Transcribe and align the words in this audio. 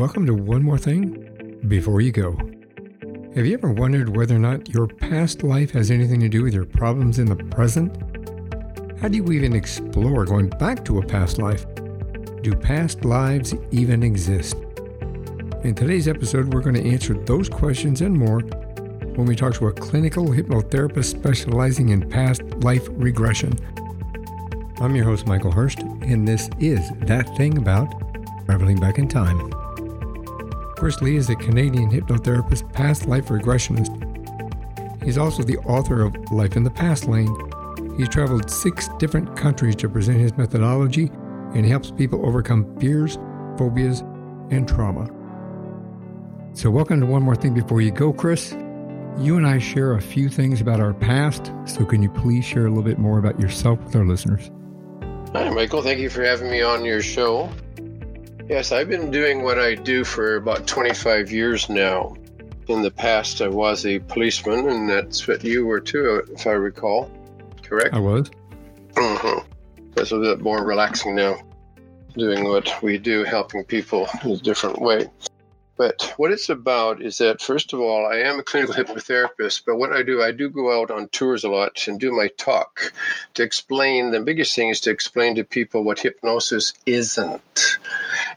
Welcome 0.00 0.24
to 0.28 0.34
One 0.34 0.62
More 0.62 0.78
Thing 0.78 1.60
Before 1.68 2.00
You 2.00 2.10
Go. 2.10 2.32
Have 3.34 3.44
you 3.44 3.52
ever 3.52 3.70
wondered 3.70 4.16
whether 4.16 4.34
or 4.34 4.38
not 4.38 4.70
your 4.70 4.86
past 4.86 5.42
life 5.42 5.72
has 5.72 5.90
anything 5.90 6.20
to 6.20 6.28
do 6.30 6.42
with 6.42 6.54
your 6.54 6.64
problems 6.64 7.18
in 7.18 7.26
the 7.26 7.36
present? 7.36 7.94
How 8.98 9.08
do 9.08 9.18
you 9.18 9.30
even 9.32 9.54
explore 9.54 10.24
going 10.24 10.48
back 10.48 10.86
to 10.86 11.00
a 11.00 11.06
past 11.06 11.36
life? 11.36 11.66
Do 12.40 12.54
past 12.54 13.04
lives 13.04 13.54
even 13.72 14.02
exist? 14.02 14.56
In 15.64 15.74
today's 15.74 16.08
episode, 16.08 16.54
we're 16.54 16.62
going 16.62 16.82
to 16.82 16.90
answer 16.90 17.12
those 17.12 17.50
questions 17.50 18.00
and 18.00 18.16
more 18.16 18.40
when 18.40 19.26
we 19.26 19.36
talk 19.36 19.52
to 19.56 19.66
a 19.66 19.72
clinical 19.74 20.28
hypnotherapist 20.28 21.10
specializing 21.10 21.90
in 21.90 22.08
past 22.08 22.40
life 22.64 22.88
regression. 22.92 23.52
I'm 24.80 24.96
your 24.96 25.04
host, 25.04 25.26
Michael 25.26 25.52
Hurst, 25.52 25.80
and 25.80 26.26
this 26.26 26.48
is 26.58 26.90
That 27.00 27.36
Thing 27.36 27.58
About 27.58 27.92
Traveling 28.46 28.80
Back 28.80 28.98
in 28.98 29.06
Time. 29.06 29.59
Chris 30.80 31.02
Lee 31.02 31.16
is 31.16 31.28
a 31.28 31.36
Canadian 31.36 31.90
hypnotherapist, 31.90 32.72
past 32.72 33.06
life 33.06 33.26
regressionist. 33.26 33.92
He's 35.04 35.18
also 35.18 35.42
the 35.42 35.58
author 35.58 36.00
of 36.00 36.16
Life 36.32 36.56
in 36.56 36.64
the 36.64 36.70
Past 36.70 37.06
Lane. 37.06 37.28
He's 37.98 38.08
traveled 38.08 38.50
six 38.50 38.88
different 38.98 39.36
countries 39.36 39.76
to 39.76 39.90
present 39.90 40.18
his 40.18 40.34
methodology, 40.38 41.10
and 41.54 41.66
he 41.66 41.70
helps 41.70 41.90
people 41.90 42.24
overcome 42.24 42.64
fears, 42.78 43.18
phobias, 43.58 44.00
and 44.50 44.66
trauma. 44.66 45.04
So, 46.54 46.70
welcome 46.70 46.98
to 47.00 47.06
One 47.06 47.24
More 47.24 47.36
Thing 47.36 47.52
Before 47.52 47.82
You 47.82 47.90
Go, 47.90 48.14
Chris. 48.14 48.52
You 49.18 49.36
and 49.36 49.46
I 49.46 49.58
share 49.58 49.92
a 49.92 50.00
few 50.00 50.30
things 50.30 50.62
about 50.62 50.80
our 50.80 50.94
past, 50.94 51.52
so 51.66 51.84
can 51.84 52.02
you 52.02 52.08
please 52.08 52.46
share 52.46 52.64
a 52.64 52.70
little 52.70 52.82
bit 52.82 52.98
more 52.98 53.18
about 53.18 53.38
yourself 53.38 53.78
with 53.84 53.94
our 53.96 54.06
listeners? 54.06 54.50
Hi, 55.34 55.50
Michael. 55.50 55.82
Thank 55.82 55.98
you 55.98 56.08
for 56.08 56.24
having 56.24 56.50
me 56.50 56.62
on 56.62 56.86
your 56.86 57.02
show. 57.02 57.50
Yes, 58.50 58.72
I've 58.72 58.88
been 58.88 59.12
doing 59.12 59.44
what 59.44 59.60
I 59.60 59.76
do 59.76 60.02
for 60.02 60.34
about 60.34 60.66
25 60.66 61.30
years 61.30 61.68
now. 61.68 62.16
In 62.66 62.82
the 62.82 62.90
past, 62.90 63.40
I 63.40 63.46
was 63.46 63.86
a 63.86 64.00
policeman, 64.00 64.68
and 64.68 64.90
that's 64.90 65.28
what 65.28 65.44
you 65.44 65.66
were 65.66 65.78
too, 65.78 66.24
if 66.32 66.48
I 66.48 66.54
recall. 66.54 67.08
Correct? 67.62 67.94
I 67.94 68.00
was. 68.00 68.28
Mm-hmm. 68.94 69.48
That's 69.94 70.10
a 70.10 70.18
bit 70.18 70.40
more 70.40 70.66
relaxing 70.66 71.14
now, 71.14 71.40
doing 72.16 72.42
what 72.42 72.82
we 72.82 72.98
do, 72.98 73.22
helping 73.22 73.62
people 73.62 74.08
in 74.24 74.32
a 74.32 74.36
different 74.38 74.82
way. 74.82 75.06
But 75.80 76.12
what 76.18 76.30
it's 76.30 76.50
about 76.50 77.00
is 77.00 77.16
that, 77.18 77.40
first 77.40 77.72
of 77.72 77.80
all, 77.80 78.04
I 78.04 78.16
am 78.16 78.38
a 78.38 78.42
clinical 78.42 78.74
hypnotherapist, 78.74 79.62
but 79.64 79.76
what 79.76 79.94
I 79.94 80.02
do, 80.02 80.22
I 80.22 80.30
do 80.30 80.50
go 80.50 80.78
out 80.78 80.90
on 80.90 81.08
tours 81.08 81.42
a 81.42 81.48
lot 81.48 81.88
and 81.88 81.98
do 81.98 82.12
my 82.12 82.28
talk 82.36 82.92
to 83.32 83.42
explain. 83.42 84.10
The 84.10 84.20
biggest 84.20 84.54
thing 84.54 84.68
is 84.68 84.82
to 84.82 84.90
explain 84.90 85.36
to 85.36 85.44
people 85.44 85.82
what 85.82 85.98
hypnosis 85.98 86.74
isn't. 86.84 87.78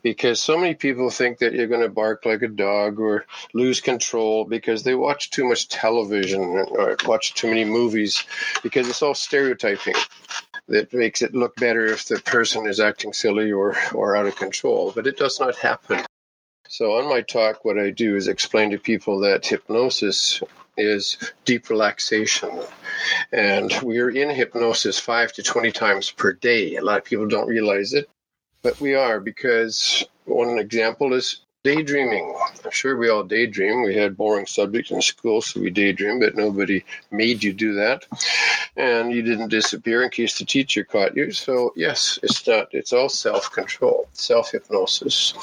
Because 0.02 0.42
so 0.42 0.58
many 0.58 0.74
people 0.74 1.10
think 1.10 1.40
that 1.40 1.52
you're 1.52 1.68
going 1.68 1.82
to 1.82 1.90
bark 1.90 2.26
like 2.26 2.44
a 2.44 2.48
dog 2.48 2.98
or 2.98 3.26
lose 3.54 3.82
control 3.82 4.46
because 4.46 4.84
they 4.84 4.96
watch 4.96 5.30
too 5.30 5.44
much 5.44 5.68
television 5.68 6.40
or 6.40 6.96
watch 7.06 7.34
too 7.34 7.48
many 7.48 7.66
movies 7.66 8.24
because 8.64 8.88
it's 8.88 9.02
all 9.02 9.14
stereotyping 9.14 9.96
that 10.70 10.94
makes 10.94 11.22
it 11.22 11.36
look 11.36 11.58
better 11.58 11.88
if 11.88 12.08
the 12.08 12.20
person 12.22 12.68
is 12.68 12.80
acting 12.80 13.12
silly 13.12 13.52
or, 13.52 13.76
or 13.94 14.16
out 14.16 14.28
of 14.28 14.38
control. 14.38 14.94
But 14.96 15.08
it 15.08 15.18
does 15.18 15.42
not 15.42 15.58
happen. 15.58 16.06
So, 16.74 16.94
on 16.94 17.08
my 17.08 17.22
talk, 17.22 17.64
what 17.64 17.78
I 17.78 17.92
do 17.92 18.16
is 18.16 18.28
explain 18.28 18.72
to 18.72 18.80
people 18.80 19.20
that 19.20 19.46
hypnosis 19.46 20.42
is 20.76 21.20
deep 21.46 21.70
relaxation. 21.70 22.50
And 23.32 23.72
we're 23.84 24.10
in 24.10 24.32
hypnosis 24.32 24.98
five 24.98 25.32
to 25.34 25.44
20 25.44 25.72
times 25.72 26.10
per 26.10 26.34
day. 26.34 26.78
A 26.78 26.82
lot 26.82 26.98
of 26.98 27.06
people 27.06 27.28
don't 27.28 27.48
realize 27.48 27.94
it, 27.94 28.10
but 28.64 28.82
we 28.82 28.96
are 28.96 29.20
because 29.20 30.04
one 30.26 30.58
example 30.58 31.14
is 31.14 31.42
daydreaming. 31.64 32.36
I'm 32.66 32.72
sure 32.72 32.98
we 32.98 33.08
all 33.08 33.24
daydream. 33.24 33.84
We 33.84 33.96
had 33.96 34.18
boring 34.18 34.48
subjects 34.48 34.90
in 34.90 35.04
school, 35.04 35.44
so 35.44 35.62
we 35.62 35.70
daydream, 35.70 36.20
but 36.20 36.36
nobody 36.36 36.84
made 37.12 37.44
you 37.44 37.54
do 37.54 37.76
that. 37.76 38.08
And 38.76 39.12
you 39.12 39.22
didn't 39.22 39.50
disappear 39.50 40.02
in 40.02 40.10
case 40.10 40.40
the 40.40 40.46
teacher 40.46 40.84
caught 40.84 41.16
you. 41.16 41.34
So, 41.34 41.72
yes, 41.76 42.18
it's 42.24 42.48
not, 42.48 42.70
it's 42.72 42.94
all 42.94 43.10
self 43.10 43.52
control, 43.52 44.08
self 44.14 44.50
hypnosis 44.50 45.36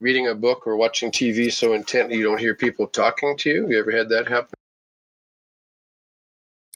reading 0.00 0.28
a 0.28 0.34
book 0.34 0.66
or 0.66 0.76
watching 0.76 1.10
TV 1.10 1.52
so 1.52 1.72
intently 1.72 2.16
you 2.16 2.24
don't 2.24 2.38
hear 2.38 2.54
people 2.54 2.86
talking 2.86 3.36
to 3.38 3.50
you? 3.50 3.68
You 3.68 3.78
ever 3.78 3.90
had 3.90 4.08
that 4.10 4.28
happen? 4.28 4.54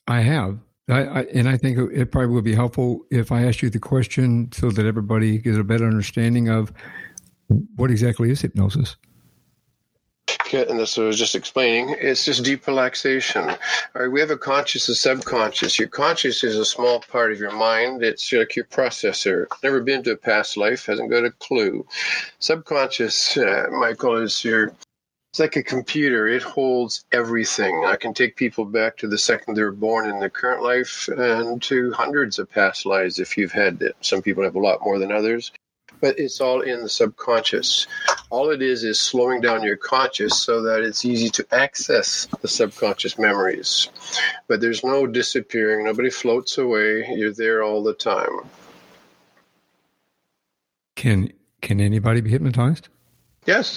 I 0.06 0.21
have. 0.21 0.59
I, 0.88 1.05
I, 1.05 1.21
and 1.33 1.49
I 1.49 1.56
think 1.56 1.78
it 1.93 2.10
probably 2.10 2.34
would 2.34 2.44
be 2.44 2.55
helpful 2.55 3.06
if 3.10 3.31
I 3.31 3.44
asked 3.44 3.62
you 3.62 3.71
the 3.71 3.78
question 3.78 4.50
so 4.53 4.71
that 4.71 4.84
everybody 4.84 5.38
gets 5.38 5.56
a 5.56 5.65
better 5.65 5.87
understanding 5.87 6.49
of 6.49 6.72
what 7.77 7.91
exactly 7.91 8.31
is 8.31 8.41
hypnosis 8.41 8.97
and 10.52 10.78
this 10.78 10.98
I 10.98 11.02
was 11.02 11.18
just 11.18 11.34
explaining, 11.34 11.96
it's 11.98 12.24
just 12.24 12.44
deep 12.44 12.66
relaxation. 12.66 13.48
All 13.48 13.56
right, 13.94 14.08
we 14.08 14.20
have 14.20 14.30
a 14.30 14.36
conscious 14.36 14.88
and 14.88 14.96
subconscious. 14.96 15.78
Your 15.78 15.88
conscious 15.88 16.44
is 16.44 16.56
a 16.56 16.64
small 16.64 17.00
part 17.00 17.32
of 17.32 17.38
your 17.38 17.52
mind. 17.52 18.02
It's 18.02 18.32
like 18.32 18.56
your 18.56 18.66
processor. 18.66 19.46
Never 19.62 19.80
been 19.80 20.02
to 20.04 20.12
a 20.12 20.16
past 20.16 20.56
life, 20.56 20.86
hasn't 20.86 21.10
got 21.10 21.24
a 21.24 21.30
clue. 21.30 21.86
Subconscious, 22.38 23.36
uh, 23.36 23.66
Michael, 23.70 24.16
is 24.16 24.44
your 24.44 24.72
it's 25.32 25.41
like 25.41 25.56
a 25.56 25.62
computer. 25.62 26.28
It 26.28 26.42
holds 26.42 27.06
everything. 27.10 27.84
I 27.86 27.96
can 27.96 28.12
take 28.12 28.36
people 28.36 28.66
back 28.66 28.98
to 28.98 29.08
the 29.08 29.16
second 29.16 29.54
they 29.54 29.62
were 29.62 29.72
born 29.72 30.10
in 30.10 30.20
their 30.20 30.28
current 30.28 30.62
life 30.62 31.08
and 31.08 31.62
to 31.62 31.91
hundreds 31.92 32.38
of 32.38 32.50
past 32.50 32.84
lives 32.84 33.18
if 33.18 33.38
you've 33.38 33.50
had 33.50 33.80
it. 33.80 33.96
Some 34.02 34.20
people 34.20 34.44
have 34.44 34.56
a 34.56 34.60
lot 34.60 34.84
more 34.84 34.98
than 34.98 35.10
others 35.10 35.50
but 36.02 36.18
it's 36.18 36.40
all 36.40 36.60
in 36.60 36.82
the 36.82 36.88
subconscious. 36.88 37.86
All 38.28 38.50
it 38.50 38.60
is 38.60 38.82
is 38.82 39.00
slowing 39.00 39.40
down 39.40 39.62
your 39.62 39.76
conscious 39.76 40.42
so 40.42 40.60
that 40.62 40.82
it's 40.82 41.04
easy 41.04 41.30
to 41.30 41.46
access 41.52 42.26
the 42.42 42.48
subconscious 42.48 43.18
memories. 43.18 43.88
But 44.48 44.60
there's 44.60 44.84
no 44.84 45.06
disappearing, 45.06 45.86
nobody 45.86 46.10
floats 46.10 46.58
away. 46.58 47.06
You're 47.14 47.32
there 47.32 47.62
all 47.62 47.82
the 47.82 47.94
time. 47.94 48.41
Can 50.96 51.32
can 51.62 51.80
anybody 51.80 52.20
be 52.20 52.30
hypnotized? 52.30 52.88
Yes. 53.46 53.76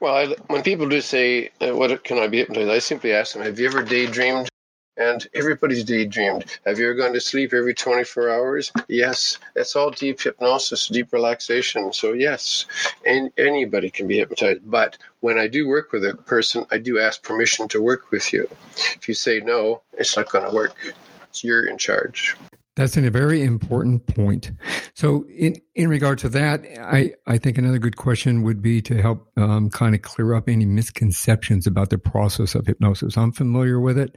Well, 0.00 0.14
I, 0.14 0.36
when 0.48 0.62
people 0.62 0.88
do 0.88 1.00
say, 1.00 1.50
uh, 1.60 1.74
"What 1.74 2.04
can 2.04 2.18
I 2.18 2.28
be 2.28 2.38
hypnotized?" 2.38 2.70
I 2.70 2.78
simply 2.80 3.12
ask 3.12 3.32
them, 3.32 3.42
"Have 3.42 3.58
you 3.58 3.66
ever 3.66 3.82
daydreamed?" 3.82 4.51
And 4.96 5.26
everybody's 5.32 5.84
daydreamed. 5.84 6.58
Have 6.66 6.78
you 6.78 6.86
ever 6.86 6.94
gone 6.94 7.14
to 7.14 7.20
sleep 7.20 7.54
every 7.54 7.74
24 7.74 8.30
hours? 8.30 8.72
Yes. 8.88 9.38
That's 9.54 9.74
all 9.74 9.90
deep 9.90 10.20
hypnosis, 10.20 10.88
deep 10.88 11.12
relaxation. 11.12 11.92
So, 11.92 12.12
yes, 12.12 12.66
and 13.06 13.30
anybody 13.38 13.90
can 13.90 14.06
be 14.06 14.18
hypnotized. 14.18 14.60
But 14.64 14.98
when 15.20 15.38
I 15.38 15.48
do 15.48 15.66
work 15.66 15.92
with 15.92 16.04
a 16.04 16.14
person, 16.14 16.66
I 16.70 16.78
do 16.78 16.98
ask 16.98 17.22
permission 17.22 17.68
to 17.68 17.80
work 17.80 18.10
with 18.10 18.32
you. 18.32 18.48
If 18.96 19.08
you 19.08 19.14
say 19.14 19.40
no, 19.40 19.82
it's 19.94 20.16
not 20.16 20.30
going 20.30 20.48
to 20.48 20.54
work. 20.54 20.76
You're 21.40 21.66
in 21.66 21.78
charge. 21.78 22.36
That's 22.74 22.96
in 22.96 23.04
a 23.04 23.10
very 23.10 23.42
important 23.42 24.06
point. 24.06 24.50
So, 24.94 25.26
in, 25.28 25.56
in 25.74 25.90
regard 25.90 26.18
to 26.20 26.30
that, 26.30 26.64
I, 26.80 27.12
I 27.26 27.36
think 27.36 27.58
another 27.58 27.78
good 27.78 27.96
question 27.96 28.42
would 28.44 28.62
be 28.62 28.80
to 28.82 29.02
help 29.02 29.30
um, 29.36 29.68
kind 29.68 29.94
of 29.94 30.00
clear 30.00 30.32
up 30.34 30.48
any 30.48 30.64
misconceptions 30.64 31.66
about 31.66 31.90
the 31.90 31.98
process 31.98 32.54
of 32.54 32.66
hypnosis. 32.66 33.18
I'm 33.18 33.32
familiar 33.32 33.78
with 33.78 33.98
it, 33.98 34.16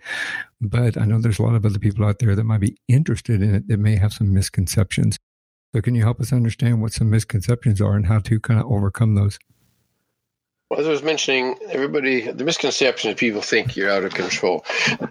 but 0.61 0.97
I 0.97 1.03
know 1.03 1.19
there's 1.19 1.39
a 1.39 1.43
lot 1.43 1.55
of 1.55 1.65
other 1.65 1.79
people 1.79 2.05
out 2.05 2.19
there 2.19 2.33
that 2.33 2.45
might 2.45 2.61
be 2.61 2.77
interested 2.87 3.41
in 3.41 3.55
it 3.55 3.67
that 3.67 3.77
may 3.77 3.97
have 3.97 4.13
some 4.13 4.33
misconceptions. 4.33 5.17
So, 5.73 5.81
can 5.81 5.93
you 5.93 6.03
help 6.03 6.21
us 6.21 6.31
understand 6.31 6.81
what 6.81 6.93
some 6.93 7.09
misconceptions 7.09 7.81
are 7.81 7.95
and 7.95 8.05
how 8.05 8.19
to 8.19 8.39
kind 8.39 8.61
of 8.61 8.71
overcome 8.71 9.15
those? 9.15 9.37
Well, 10.71 10.79
as 10.79 10.87
I 10.87 10.89
was 10.89 11.03
mentioning, 11.03 11.55
everybody, 11.69 12.31
the 12.31 12.43
misconception 12.43 13.11
is 13.11 13.19
people 13.19 13.41
think 13.41 13.75
you're 13.75 13.91
out 13.91 14.03
of 14.03 14.15
control. 14.15 14.65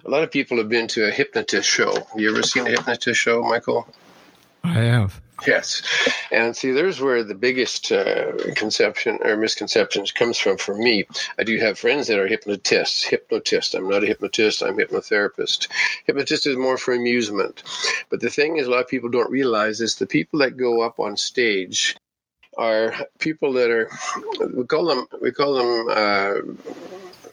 A 0.04 0.10
lot 0.10 0.24
of 0.24 0.32
people 0.32 0.56
have 0.56 0.68
been 0.68 0.88
to 0.88 1.06
a 1.06 1.12
hypnotist 1.12 1.68
show. 1.68 1.94
You 2.16 2.30
ever 2.30 2.42
seen 2.42 2.66
a 2.66 2.70
hypnotist 2.70 3.20
show, 3.20 3.40
Michael? 3.40 3.86
I 4.64 4.72
have. 4.72 5.20
Yes. 5.46 5.82
And 6.32 6.56
see, 6.56 6.72
there's 6.72 7.00
where 7.00 7.22
the 7.22 7.36
biggest 7.36 7.92
uh, 7.92 8.32
conception 8.56 9.20
or 9.22 9.36
misconceptions 9.36 10.10
comes 10.10 10.38
from 10.38 10.56
for 10.56 10.74
me. 10.76 11.04
I 11.38 11.44
do 11.44 11.56
have 11.58 11.78
friends 11.78 12.08
that 12.08 12.18
are 12.18 12.26
hypnotists. 12.26 13.04
Hypnotist. 13.04 13.76
I'm 13.76 13.88
not 13.88 14.02
a 14.02 14.06
hypnotist. 14.06 14.60
I'm 14.60 14.80
a 14.80 14.82
hypnotherapist. 14.82 15.68
Hypnotist 16.04 16.48
is 16.48 16.56
more 16.56 16.78
for 16.78 16.94
amusement. 16.94 17.62
But 18.10 18.20
the 18.20 18.30
thing 18.30 18.56
is, 18.56 18.66
a 18.66 18.70
lot 18.70 18.80
of 18.80 18.88
people 18.88 19.08
don't 19.08 19.30
realize 19.30 19.80
is 19.80 19.94
the 19.94 20.06
people 20.06 20.40
that 20.40 20.56
go 20.56 20.80
up 20.80 20.98
on 20.98 21.16
stage 21.16 21.96
are 22.56 22.94
people 23.18 23.52
that 23.54 23.70
are 23.70 23.90
we 24.54 24.64
call 24.64 24.84
them 24.86 25.06
we 25.20 25.32
call 25.32 25.54
them 25.54 25.88
uh, 25.90 26.34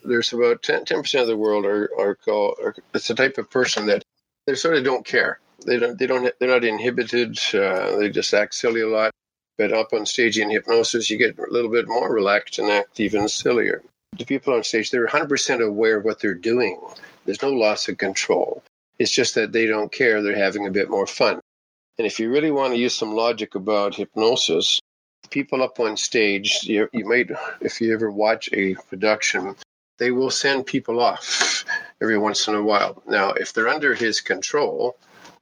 there's 0.03 0.33
about 0.33 0.63
10 0.63 0.85
percent 0.85 1.21
of 1.21 1.27
the 1.27 1.38
world 1.38 1.65
are 1.65 1.89
are 1.97 2.15
called 2.15 2.57
are, 2.63 2.75
it's 2.94 3.09
a 3.09 3.15
type 3.15 3.38
of 3.38 3.50
person 3.50 3.85
that 3.88 4.03
they 4.47 4.56
sort 4.56 4.75
of 4.75 4.83
don't 4.83 5.06
care. 5.06 5.39
They 5.65 5.77
don't 5.77 5.97
they 5.97 6.07
don't 6.07 6.31
they're 6.39 6.50
not 6.50 6.63
inhibited 6.63 7.39
uh, 7.53 7.97
they 7.97 8.09
just 8.09 8.33
act 8.33 8.56
silly 8.56 8.81
a 8.81 8.88
lot. 8.88 9.12
But 9.57 9.73
up 9.73 9.94
on 9.94 10.06
stage 10.06 10.39
in 10.39 10.50
hypnosis 10.50 11.09
you 11.09 11.18
get 11.18 11.38
a 11.38 11.51
little 11.51 11.69
bit 11.69 11.88
more 11.88 12.12
relaxed 12.12 12.57
and 12.59 12.69
act 12.69 13.00
even 13.00 13.27
sillier. 13.27 13.83
The 14.17 14.25
people 14.25 14.53
on 14.53 14.63
stage 14.63 14.91
they're 14.91 15.07
100% 15.07 15.65
aware 15.65 15.97
of 15.97 16.06
what 16.06 16.19
they're 16.19 16.33
doing. 16.33 16.79
There's 17.25 17.41
no 17.41 17.51
loss 17.51 17.88
of 17.88 17.97
control. 17.97 18.63
It's 18.97 19.12
just 19.12 19.35
that 19.35 19.51
they 19.51 19.67
don't 19.67 19.91
care. 19.91 20.21
They're 20.21 20.35
having 20.35 20.65
a 20.65 20.71
bit 20.71 20.89
more 20.89 21.07
fun. 21.07 21.39
And 21.97 22.07
if 22.07 22.19
you 22.19 22.31
really 22.31 22.51
want 22.51 22.74
to 22.74 22.79
use 22.79 22.95
some 22.95 23.13
logic 23.13 23.56
about 23.56 23.95
hypnosis 23.95 24.79
people 25.31 25.63
up 25.63 25.80
on 25.80 25.98
stage, 25.98 26.60
you, 26.63 26.88
you 26.94 27.06
might, 27.06 27.31
if 27.62 27.81
you 27.81 27.94
ever 27.94 28.12
watch 28.12 28.50
a 28.54 28.75
production, 28.75 29.56
they 29.98 30.12
will 30.12 30.30
send 30.30 30.66
people 30.66 31.00
off 31.00 31.66
every 32.01 32.18
once 32.18 32.48
in 32.48 32.56
a 32.56 32.62
while. 32.62 33.01
Now, 33.07 33.31
if 33.31 33.54
they're 33.54 33.69
under 33.69 33.95
his 33.95 34.22
control, 34.22 34.98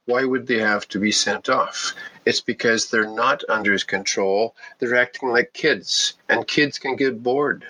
why 0.06 0.24
would 0.24 0.46
they 0.46 0.58
have 0.58 0.88
to 0.88 0.98
be 0.98 1.12
sent 1.12 1.48
off? 1.48 1.94
It's 2.24 2.40
because 2.40 2.90
they're 2.90 3.10
not 3.10 3.42
under 3.48 3.72
his 3.72 3.84
control. 3.84 4.54
They're 4.78 4.96
acting 4.96 5.30
like 5.30 5.52
kids, 5.52 6.14
and 6.28 6.46
kids 6.46 6.78
can 6.78 6.96
get 6.96 7.22
bored. 7.22 7.64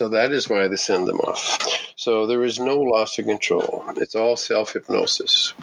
So 0.00 0.08
that 0.10 0.32
is 0.32 0.48
why 0.48 0.68
they 0.68 0.76
send 0.76 1.08
them 1.08 1.18
off. 1.20 1.58
So 1.96 2.26
there 2.26 2.44
is 2.44 2.60
no 2.60 2.76
loss 2.76 3.18
of 3.18 3.24
control. 3.24 3.84
It's 3.96 4.14
all 4.14 4.36
self 4.36 4.72
hypnosis. 4.72 5.54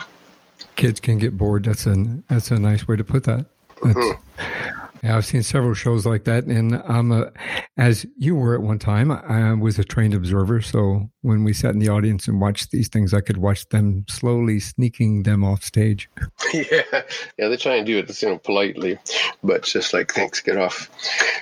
Kids 0.75 1.00
can 1.00 1.18
get 1.18 1.38
bored. 1.38 1.66
That's 1.66 1.86
a 1.86 1.96
that's 2.28 2.51
a 2.51 2.60
nice 2.60 2.88
way 2.88 2.98
to 2.98 3.04
put 3.04 3.24
that. 3.24 3.46
Mm-hmm. 3.78 4.85
Yeah, 5.03 5.18
I've 5.18 5.25
seen 5.25 5.44
several 5.44 5.74
shows 5.74 6.06
like 6.06 6.24
that, 6.24 6.45
and 6.45 6.81
I'm 6.88 7.12
a, 7.12 7.31
as 7.77 8.06
you 8.18 8.36
were 8.36 8.56
at 8.56 8.62
one 8.62 8.80
time. 8.80 9.12
I 9.12 9.53
was 9.53 9.77
a 9.77 9.83
trained 9.83 10.13
observer, 10.13 10.62
so 10.62 11.09
when 11.21 11.44
we 11.44 11.53
sat 11.53 11.74
in 11.74 11.80
the 11.80 11.89
audience 11.89 12.27
and 12.27 12.42
watched 12.42 12.71
these 12.71 12.88
things, 12.88 13.13
I 13.13 13.21
could 13.21 13.38
watch 13.38 13.68
them 13.69 14.06
slowly 14.09 14.59
sneaking 14.59 15.24
them 15.24 15.44
off 15.44 15.63
stage. 15.63 16.09
Yeah, 16.53 17.01
yeah, 17.38 17.50
they 17.50 17.57
try 17.57 17.75
and 17.75 17.86
do 17.86 17.97
it, 17.97 18.21
you 18.21 18.30
know, 18.30 18.38
politely, 18.38 18.97
but 19.44 19.63
just 19.63 19.94
like 19.94 20.13
thanks, 20.13 20.39
get 20.39 20.57
off, 20.57 20.89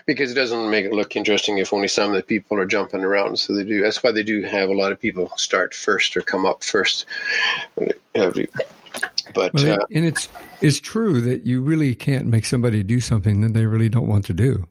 because 0.07 0.31
it 0.31 0.33
doesn't 0.33 0.71
make 0.71 0.85
it 0.85 0.91
look 0.91 1.15
interesting 1.15 1.59
if 1.59 1.71
only 1.71 1.87
some 1.87 2.09
of 2.09 2.15
the 2.15 2.23
people 2.23 2.57
are 2.57 2.65
jumping 2.65 3.03
around. 3.03 3.37
So 3.37 3.53
they 3.53 3.63
do. 3.63 3.81
That's 3.81 4.01
why 4.01 4.11
they 4.11 4.23
do 4.23 4.41
have 4.41 4.69
a 4.69 4.73
lot 4.73 4.91
of 4.91 4.99
people 4.99 5.31
start 5.35 5.75
first 5.75 6.17
or 6.17 6.21
come 6.21 6.47
up 6.47 6.63
first. 6.63 7.05
But 9.33 9.53
well, 9.53 9.81
uh, 9.81 9.85
and 9.93 10.05
it's 10.05 10.29
it's 10.61 10.79
true 10.79 11.21
that 11.21 11.45
you 11.45 11.61
really 11.61 11.95
can't 11.95 12.25
make 12.27 12.45
somebody 12.45 12.83
do 12.83 12.99
something 12.99 13.41
that 13.41 13.53
they 13.53 13.65
really 13.65 13.89
don't 13.89 14.07
want 14.07 14.25
to 14.25 14.33
do. 14.33 14.67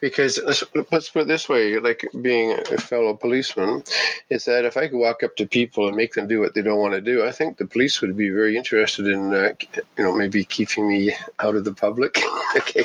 Because 0.00 0.38
let's, 0.44 0.64
let's 0.90 1.08
put 1.08 1.22
it 1.22 1.28
this 1.28 1.48
way: 1.48 1.78
like 1.78 2.04
being 2.20 2.52
a 2.52 2.78
fellow 2.78 3.14
policeman, 3.14 3.82
is 4.28 4.44
that 4.44 4.64
if 4.64 4.76
I 4.76 4.88
could 4.88 4.98
walk 4.98 5.22
up 5.22 5.36
to 5.36 5.46
people 5.46 5.86
and 5.88 5.96
make 5.96 6.14
them 6.14 6.28
do 6.28 6.40
what 6.40 6.54
they 6.54 6.62
don't 6.62 6.78
want 6.78 6.94
to 6.94 7.00
do, 7.00 7.24
I 7.24 7.32
think 7.32 7.56
the 7.56 7.66
police 7.66 8.00
would 8.00 8.16
be 8.16 8.30
very 8.30 8.56
interested 8.56 9.06
in, 9.06 9.32
uh, 9.32 9.52
you 9.96 10.04
know, 10.04 10.12
maybe 10.12 10.44
keeping 10.44 10.88
me 10.88 11.14
out 11.38 11.56
of 11.56 11.64
the 11.64 11.74
public. 11.74 12.22
okay, 12.56 12.84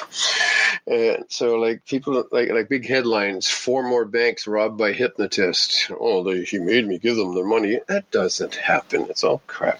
uh, 0.91 1.23
so 1.27 1.55
like 1.55 1.85
people 1.85 2.23
like 2.31 2.49
like 2.49 2.69
big 2.69 2.87
headlines: 2.87 3.49
four 3.49 3.83
more 3.83 4.05
banks 4.05 4.47
robbed 4.47 4.77
by 4.77 4.93
hypnotists. 4.93 5.91
Oh, 5.99 6.23
they, 6.23 6.43
he 6.43 6.59
made 6.59 6.87
me 6.87 6.97
give 6.97 7.15
them 7.15 7.35
their 7.35 7.45
money. 7.45 7.79
That 7.87 8.09
doesn't 8.11 8.55
happen. 8.55 9.07
It's 9.09 9.23
all 9.23 9.41
crap. 9.47 9.79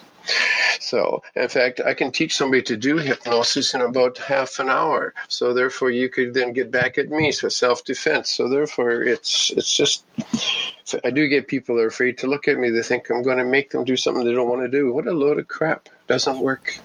So, 0.80 1.22
in 1.34 1.48
fact, 1.48 1.80
I 1.80 1.94
can 1.94 2.12
teach 2.12 2.36
somebody 2.36 2.62
to 2.64 2.76
do 2.76 2.98
hypnosis 2.98 3.74
in 3.74 3.80
about 3.80 4.18
half 4.18 4.58
an 4.58 4.68
hour. 4.68 5.14
So, 5.28 5.54
therefore, 5.54 5.90
you 5.90 6.08
could 6.08 6.34
then 6.34 6.52
get 6.52 6.70
back 6.70 6.98
at 6.98 7.08
me. 7.08 7.32
So, 7.32 7.48
self 7.48 7.84
defense. 7.84 8.30
So, 8.30 8.48
therefore, 8.48 9.02
it's 9.02 9.50
it's 9.56 9.74
just. 9.74 10.04
I 11.04 11.10
do 11.10 11.28
get 11.28 11.48
people 11.48 11.76
that 11.76 11.82
are 11.82 11.86
afraid 11.86 12.18
to 12.18 12.26
look 12.26 12.48
at 12.48 12.58
me. 12.58 12.70
They 12.70 12.82
think 12.82 13.08
I'm 13.10 13.22
going 13.22 13.38
to 13.38 13.44
make 13.44 13.70
them 13.70 13.84
do 13.84 13.96
something 13.96 14.24
they 14.24 14.34
don't 14.34 14.48
want 14.48 14.62
to 14.62 14.68
do. 14.68 14.92
What 14.92 15.06
a 15.06 15.12
load 15.12 15.38
of 15.38 15.48
crap! 15.48 15.88
Doesn't 16.06 16.40
work. 16.40 16.78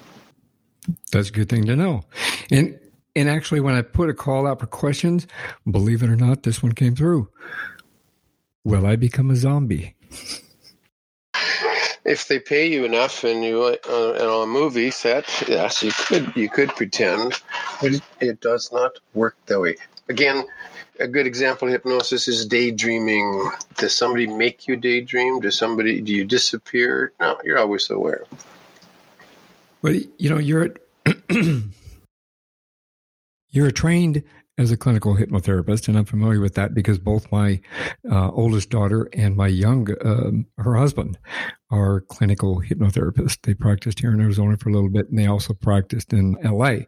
That's 1.11 1.29
a 1.29 1.31
good 1.31 1.49
thing 1.49 1.65
to 1.65 1.75
know. 1.75 2.03
And 2.51 2.79
and 3.15 3.27
actually, 3.29 3.59
when 3.59 3.73
I 3.73 3.81
put 3.81 4.09
a 4.09 4.13
call 4.13 4.47
out 4.47 4.59
for 4.59 4.67
questions, 4.67 5.27
believe 5.69 6.03
it 6.03 6.09
or 6.09 6.15
not, 6.15 6.43
this 6.43 6.61
one 6.61 6.73
came 6.73 6.95
through. 6.95 7.29
Will 8.63 8.85
I 8.85 8.95
become 8.95 9.31
a 9.31 9.35
zombie? 9.35 9.95
if 12.07 12.27
they 12.29 12.39
pay 12.39 12.67
you 12.71 12.85
enough 12.85 13.23
and 13.25 13.43
you 13.43 13.61
uh, 13.63 13.81
on 13.91 14.43
a 14.43 14.51
movie 14.51 14.89
set, 14.89 15.25
yes, 15.47 15.83
you 15.83 15.91
could 15.91 16.35
you 16.35 16.49
could 16.49 16.69
pretend, 16.69 17.33
but 17.81 18.01
it, 18.21 18.39
does 18.39 18.71
not 18.71 18.93
work 19.13 19.35
that 19.47 19.59
way. 19.59 19.75
Again, 20.07 20.45
a 20.99 21.07
good 21.07 21.27
example 21.27 21.67
of 21.67 21.73
hypnosis 21.73 22.29
is 22.29 22.45
daydreaming. 22.45 23.51
Does 23.75 23.93
somebody 23.93 24.25
make 24.25 24.67
you 24.67 24.77
daydream? 24.77 25.41
Does 25.41 25.57
somebody 25.57 25.99
do 26.01 26.13
you 26.13 26.23
disappear? 26.23 27.11
No, 27.19 27.37
you're 27.43 27.59
always 27.59 27.89
aware. 27.89 28.23
Well, 29.81 29.93
you 30.17 30.29
know, 30.29 30.37
you're 30.37 30.73
you're 33.49 33.67
a 33.67 33.71
trained 33.71 34.23
as 34.57 34.71
a 34.71 34.77
clinical 34.77 35.15
hypnotherapist, 35.15 35.87
and 35.87 35.97
I'm 35.97 36.05
familiar 36.05 36.39
with 36.39 36.55
that 36.55 36.73
because 36.73 36.97
both 36.97 37.31
my 37.31 37.61
uh, 38.09 38.31
oldest 38.31 38.69
daughter 38.71 39.07
and 39.13 39.35
my 39.35 39.47
young, 39.47 39.87
um, 40.03 40.47
her 40.57 40.75
husband, 40.75 41.17
are 41.69 42.01
clinical 42.01 42.61
hypnotherapists. 42.61 43.41
They 43.43 43.53
practiced 43.53 43.99
here 43.99 44.11
in 44.11 44.19
Arizona 44.19 44.57
for 44.57 44.69
a 44.69 44.73
little 44.73 44.89
bit, 44.89 45.09
and 45.09 45.19
they 45.19 45.27
also 45.27 45.53
practiced 45.53 46.11
in 46.11 46.37
LA. 46.43 46.85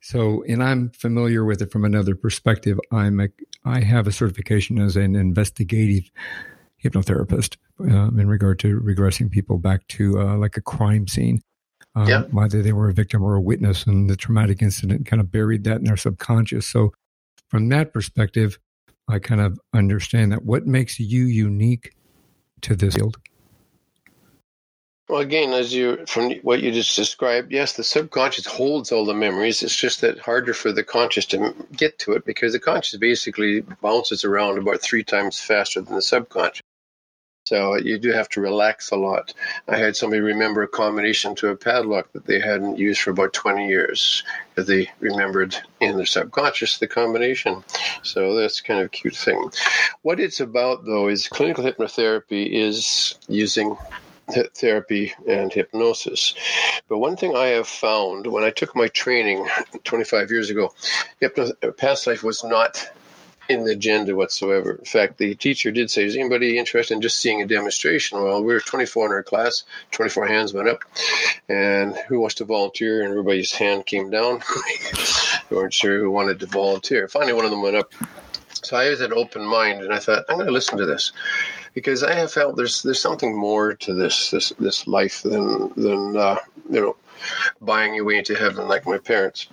So, 0.00 0.44
and 0.48 0.62
I'm 0.62 0.90
familiar 0.90 1.44
with 1.44 1.62
it 1.62 1.72
from 1.72 1.84
another 1.84 2.14
perspective. 2.14 2.78
I'm 2.92 3.20
a, 3.20 3.28
I 3.64 3.80
have 3.80 4.06
a 4.06 4.12
certification 4.12 4.78
as 4.78 4.96
an 4.96 5.16
investigative 5.16 6.10
hypnotherapist 6.84 7.56
um, 7.80 8.18
in 8.20 8.28
regard 8.28 8.58
to 8.60 8.80
regressing 8.80 9.30
people 9.30 9.58
back 9.58 9.86
to 9.88 10.20
uh, 10.20 10.36
like 10.36 10.56
a 10.56 10.62
crime 10.62 11.08
scene 11.08 11.40
um, 11.98 12.08
yeah. 12.08 12.22
whether 12.30 12.62
they 12.62 12.72
were 12.72 12.88
a 12.88 12.92
victim 12.92 13.24
or 13.24 13.34
a 13.34 13.40
witness, 13.40 13.84
and 13.84 14.08
the 14.08 14.16
traumatic 14.16 14.62
incident 14.62 15.06
kind 15.06 15.20
of 15.20 15.32
buried 15.32 15.64
that 15.64 15.78
in 15.78 15.84
their 15.84 15.96
subconscious. 15.96 16.66
So, 16.66 16.92
from 17.48 17.68
that 17.70 17.92
perspective, 17.92 18.58
I 19.08 19.18
kind 19.18 19.40
of 19.40 19.58
understand 19.72 20.30
that. 20.32 20.44
What 20.44 20.66
makes 20.66 21.00
you 21.00 21.24
unique 21.24 21.94
to 22.60 22.76
this 22.76 22.94
field? 22.94 23.18
Well, 25.08 25.20
again, 25.20 25.54
as 25.54 25.74
you 25.74 26.04
from 26.06 26.32
what 26.42 26.60
you 26.62 26.70
just 26.70 26.94
described, 26.94 27.50
yes, 27.50 27.72
the 27.72 27.82
subconscious 27.82 28.46
holds 28.46 28.92
all 28.92 29.04
the 29.06 29.14
memories. 29.14 29.62
It's 29.62 29.74
just 29.74 30.02
that 30.02 30.18
harder 30.18 30.54
for 30.54 30.70
the 30.70 30.84
conscious 30.84 31.24
to 31.26 31.54
get 31.74 31.98
to 32.00 32.12
it 32.12 32.26
because 32.26 32.52
the 32.52 32.60
conscious 32.60 32.96
basically 32.98 33.62
bounces 33.82 34.24
around 34.24 34.58
about 34.58 34.82
three 34.82 35.02
times 35.02 35.40
faster 35.40 35.80
than 35.80 35.94
the 35.94 36.02
subconscious. 36.02 36.62
So 37.48 37.76
you 37.76 37.98
do 37.98 38.12
have 38.12 38.28
to 38.30 38.42
relax 38.42 38.90
a 38.90 38.96
lot. 38.96 39.32
I 39.66 39.78
had 39.78 39.96
somebody 39.96 40.20
remember 40.20 40.62
a 40.62 40.68
combination 40.68 41.34
to 41.36 41.48
a 41.48 41.56
padlock 41.56 42.12
that 42.12 42.26
they 42.26 42.40
hadn't 42.40 42.76
used 42.76 43.00
for 43.00 43.10
about 43.10 43.32
20 43.32 43.66
years 43.66 44.22
because 44.50 44.68
they 44.68 44.90
remembered 45.00 45.56
in 45.80 45.96
their 45.96 46.04
subconscious 46.04 46.76
the 46.76 46.86
combination. 46.86 47.64
So 48.02 48.34
that's 48.34 48.60
kind 48.60 48.80
of 48.80 48.86
a 48.86 48.90
cute 48.90 49.16
thing. 49.16 49.50
What 50.02 50.20
it's 50.20 50.40
about, 50.40 50.84
though, 50.84 51.08
is 51.08 51.26
clinical 51.26 51.64
hypnotherapy 51.64 52.52
is 52.52 53.14
using 53.28 53.78
therapy 54.54 55.14
and 55.26 55.50
hypnosis. 55.50 56.34
But 56.86 56.98
one 56.98 57.16
thing 57.16 57.34
I 57.34 57.46
have 57.46 57.66
found 57.66 58.26
when 58.26 58.44
I 58.44 58.50
took 58.50 58.76
my 58.76 58.88
training 58.88 59.48
25 59.84 60.30
years 60.30 60.50
ago, 60.50 60.74
hypno- 61.18 61.54
past 61.78 62.06
life 62.06 62.22
was 62.22 62.44
not 62.44 62.86
in 63.48 63.64
the 63.64 63.72
agenda 63.72 64.14
whatsoever. 64.14 64.72
In 64.72 64.84
fact, 64.84 65.18
the 65.18 65.34
teacher 65.34 65.70
did 65.70 65.90
say, 65.90 66.04
"Is 66.04 66.16
anybody 66.16 66.58
interested 66.58 66.94
in 66.94 67.00
just 67.00 67.18
seeing 67.18 67.42
a 67.42 67.46
demonstration?" 67.46 68.22
Well, 68.22 68.42
we 68.42 68.52
were 68.52 68.60
24 68.60 69.06
in 69.06 69.12
our 69.12 69.22
class. 69.22 69.64
24 69.92 70.26
hands 70.26 70.52
went 70.52 70.68
up, 70.68 70.84
and 71.48 71.96
who 72.08 72.20
wants 72.20 72.36
to 72.36 72.44
volunteer? 72.44 73.02
And 73.02 73.10
everybody's 73.10 73.52
hand 73.52 73.86
came 73.86 74.10
down. 74.10 74.42
we 75.50 75.56
weren't 75.56 75.74
sure 75.74 75.98
who 75.98 76.10
wanted 76.10 76.40
to 76.40 76.46
volunteer. 76.46 77.08
Finally, 77.08 77.32
one 77.32 77.44
of 77.44 77.50
them 77.50 77.62
went 77.62 77.76
up. 77.76 77.92
So 78.62 78.76
I 78.76 78.84
had 78.84 79.00
an 79.00 79.12
open 79.12 79.44
mind, 79.44 79.82
and 79.82 79.92
I 79.94 79.98
thought, 79.98 80.24
I'm 80.28 80.36
going 80.36 80.46
to 80.46 80.52
listen 80.52 80.78
to 80.78 80.86
this 80.86 81.12
because 81.74 82.02
I 82.02 82.12
have 82.14 82.32
felt 82.32 82.56
there's 82.56 82.82
there's 82.82 83.00
something 83.00 83.36
more 83.36 83.74
to 83.74 83.94
this 83.94 84.30
this 84.30 84.52
this 84.58 84.86
life 84.86 85.22
than 85.22 85.72
than 85.76 86.16
uh, 86.16 86.38
you 86.70 86.80
know 86.80 86.96
buying 87.60 87.94
your 87.94 88.04
way 88.04 88.18
into 88.18 88.34
heaven 88.34 88.68
like 88.68 88.86
my 88.86 88.98
parents. 88.98 89.46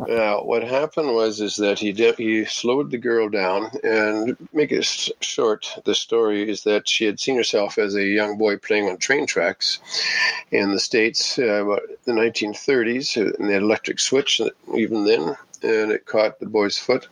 Uh, 0.00 0.38
what 0.38 0.62
happened 0.62 1.14
was 1.14 1.40
is 1.40 1.56
that 1.56 1.78
he 1.78 1.92
did, 1.92 2.16
he 2.16 2.44
slowed 2.44 2.90
the 2.90 2.98
girl 2.98 3.28
down 3.28 3.70
and 3.82 4.36
make 4.52 4.72
it 4.72 4.84
short. 5.20 5.66
The 5.84 5.94
story 5.94 6.48
is 6.48 6.64
that 6.64 6.88
she 6.88 7.04
had 7.04 7.20
seen 7.20 7.36
herself 7.36 7.78
as 7.78 7.94
a 7.94 8.04
young 8.04 8.38
boy 8.38 8.56
playing 8.56 8.88
on 8.88 8.98
train 8.98 9.26
tracks 9.26 9.78
in 10.50 10.72
the 10.72 10.80
states 10.80 11.38
uh, 11.38 11.64
the 12.04 12.12
1930s, 12.12 13.16
and 13.16 13.50
had 13.50 13.62
electric 13.62 13.98
switch 13.98 14.40
even 14.74 15.04
then, 15.04 15.36
and 15.62 15.90
it 15.90 16.06
caught 16.06 16.38
the 16.38 16.46
boy's 16.46 16.78
foot 16.78 17.08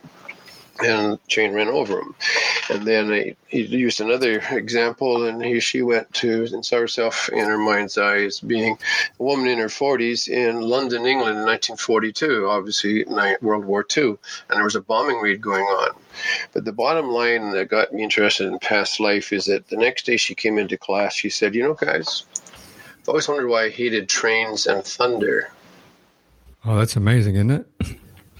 and 0.81 1.19
chain 1.27 1.53
ran 1.53 1.67
over 1.67 1.99
him. 1.99 2.15
And 2.69 2.85
then 2.85 3.11
he, 3.11 3.35
he 3.47 3.77
used 3.77 4.01
another 4.01 4.39
example, 4.51 5.25
and 5.25 5.43
he, 5.43 5.59
she 5.59 5.81
went 5.81 6.13
to 6.15 6.47
and 6.51 6.65
saw 6.65 6.77
herself 6.77 7.29
in 7.29 7.45
her 7.45 7.57
mind's 7.57 7.97
eye 7.97 8.23
as 8.23 8.39
being 8.39 8.77
a 9.19 9.23
woman 9.23 9.47
in 9.47 9.59
her 9.59 9.67
40s 9.67 10.27
in 10.27 10.61
London, 10.61 11.05
England 11.05 11.37
in 11.37 11.45
1942, 11.45 12.47
obviously 12.47 13.05
World 13.41 13.65
War 13.65 13.85
II, 13.95 14.03
and 14.03 14.17
there 14.49 14.63
was 14.63 14.75
a 14.75 14.81
bombing 14.81 15.19
raid 15.19 15.41
going 15.41 15.63
on. 15.63 15.95
But 16.53 16.65
the 16.65 16.73
bottom 16.73 17.09
line 17.09 17.51
that 17.51 17.69
got 17.69 17.93
me 17.93 18.03
interested 18.03 18.47
in 18.47 18.59
past 18.59 18.99
life 18.99 19.31
is 19.31 19.45
that 19.45 19.67
the 19.67 19.77
next 19.77 20.05
day 20.05 20.17
she 20.17 20.35
came 20.35 20.57
into 20.57 20.77
class, 20.77 21.13
she 21.13 21.29
said, 21.29 21.55
You 21.55 21.63
know, 21.63 21.73
guys, 21.73 22.25
I've 23.01 23.09
always 23.09 23.27
wondered 23.27 23.47
why 23.47 23.65
I 23.65 23.69
hated 23.69 24.09
trains 24.09 24.67
and 24.67 24.83
thunder. 24.83 25.51
Oh, 26.65 26.77
that's 26.77 26.95
amazing, 26.95 27.35
isn't 27.35 27.51
it? 27.51 27.67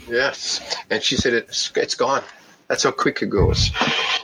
Yes. 0.07 0.75
And 0.89 1.03
she 1.03 1.15
said, 1.15 1.33
it's, 1.33 1.71
it's 1.75 1.95
gone. 1.95 2.23
That's 2.67 2.83
how 2.83 2.91
quick 2.91 3.21
it 3.21 3.27
goes. 3.27 3.71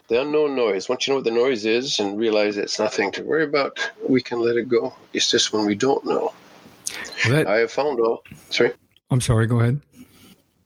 The 0.07 0.21
unknown 0.21 0.55
noise. 0.55 0.89
Once 0.89 1.07
you 1.07 1.13
know 1.13 1.17
what 1.17 1.23
the 1.23 1.31
noise 1.31 1.65
is 1.65 1.99
and 1.99 2.17
realize 2.17 2.57
it's 2.57 2.77
nothing 2.77 3.11
to 3.13 3.23
worry 3.23 3.45
about, 3.45 3.79
we 4.07 4.21
can 4.21 4.39
let 4.39 4.57
it 4.57 4.67
go. 4.67 4.93
It's 5.13 5.29
just 5.31 5.53
when 5.53 5.65
we 5.65 5.75
don't 5.75 6.03
know. 6.05 6.33
That, 7.27 7.47
I 7.47 7.59
have 7.59 7.71
found 7.71 7.99
out. 8.01 8.27
Sorry. 8.49 8.73
I'm 9.09 9.21
sorry. 9.21 9.47
Go 9.47 9.59
ahead. 9.61 9.81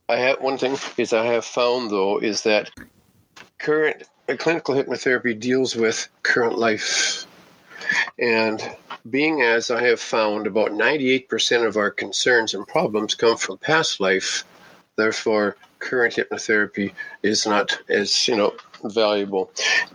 I 0.09 0.15
have 0.15 0.41
one 0.41 0.57
thing 0.57 0.77
is 0.97 1.13
I 1.13 1.25
have 1.25 1.45
found 1.45 1.91
though 1.91 2.17
is 2.19 2.43
that 2.43 2.71
current 3.57 4.03
uh, 4.29 4.35
clinical 4.37 4.73
hypnotherapy 4.73 5.39
deals 5.39 5.75
with 5.75 6.07
current 6.23 6.57
life. 6.57 7.25
And 8.17 8.61
being 9.09 9.41
as 9.41 9.69
I 9.69 9.83
have 9.83 9.99
found 9.99 10.47
about 10.47 10.71
98% 10.71 11.65
of 11.65 11.77
our 11.77 11.91
concerns 11.91 12.53
and 12.53 12.67
problems 12.67 13.15
come 13.15 13.37
from 13.37 13.57
past 13.57 13.99
life, 13.99 14.45
therefore 14.97 15.55
current 15.79 16.15
hypnotherapy 16.15 16.91
is 17.23 17.45
not 17.45 17.79
as, 17.87 18.27
you 18.27 18.35
know, 18.35 18.53
valuable. 18.83 19.51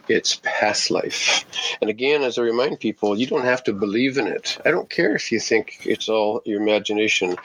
It's 0.09 0.40
past 0.42 0.90
life. 0.90 1.44
And 1.80 1.90
again, 1.90 2.23
as 2.23 2.38
I 2.38 2.42
remind 2.42 2.80
people, 2.80 3.18
you 3.18 3.26
don't 3.26 3.44
have 3.44 3.62
to 3.64 3.73
believe 3.73 4.18
in 4.18 4.26
it. 4.26 4.59
I 4.64 4.71
don't 4.71 4.88
care 4.88 5.14
if 5.14 5.30
you 5.30 5.40
think 5.40 5.85
it's 5.85 6.09
all 6.09 6.42
your 6.44 6.61
imagination, 6.61 7.37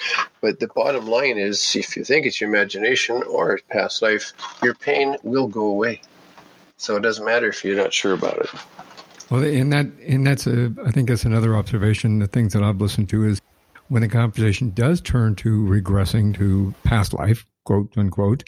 but 0.42 0.60
the 0.60 0.68
bottom 0.68 1.08
line 1.08 1.38
is 1.38 1.76
if 1.76 1.98
you 1.98 2.04
think 2.04 2.26
it's 2.26 2.40
your 2.40 2.50
imagination 2.50 3.24
or 3.24 3.60
past 3.70 4.02
life, 4.02 4.34
your 4.64 4.76
pain 4.76 5.18
will 5.24 5.48
go 5.48 5.66
away. 5.66 6.02
So 6.78 6.96
it 6.96 7.02
doesn't 7.02 7.26
matter 7.26 7.48
if 7.48 7.66
you're 7.66 7.76
not 7.76 7.94
sure 7.94 8.14
about 8.14 8.38
it. 8.38 8.50
Well, 9.30 9.44
and 9.44 9.74
that 9.74 9.88
and 10.08 10.26
that's 10.26 10.48
a 10.48 10.72
I 10.86 10.92
think 10.92 11.10
that's 11.10 11.26
another 11.26 11.56
observation. 11.56 12.20
The 12.20 12.28
things 12.28 12.54
that 12.54 12.64
I've 12.64 12.80
listened 12.80 13.10
to 13.10 13.26
is 13.26 13.42
when 13.90 14.02
the 14.02 14.08
conversation 14.08 14.72
does 14.72 15.02
turn 15.02 15.36
to 15.36 15.66
regressing 15.66 16.36
to 16.36 16.74
past 16.84 17.14
life, 17.14 17.46
quote 17.66 17.98
unquote, 17.98 18.44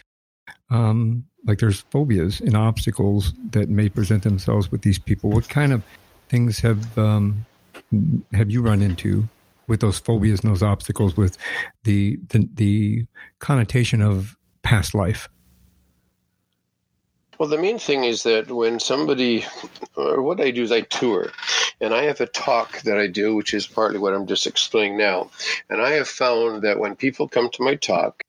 um, 0.69 1.25
like 1.46 1.60
there's 1.60 1.81
phobias 1.91 2.41
and 2.41 2.55
obstacles 2.55 3.34
that 3.51 3.69
may 3.69 3.89
present 3.89 4.24
themselves 4.24 4.72
with 4.72 4.81
these 4.81 5.00
people. 5.00 5.29
What 5.29 5.48
kind 5.50 5.72
of 5.72 5.84
things 6.27 6.60
have 6.60 6.98
um, 6.98 7.46
have 8.34 8.51
you 8.51 8.62
run 8.62 8.81
into 8.81 9.27
with 9.67 9.79
those 9.79 10.00
phobias 10.00 10.41
and 10.41 10.51
those 10.51 10.63
obstacles 10.63 11.15
with 11.15 11.38
the, 11.84 12.19
the, 12.29 12.50
the 12.55 13.05
connotation 13.39 14.01
of 14.01 14.36
past 14.63 14.93
life? 14.93 15.29
Well, 17.38 17.48
the 17.48 17.58
main 17.58 17.79
thing 17.79 18.03
is 18.03 18.24
that 18.24 18.51
when 18.51 18.79
somebody, 18.79 19.46
or 19.96 20.22
what 20.22 20.41
I 20.41 20.51
do 20.51 20.63
is 20.63 20.74
I 20.74 20.81
tour, 20.81 21.31
and 21.81 21.93
I 21.93 22.03
have 22.03 22.21
a 22.21 22.25
talk 22.25 22.81
that 22.81 22.98
I 22.98 23.07
do, 23.07 23.36
which 23.36 23.53
is 23.53 23.67
partly 23.67 24.00
what 24.00 24.13
I'm 24.13 24.27
just 24.27 24.48
explaining 24.48 24.98
now. 24.98 25.31
And 25.69 25.81
I 25.81 25.91
have 25.91 26.07
found 26.07 26.63
that 26.63 26.79
when 26.79 26.95
people 26.95 27.27
come 27.27 27.50
to 27.51 27.63
my 27.63 27.75
talk, 27.75 28.21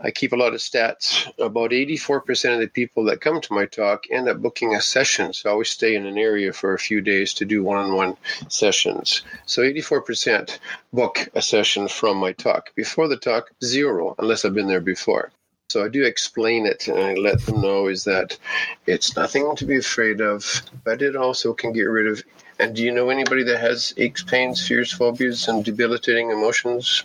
I 0.00 0.12
keep 0.12 0.32
a 0.32 0.36
lot 0.36 0.54
of 0.54 0.60
stats. 0.60 1.26
About 1.40 1.72
84% 1.72 2.54
of 2.54 2.60
the 2.60 2.68
people 2.68 3.04
that 3.04 3.20
come 3.20 3.40
to 3.40 3.52
my 3.52 3.66
talk 3.66 4.04
end 4.10 4.28
up 4.28 4.40
booking 4.40 4.74
a 4.74 4.80
session. 4.80 5.32
So 5.32 5.48
I 5.48 5.52
always 5.52 5.70
stay 5.70 5.96
in 5.96 6.06
an 6.06 6.18
area 6.18 6.52
for 6.52 6.72
a 6.72 6.78
few 6.78 7.00
days 7.00 7.34
to 7.34 7.44
do 7.44 7.64
one 7.64 7.78
on 7.78 7.94
one 7.94 8.16
sessions. 8.48 9.22
So 9.46 9.62
84% 9.62 10.58
book 10.92 11.28
a 11.34 11.42
session 11.42 11.88
from 11.88 12.18
my 12.18 12.32
talk. 12.32 12.72
Before 12.76 13.08
the 13.08 13.16
talk, 13.16 13.50
zero, 13.64 14.14
unless 14.18 14.44
I've 14.44 14.54
been 14.54 14.68
there 14.68 14.80
before. 14.80 15.32
So 15.70 15.84
I 15.84 15.88
do 15.88 16.02
explain 16.02 16.64
it 16.64 16.88
and 16.88 16.98
I 16.98 17.12
let 17.12 17.42
them 17.42 17.60
know 17.60 17.88
is 17.88 18.04
that 18.04 18.38
it's 18.86 19.14
nothing 19.14 19.54
to 19.56 19.66
be 19.66 19.76
afraid 19.76 20.22
of, 20.22 20.62
but 20.82 21.02
it 21.02 21.14
also 21.14 21.52
can 21.52 21.74
get 21.74 21.82
rid 21.82 22.06
of. 22.06 22.22
And 22.58 22.74
do 22.74 22.82
you 22.82 22.90
know 22.90 23.10
anybody 23.10 23.42
that 23.42 23.60
has 23.60 23.92
aches, 23.98 24.22
pains, 24.22 24.66
fears, 24.66 24.90
phobias, 24.90 25.46
and 25.46 25.62
debilitating 25.62 26.30
emotions? 26.30 27.04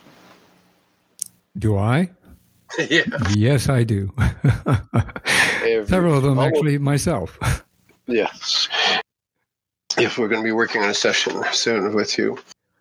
Do 1.57 1.77
I? 1.77 2.09
yeah. 2.89 3.03
Yes, 3.35 3.67
I 3.67 3.83
do. 3.83 4.13
Several 5.85 6.15
of 6.15 6.23
them, 6.23 6.39
actually, 6.39 6.77
myself. 6.77 7.37
yes. 8.07 8.69
If 9.97 10.17
we're 10.17 10.29
going 10.29 10.41
to 10.41 10.47
be 10.47 10.53
working 10.53 10.81
on 10.81 10.89
a 10.89 10.93
session 10.93 11.43
soon 11.51 11.93
with 11.93 12.17
you, 12.17 12.39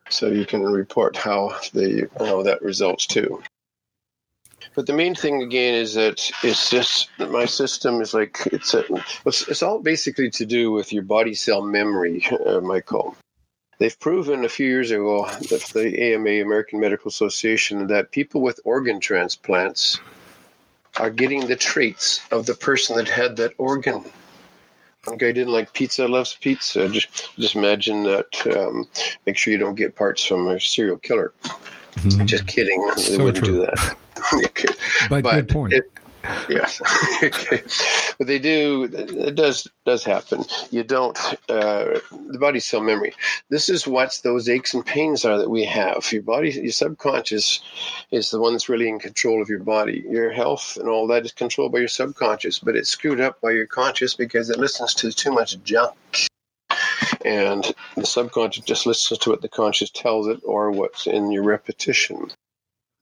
so 0.09 0.29
you 0.29 0.47
can 0.47 0.63
report 0.63 1.17
how 1.17 1.59
the 1.75 2.09
how 2.19 2.45
that 2.45 2.63
results 2.63 3.05
too. 3.05 3.43
But 4.75 4.87
the 4.87 4.93
main 4.95 5.15
thing 5.15 5.43
again 5.43 5.75
is 5.75 5.95
that 5.95 6.31
it's 6.43 6.71
just 6.71 7.11
that 7.19 7.31
my 7.31 7.45
system 7.45 8.01
is 8.01 8.15
like 8.15 8.39
it's 8.47 8.73
a, 8.73 8.85
it's, 9.27 9.47
it's 9.49 9.63
all 9.63 9.81
basically 9.81 10.31
to 10.31 10.47
do 10.47 10.73
with 10.73 10.93
your 10.93 11.03
body 11.03 11.35
cell 11.35 11.63
memory, 11.63 12.27
uh, 12.47 12.61
Michael. 12.61 13.17
They've 13.79 13.99
proven 13.99 14.45
a 14.45 14.49
few 14.49 14.67
years 14.67 14.91
ago 14.91 15.27
that 15.51 15.71
the 15.75 16.15
AMA, 16.15 16.41
American 16.41 16.81
Medical 16.81 17.09
Association, 17.09 17.87
that 17.89 18.13
people 18.13 18.41
with 18.41 18.61
organ 18.65 19.01
transplants 19.01 19.99
are 20.99 21.11
getting 21.11 21.47
the 21.47 21.57
traits 21.57 22.21
of 22.31 22.47
the 22.47 22.55
person 22.55 22.97
that 22.97 23.09
had 23.09 23.37
that 23.37 23.55
organ. 23.59 24.05
One 25.05 25.17
guy 25.17 25.33
didn't 25.33 25.53
like 25.53 25.73
pizza, 25.73 26.07
loves 26.07 26.35
pizza. 26.41 26.89
Just, 26.89 27.35
just 27.37 27.57
imagine 27.57 28.05
that. 28.05 28.57
Um, 28.57 28.87
make 29.27 29.37
sure 29.37 29.53
you 29.53 29.59
don't 29.59 29.75
get 29.75 29.97
parts 29.97 30.25
from 30.25 30.47
a 30.47 30.61
serial 30.61 30.99
killer. 30.99 31.33
Mm-hmm. 31.97 32.27
Just 32.27 32.47
kidding. 32.47 32.85
They 32.97 33.03
so 33.03 33.25
wouldn't 33.25 33.45
true. 33.45 33.55
do 33.55 33.67
that. 33.67 33.97
but, 35.11 35.23
but, 35.23 35.35
good 35.35 35.49
point. 35.49 35.73
It, 35.73 35.91
Yes, 36.49 36.81
but 38.19 38.27
they 38.27 38.39
do. 38.39 38.89
It 38.93 39.35
does 39.35 39.67
does 39.85 40.05
happen. 40.05 40.45
You 40.71 40.85
don't. 40.85 41.19
Uh, 41.49 41.99
the 42.29 42.39
body's 42.39 42.65
cell 42.65 42.81
memory. 42.81 43.15
This 43.49 43.69
is 43.69 43.87
what 43.89 44.21
those 44.23 44.49
aches 44.49 44.75
and 44.75 44.87
pains 44.87 45.25
are 45.25 45.39
that 45.39 45.51
we 45.51 45.65
have. 45.65 46.11
Your 46.13 46.23
body, 46.23 46.51
your 46.51 46.71
subconscious, 46.71 47.61
is 48.13 48.31
the 48.31 48.41
one 48.41 48.53
that's 48.53 48.69
really 48.69 48.89
in 48.89 49.01
control 49.01 49.43
of 49.43 49.49
your 49.49 49.61
body. 49.61 50.05
Your 50.09 50.31
health 50.31 50.77
and 50.77 50.89
all 50.89 51.09
that 51.09 51.25
is 51.25 51.33
controlled 51.33 51.73
by 51.73 51.79
your 51.79 51.89
subconscious, 51.89 52.61
but 52.61 52.77
it's 52.77 52.91
screwed 52.91 53.21
up 53.21 53.41
by 53.41 53.51
your 53.51 53.67
conscious 53.67 54.15
because 54.15 54.49
it 54.49 54.59
listens 54.59 54.95
to 54.95 55.11
too 55.11 55.33
much 55.33 55.61
junk. 55.65 55.95
And 57.25 57.73
the 57.97 58.07
subconscious 58.07 58.65
just 58.65 58.87
listens 58.87 59.19
to 59.21 59.31
what 59.31 59.43
the 59.43 59.49
conscious 59.49 59.91
tells 59.91 60.27
it 60.29 60.41
or 60.45 60.71
what's 60.71 61.07
in 61.07 61.31
your 61.31 61.43
repetition. 61.43 62.31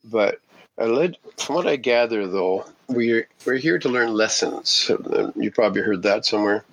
But 0.05 0.41
uh, 0.81 0.87
led, 0.87 1.17
from 1.37 1.57
what 1.57 1.67
I 1.67 1.77
gather, 1.77 2.27
though, 2.27 2.65
we're 2.89 3.29
we're 3.45 3.57
here 3.57 3.79
to 3.79 3.89
learn 3.89 4.15
lessons. 4.15 4.91
Uh, 4.91 5.31
you 5.37 5.51
probably 5.51 5.83
heard 5.83 6.03
that 6.03 6.25
somewhere. 6.25 6.65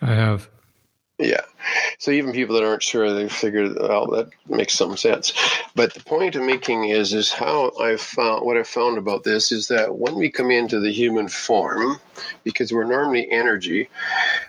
I 0.00 0.14
have. 0.14 0.48
Yeah. 1.18 1.40
So 1.98 2.12
even 2.12 2.32
people 2.32 2.54
that 2.54 2.64
aren't 2.64 2.82
sure, 2.82 3.12
they 3.12 3.28
figure, 3.28 3.74
well, 3.74 4.06
that 4.06 4.30
makes 4.46 4.74
some 4.74 4.96
sense. 4.96 5.32
But 5.74 5.92
the 5.92 6.00
point 6.04 6.36
I'm 6.36 6.46
making 6.46 6.84
is, 6.84 7.12
is 7.12 7.32
how 7.32 7.72
I've 7.80 8.00
found 8.00 8.46
what 8.46 8.56
I've 8.56 8.68
found 8.68 8.98
about 8.98 9.24
this 9.24 9.50
is 9.50 9.66
that 9.66 9.98
when 9.98 10.14
we 10.14 10.30
come 10.30 10.52
into 10.52 10.78
the 10.78 10.92
human 10.92 11.26
form, 11.26 11.98
because 12.44 12.72
we're 12.72 12.84
normally 12.84 13.28
energy, 13.32 13.90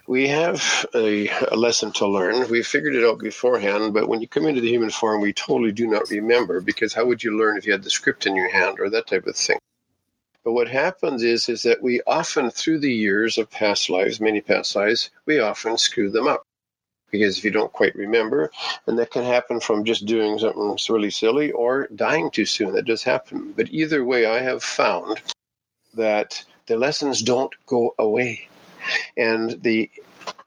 we 0.06 0.28
have 0.28 0.86
a, 0.94 1.30
a 1.52 1.56
lesson 1.56 1.92
to 1.94 2.08
learn. 2.08 2.48
We 2.52 2.62
figured 2.62 2.94
it 2.94 3.04
out 3.04 3.18
beforehand, 3.18 3.96
but 3.96 4.08
when 4.08 4.22
you 4.22 4.28
come 4.28 4.46
into 4.46 4.62
the 4.62 4.70
human 4.70 4.92
form, 4.92 5.22
we 5.22 5.34
totally 5.34 5.72
do 5.72 5.88
not 5.88 6.12
remember 6.12 6.62
because 6.62 6.94
how 6.94 7.06
would 7.06 7.24
you 7.24 7.36
learn 7.36 7.58
if 7.58 7.66
you 7.66 7.72
had 7.72 7.84
the 7.84 7.90
script 7.90 8.28
in 8.28 8.36
your 8.36 8.50
hand 8.50 8.80
or 8.80 8.92
that 8.92 9.08
type 9.08 9.26
of 9.26 9.36
thing? 9.36 9.58
But 10.44 10.54
what 10.54 10.70
happens 10.70 11.24
is, 11.24 11.50
is 11.50 11.64
that 11.64 11.82
we 11.82 12.02
often, 12.06 12.52
through 12.52 12.80
the 12.80 12.94
years 12.94 13.40
of 13.40 13.50
past 13.50 13.90
lives, 13.90 14.22
many 14.22 14.40
past 14.40 14.76
lives, 14.76 15.10
we 15.26 15.40
often 15.40 15.76
screw 15.76 16.12
them 16.12 16.28
up 16.28 16.46
because 17.12 17.38
if 17.38 17.44
you 17.44 17.51
don't 17.51 17.72
quite 17.72 17.96
remember, 17.96 18.51
and 18.88 18.98
that 19.00 19.12
can 19.12 19.24
happen 19.24 19.60
from 19.60 19.84
just 19.84 20.06
doing 20.06 20.38
something 20.39 20.78
really 20.89 21.10
silly 21.10 21.51
or 21.51 21.88
dying 21.96 22.32
too 22.32 22.46
soon. 22.46 22.74
That 22.74 22.86
does 22.86 23.04
happen. 23.04 23.54
But 23.56 23.70
either 23.70 24.04
way, 24.04 24.25
I 24.25 24.39
have 24.39 24.63
found 24.63 25.22
that 25.94 26.44
the 26.68 26.78
lessons 26.78 27.22
don't 27.22 27.54
go 27.66 27.96
away. 27.98 28.48
And 29.18 29.62
the 29.62 29.89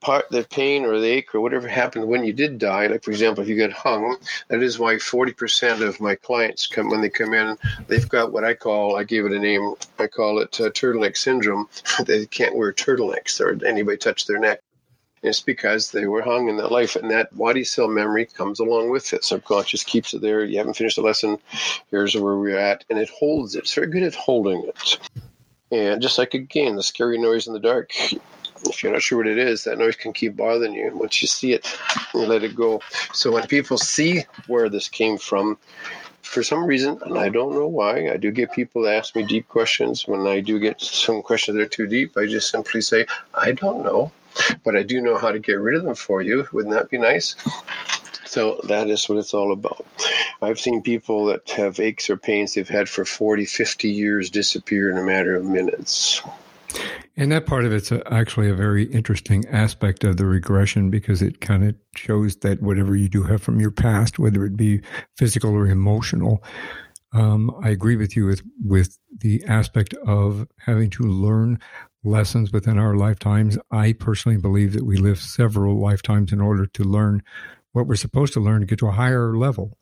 part, 0.01 0.29
the 0.31 0.45
pain 0.45 0.85
or 0.85 0.99
the 0.99 1.07
ache 1.07 1.35
or 1.35 1.41
whatever 1.41 1.69
happened 1.69 2.07
when 2.07 2.25
you 2.25 2.33
did 2.33 2.59
die, 2.59 2.87
like 2.89 3.03
for 3.03 3.11
example, 3.11 3.43
if 3.43 3.49
you 3.49 3.57
get 3.57 3.73
hung, 3.73 4.17
that 4.49 4.63
is 4.63 4.79
why 4.79 4.95
40% 4.95 5.81
of 5.81 6.01
my 6.01 6.15
clients 6.15 6.67
come, 6.67 6.91
when 6.91 7.01
they 7.01 7.09
come 7.09 7.33
in, 7.33 7.57
they've 7.87 8.09
got 8.09 8.33
what 8.33 8.45
I 8.45 8.55
call, 8.55 8.97
I 8.97 9.05
gave 9.05 9.25
it 9.25 9.33
a 9.33 9.39
name, 9.39 9.75
I 9.99 10.09
call 10.09 10.41
it 10.41 10.61
uh, 10.61 10.71
turtleneck 10.71 11.17
syndrome. 11.17 11.69
they 12.05 12.27
can't 12.27 12.57
wear 12.57 12.73
turtlenecks 12.73 13.41
or 13.41 13.65
anybody 13.65 13.97
touch 13.97 14.27
their 14.27 14.39
neck. 14.39 14.61
It's 15.23 15.41
because 15.41 15.93
they 15.93 16.07
were 16.07 16.23
hung 16.23 16.49
in 16.49 16.57
that 16.57 16.73
life, 16.73 16.97
and 16.97 17.11
that 17.11 17.37
body 17.37 17.63
cell 17.63 17.89
memory 17.89 18.27
comes 18.27 18.59
along 18.59 18.91
with 18.91 19.13
it. 19.13 19.25
Subconscious 19.25 19.85
keeps 19.85 20.15
it 20.15 20.21
there. 20.21 20.45
You 20.45 20.59
haven't 20.59 20.75
finished 20.75 20.97
the 20.97 21.03
lesson. 21.03 21.39
Here's 21.91 22.17
where 22.17 22.37
we're 22.37 22.59
at, 22.59 22.85
and 22.91 22.99
it 22.99 23.09
holds 23.09 23.55
it. 23.55 23.61
It's 23.61 23.75
very 23.75 23.87
good 23.87 24.03
at 24.03 24.15
holding 24.15 24.65
it. 24.65 24.99
And 25.71 26.03
just 26.03 26.19
like 26.19 26.35
again, 26.35 26.77
the 26.77 26.83
scary 26.83 27.19
noise 27.19 27.47
in 27.47 27.53
the 27.53 27.61
dark. 27.61 27.93
If 28.65 28.83
you're 28.83 28.93
not 28.93 29.03
sure 29.03 29.19
what 29.19 29.27
it 29.27 29.39
is, 29.39 29.65
that 29.65 29.79
noise 29.79 29.97
can 29.97 30.13
keep 30.13 30.37
bothering 30.37 30.75
you. 30.75 30.91
Once 30.95 31.23
you 31.23 31.29
see 31.29 31.53
it, 31.53 31.67
you 32.15 32.21
let 32.21 32.45
it 32.45 32.55
go. 32.55 32.81
So 33.13 33.33
when 33.33 33.47
people 33.47 33.79
see 33.79 34.25
where 34.47 34.69
this 34.69 34.89
came 34.89 35.19
from, 35.19 35.59
for 36.23 36.43
some 36.43 36.65
reason, 36.65 36.99
and 37.03 37.19
I 37.19 37.29
don't 37.29 37.53
know 37.53 37.69
why, 37.69 38.09
I 38.11 38.17
do 38.17 38.31
get 38.31 38.53
people 38.53 38.89
ask 38.89 39.15
me 39.15 39.25
deep 39.25 39.49
questions. 39.49 40.09
When 40.09 40.27
I 40.27 40.41
do 40.41 40.59
get 40.59 40.81
some 40.81 41.23
questions 41.23 41.57
that 41.57 41.63
are 41.63 41.69
too 41.69 41.87
deep, 41.87 42.17
I 42.17 42.27
just 42.27 42.51
simply 42.51 42.81
say, 42.81 43.07
I 43.35 43.53
don't 43.53 43.85
know 43.85 44.13
but 44.65 44.77
I 44.77 44.83
do 44.83 45.01
know 45.01 45.19
how 45.19 45.33
to 45.33 45.39
get 45.39 45.61
rid 45.61 45.77
of 45.77 45.85
them 45.85 45.95
for 45.95 46.23
you. 46.23 46.47
Wouldn't 46.53 46.75
that 46.75 46.91
be 46.91 46.99
nice? 46.99 47.37
So 48.25 48.61
that 48.65 48.89
is 48.89 49.09
what 49.09 49.19
it's 49.19 49.35
all 49.35 49.53
about. 49.53 49.85
I've 50.41 50.59
seen 50.61 50.83
people 50.83 51.27
that 51.27 51.51
have 51.51 51.81
aches 51.81 52.09
or 52.09 52.17
pains 52.17 52.55
they've 52.55 52.69
had 52.69 52.89
for 52.89 53.05
40, 53.05 53.45
50 53.45 53.91
years 53.91 54.31
disappear 54.31 54.91
in 54.91 54.99
a 54.99 55.03
matter 55.03 55.37
of 55.37 55.45
minutes. 55.45 56.23
And 57.17 57.31
that 57.33 57.47
part 57.47 57.65
of 57.65 57.73
it's 57.73 57.93
a, 57.93 58.03
actually 58.13 58.49
a 58.49 58.55
very 58.55 58.85
interesting 58.85 59.45
aspect 59.49 60.05
of 60.05 60.17
the 60.17 60.25
regression 60.27 60.91
because 60.91 61.23
it 61.23 61.41
kind 61.41 61.65
of 61.65 61.75
shows 61.95 62.37
that 62.37 62.63
whatever 62.63 62.97
you 62.97 63.09
do 63.09 63.23
have 63.25 63.43
from 63.43 63.61
your 63.61 63.71
past, 63.71 64.19
whether 64.19 64.45
it 64.45 64.57
be 64.57 64.81
physical 65.17 65.51
or 65.55 65.67
emotional, 65.67 66.43
Um, 67.15 67.51
I 67.63 67.69
agree 67.69 67.97
with 67.97 68.17
you 68.17 68.25
with 68.27 68.43
with 68.65 68.99
the 69.21 69.45
aspect 69.47 69.93
of 70.07 70.47
having 70.57 70.89
to 70.91 71.03
learn 71.03 71.59
lessons 72.03 72.53
within 72.53 72.79
our 72.79 72.97
lifetimes. 72.97 73.59
I 73.71 73.93
personally 73.93 74.39
believe 74.39 74.73
that 74.73 74.87
we 74.87 74.97
live 74.97 75.19
several 75.19 75.79
lifetimes 75.79 76.33
in 76.33 76.41
order 76.41 76.67
to 76.67 76.85
learn 76.85 77.23
what 77.73 77.87
we're 77.87 77.97
supposed 77.97 78.33
to 78.33 78.41
learn 78.41 78.61
to 78.61 78.67
get 78.67 78.79
to 78.79 78.89
a 78.89 78.93
higher 78.93 79.37
level. 79.37 79.77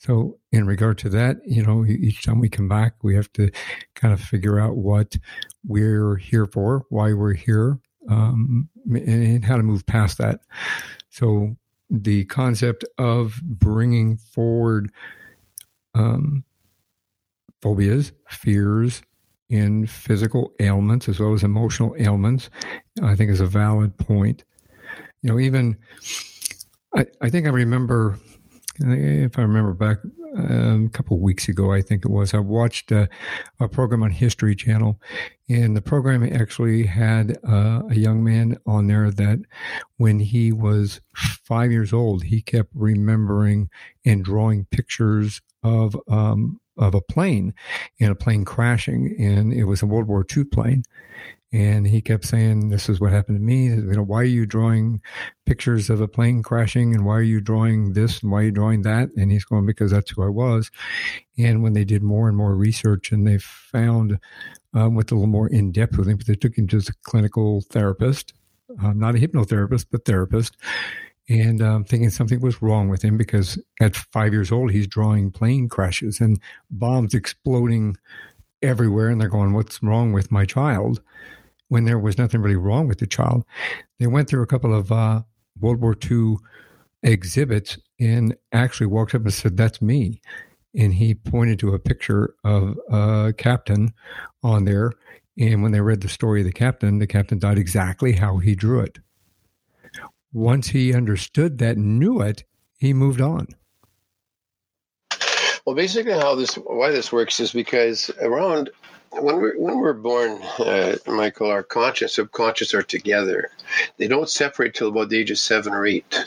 So, 0.00 0.38
in 0.50 0.66
regard 0.66 0.96
to 0.98 1.10
that, 1.10 1.36
you 1.46 1.62
know, 1.62 1.84
each 1.84 2.24
time 2.24 2.40
we 2.40 2.48
come 2.48 2.68
back, 2.68 3.04
we 3.04 3.14
have 3.16 3.30
to 3.34 3.50
kind 3.94 4.14
of 4.14 4.20
figure 4.20 4.58
out 4.58 4.76
what 4.76 5.16
we're 5.62 6.16
here 6.16 6.46
for, 6.46 6.86
why 6.88 7.12
we're 7.12 7.34
here, 7.34 7.78
um, 8.08 8.70
and 8.86 9.44
how 9.44 9.58
to 9.58 9.62
move 9.62 9.84
past 9.84 10.16
that. 10.16 10.40
So, 11.10 11.54
the 11.90 12.24
concept 12.24 12.82
of 12.96 13.42
bringing 13.42 14.16
forward 14.16 14.90
um, 15.94 16.44
phobias, 17.60 18.12
fears, 18.26 19.02
in 19.50 19.86
physical 19.86 20.54
ailments 20.60 21.08
as 21.08 21.20
well 21.20 21.34
as 21.34 21.42
emotional 21.42 21.94
ailments, 21.98 22.48
I 23.02 23.16
think 23.16 23.30
is 23.30 23.40
a 23.40 23.46
valid 23.46 23.98
point. 23.98 24.44
You 25.22 25.30
know, 25.30 25.38
even 25.38 25.76
I, 26.96 27.04
I 27.20 27.28
think 27.28 27.46
I 27.46 27.50
remember, 27.50 28.18
if 28.78 29.38
I 29.38 29.42
remember 29.42 29.74
back 29.74 29.98
um, 30.36 30.86
a 30.86 30.90
couple 30.90 31.16
of 31.16 31.22
weeks 31.22 31.48
ago, 31.48 31.72
I 31.72 31.82
think 31.82 32.04
it 32.04 32.10
was, 32.10 32.34
I 32.34 32.38
watched 32.38 32.92
a, 32.92 33.08
a 33.58 33.68
program 33.68 34.02
on 34.02 34.10
History 34.10 34.54
Channel, 34.54 35.00
and 35.48 35.76
the 35.76 35.82
program 35.82 36.22
actually 36.22 36.86
had 36.86 37.36
uh, 37.46 37.82
a 37.90 37.96
young 37.96 38.22
man 38.22 38.56
on 38.66 38.86
there 38.86 39.10
that 39.10 39.40
when 39.96 40.20
he 40.20 40.52
was 40.52 41.00
five 41.44 41.72
years 41.72 41.92
old, 41.92 42.24
he 42.24 42.42
kept 42.42 42.70
remembering 42.74 43.68
and 44.04 44.24
drawing 44.24 44.66
pictures 44.66 45.40
of 45.62 45.96
um, 46.08 46.60
of 46.76 46.94
a 46.94 47.00
plane 47.00 47.52
and 47.98 48.10
a 48.10 48.14
plane 48.14 48.44
crashing, 48.44 49.14
and 49.18 49.52
it 49.52 49.64
was 49.64 49.82
a 49.82 49.86
World 49.86 50.06
War 50.06 50.24
II 50.34 50.44
plane. 50.44 50.84
And 51.52 51.86
he 51.86 52.00
kept 52.00 52.24
saying, 52.24 52.68
"This 52.68 52.88
is 52.88 53.00
what 53.00 53.10
happened 53.10 53.38
to 53.38 53.42
me. 53.42 53.66
You 53.66 53.82
know, 53.82 54.04
why 54.04 54.20
are 54.20 54.24
you 54.24 54.46
drawing 54.46 55.00
pictures 55.46 55.90
of 55.90 56.00
a 56.00 56.06
plane 56.06 56.44
crashing? 56.44 56.94
And 56.94 57.04
why 57.04 57.16
are 57.16 57.22
you 57.22 57.40
drawing 57.40 57.92
this? 57.94 58.22
And 58.22 58.30
why 58.30 58.40
are 58.40 58.44
you 58.44 58.50
drawing 58.52 58.82
that?" 58.82 59.10
And 59.16 59.32
he's 59.32 59.44
going, 59.44 59.66
"Because 59.66 59.90
that's 59.90 60.10
who 60.12 60.22
I 60.22 60.28
was." 60.28 60.70
And 61.36 61.62
when 61.62 61.72
they 61.72 61.84
did 61.84 62.02
more 62.04 62.28
and 62.28 62.36
more 62.36 62.54
research, 62.54 63.10
and 63.10 63.26
they 63.26 63.38
found, 63.38 64.20
um, 64.74 64.94
with 64.94 65.10
a 65.10 65.14
little 65.16 65.26
more 65.26 65.48
in 65.48 65.72
depth 65.72 65.98
with 65.98 66.08
him, 66.08 66.18
they 66.24 66.36
took 66.36 66.56
him 66.56 66.68
to 66.68 66.78
a 66.78 66.82
clinical 67.02 67.62
therapist, 67.62 68.32
um, 68.80 69.00
not 69.00 69.16
a 69.16 69.18
hypnotherapist, 69.18 69.86
but 69.90 70.04
therapist, 70.04 70.56
and 71.30 71.62
um, 71.62 71.84
thinking 71.84 72.10
something 72.10 72.40
was 72.40 72.60
wrong 72.60 72.88
with 72.88 73.02
him 73.02 73.16
because 73.16 73.58
at 73.80 73.96
five 73.96 74.32
years 74.32 74.50
old 74.50 74.72
he's 74.72 74.86
drawing 74.86 75.30
plane 75.30 75.68
crashes 75.68 76.20
and 76.20 76.40
bombs 76.70 77.14
exploding 77.14 77.96
everywhere 78.62 79.08
and 79.08 79.20
they're 79.20 79.28
going 79.28 79.52
what's 79.52 79.82
wrong 79.82 80.12
with 80.12 80.30
my 80.32 80.44
child 80.44 81.00
when 81.70 81.84
there 81.84 81.98
was 81.98 82.18
nothing 82.18 82.42
really 82.42 82.56
wrong 82.56 82.88
with 82.88 82.98
the 82.98 83.06
child. 83.06 83.44
They 83.98 84.08
went 84.08 84.28
through 84.28 84.42
a 84.42 84.46
couple 84.46 84.74
of 84.74 84.92
uh, 84.92 85.22
world 85.58 85.80
war 85.80 85.96
ii 86.10 86.36
exhibits 87.02 87.78
and 87.98 88.36
actually 88.52 88.88
walked 88.88 89.14
up 89.14 89.22
and 89.22 89.32
said 89.32 89.56
that's 89.56 89.80
me. 89.80 90.20
And 90.76 90.92
he 90.92 91.14
pointed 91.14 91.58
to 91.60 91.72
a 91.72 91.78
picture 91.78 92.34
of 92.44 92.76
a 92.90 93.32
captain 93.36 93.94
on 94.42 94.64
there. 94.64 94.92
And 95.38 95.62
when 95.62 95.72
they 95.72 95.80
read 95.80 96.00
the 96.02 96.08
story 96.08 96.40
of 96.40 96.46
the 96.46 96.52
captain 96.52 96.98
the 96.98 97.06
captain 97.06 97.38
died 97.38 97.56
exactly 97.56 98.12
how 98.12 98.38
he 98.38 98.54
drew 98.54 98.80
it. 98.80 98.98
Once 100.32 100.68
he 100.68 100.92
understood 100.92 101.58
that 101.58 101.76
knew 101.76 102.20
it, 102.20 102.44
he 102.78 102.92
moved 102.92 103.20
on. 103.20 103.46
Well, 105.64 105.76
basically, 105.76 106.12
how 106.14 106.34
this 106.34 106.54
why 106.54 106.90
this 106.90 107.12
works 107.12 107.38
is 107.38 107.52
because 107.52 108.10
around 108.20 108.70
when 109.12 109.36
we're 109.36 109.58
when 109.58 109.78
we're 109.78 109.92
born, 109.92 110.40
uh, 110.58 110.96
Michael, 111.06 111.48
our 111.50 111.62
conscious 111.62 112.14
subconscious 112.14 112.74
are 112.74 112.82
together. 112.82 113.50
They 113.96 114.08
don't 114.08 114.28
separate 114.28 114.74
till 114.74 114.88
about 114.88 115.08
the 115.08 115.18
age 115.18 115.30
of 115.30 115.38
seven 115.38 115.72
or 115.72 115.86
eight 115.86 116.26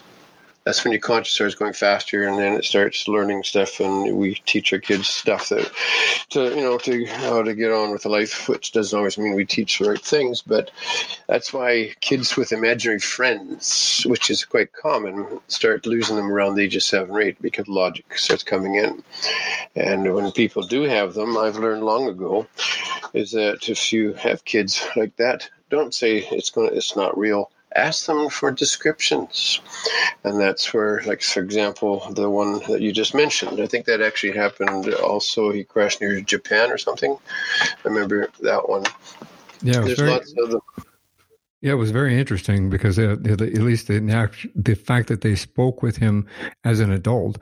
that's 0.66 0.84
when 0.84 0.94
your 0.94 1.02
conscious 1.02 1.34
starts 1.34 1.56
going 1.56 1.74
faster 1.74 2.24
and 2.28 2.38
then 2.38 2.54
it 2.54 2.64
starts 2.64 3.08
learning 3.08 3.44
stuff 3.44 3.80
and 3.80 4.16
we 4.16 4.36
teach 4.46 4.72
our 4.72 4.80
kids 4.80 5.08
stuff 5.08 5.50
that 5.50 5.70
to 6.30 6.56
you 6.56 6.62
know 6.62 6.78
to 6.78 7.06
how 7.06 7.42
to 7.42 7.54
get 7.54 7.72
on 7.72 7.92
with 7.92 8.06
life 8.06 8.48
which 8.48 8.72
doesn't 8.72 8.98
always 8.98 9.18
mean 9.18 9.36
we 9.36 9.46
teach 9.46 9.80
the 9.80 9.90
right 9.90 10.02
things 10.02 10.42
but 10.42 10.72
that's 11.28 11.54
why 11.54 11.92
kids 12.02 12.38
with 12.38 12.52
imaginary 12.52 13.00
friends 13.00 14.04
which 14.08 14.30
is 14.30 14.46
quite 14.46 14.72
common 14.74 15.40
start 15.48 15.86
losing 15.86 16.16
them 16.16 16.32
around 16.32 16.56
the 16.56 16.64
age 16.64 16.76
of 16.76 16.84
seven 16.84 17.12
or 17.16 17.22
eight 17.22 17.42
because 17.42 17.68
logic 17.68 18.18
starts 18.18 18.44
coming 18.44 18.76
in. 18.76 19.04
And 19.76 20.14
when 20.14 20.32
people 20.32 20.64
do 20.64 20.84
have 20.84 21.14
them 21.14 21.38
i've 21.38 21.58
learned 21.58 21.84
long 21.84 22.08
ago 22.08 22.48
is 23.14 23.32
that 23.32 23.70
if 23.70 23.94
you 23.94 24.14
have 24.14 24.46
kids 24.46 24.86
like 24.96 25.16
that 25.18 25.50
don't 25.70 25.94
say 25.94 26.20
it's 26.32 26.50
going 26.50 26.70
to, 26.70 26.76
it's 26.76 26.96
not 26.96 27.18
real 27.18 27.50
ask 27.76 28.06
them 28.06 28.30
for 28.30 28.52
descriptions. 28.52 29.62
And 30.24 30.40
that's 30.40 30.74
where, 30.74 31.02
like, 31.06 31.22
for 31.22 31.42
example, 31.42 32.08
the 32.12 32.30
one 32.30 32.60
that 32.68 32.82
you 32.82 32.92
just 32.92 33.14
mentioned, 33.14 33.60
I 33.60 33.68
think 33.68 33.86
that 33.86 34.02
actually 34.02 34.34
happened 34.34 34.94
also. 34.96 35.52
He 35.52 35.64
crashed 35.64 36.02
near 36.02 36.22
Japan 36.22 36.72
or 36.72 36.78
something. 36.78 37.18
I 37.62 37.68
remember 37.84 38.30
that 38.42 38.70
one. 38.70 38.84
Yeah, 39.62 39.82
There's 39.82 40.00
very, 40.00 40.12
lots 40.12 40.34
of 40.38 40.52
them. 40.52 40.62
Yeah, 41.62 41.72
it 41.72 41.76
was 41.76 41.92
very 41.92 42.20
interesting 42.20 42.70
because 42.70 43.00
uh, 43.00 43.18
at 43.24 43.40
least 43.40 43.88
the, 43.88 44.30
the 44.56 44.76
fact 44.76 45.08
that 45.08 45.22
they 45.22 45.36
spoke 45.36 45.82
with 45.82 45.98
him 45.98 46.28
as 46.66 46.82
an 46.82 46.92
adult, 46.92 47.38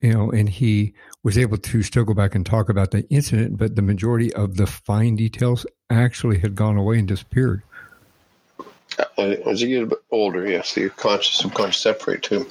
you 0.00 0.12
know, 0.12 0.30
and 0.30 0.48
he 0.48 0.94
was 1.24 1.36
able 1.36 1.56
to 1.56 1.82
still 1.82 2.04
go 2.04 2.14
back 2.14 2.36
and 2.36 2.46
talk 2.46 2.68
about 2.68 2.92
the 2.92 3.04
incident, 3.08 3.56
but 3.56 3.74
the 3.74 3.82
majority 3.82 4.32
of 4.34 4.56
the 4.56 4.66
fine 4.66 5.16
details 5.16 5.66
actually 5.90 6.38
had 6.38 6.54
gone 6.54 6.76
away 6.76 6.98
and 6.98 7.08
disappeared. 7.08 7.62
As 9.18 9.62
you 9.62 9.68
get 9.68 9.82
a 9.82 9.86
bit 9.86 9.98
older, 10.10 10.46
yes, 10.46 10.74
the 10.74 10.88
conscious 10.90 11.38
subconscious 11.38 11.82
separate 11.82 12.22
too. 12.22 12.46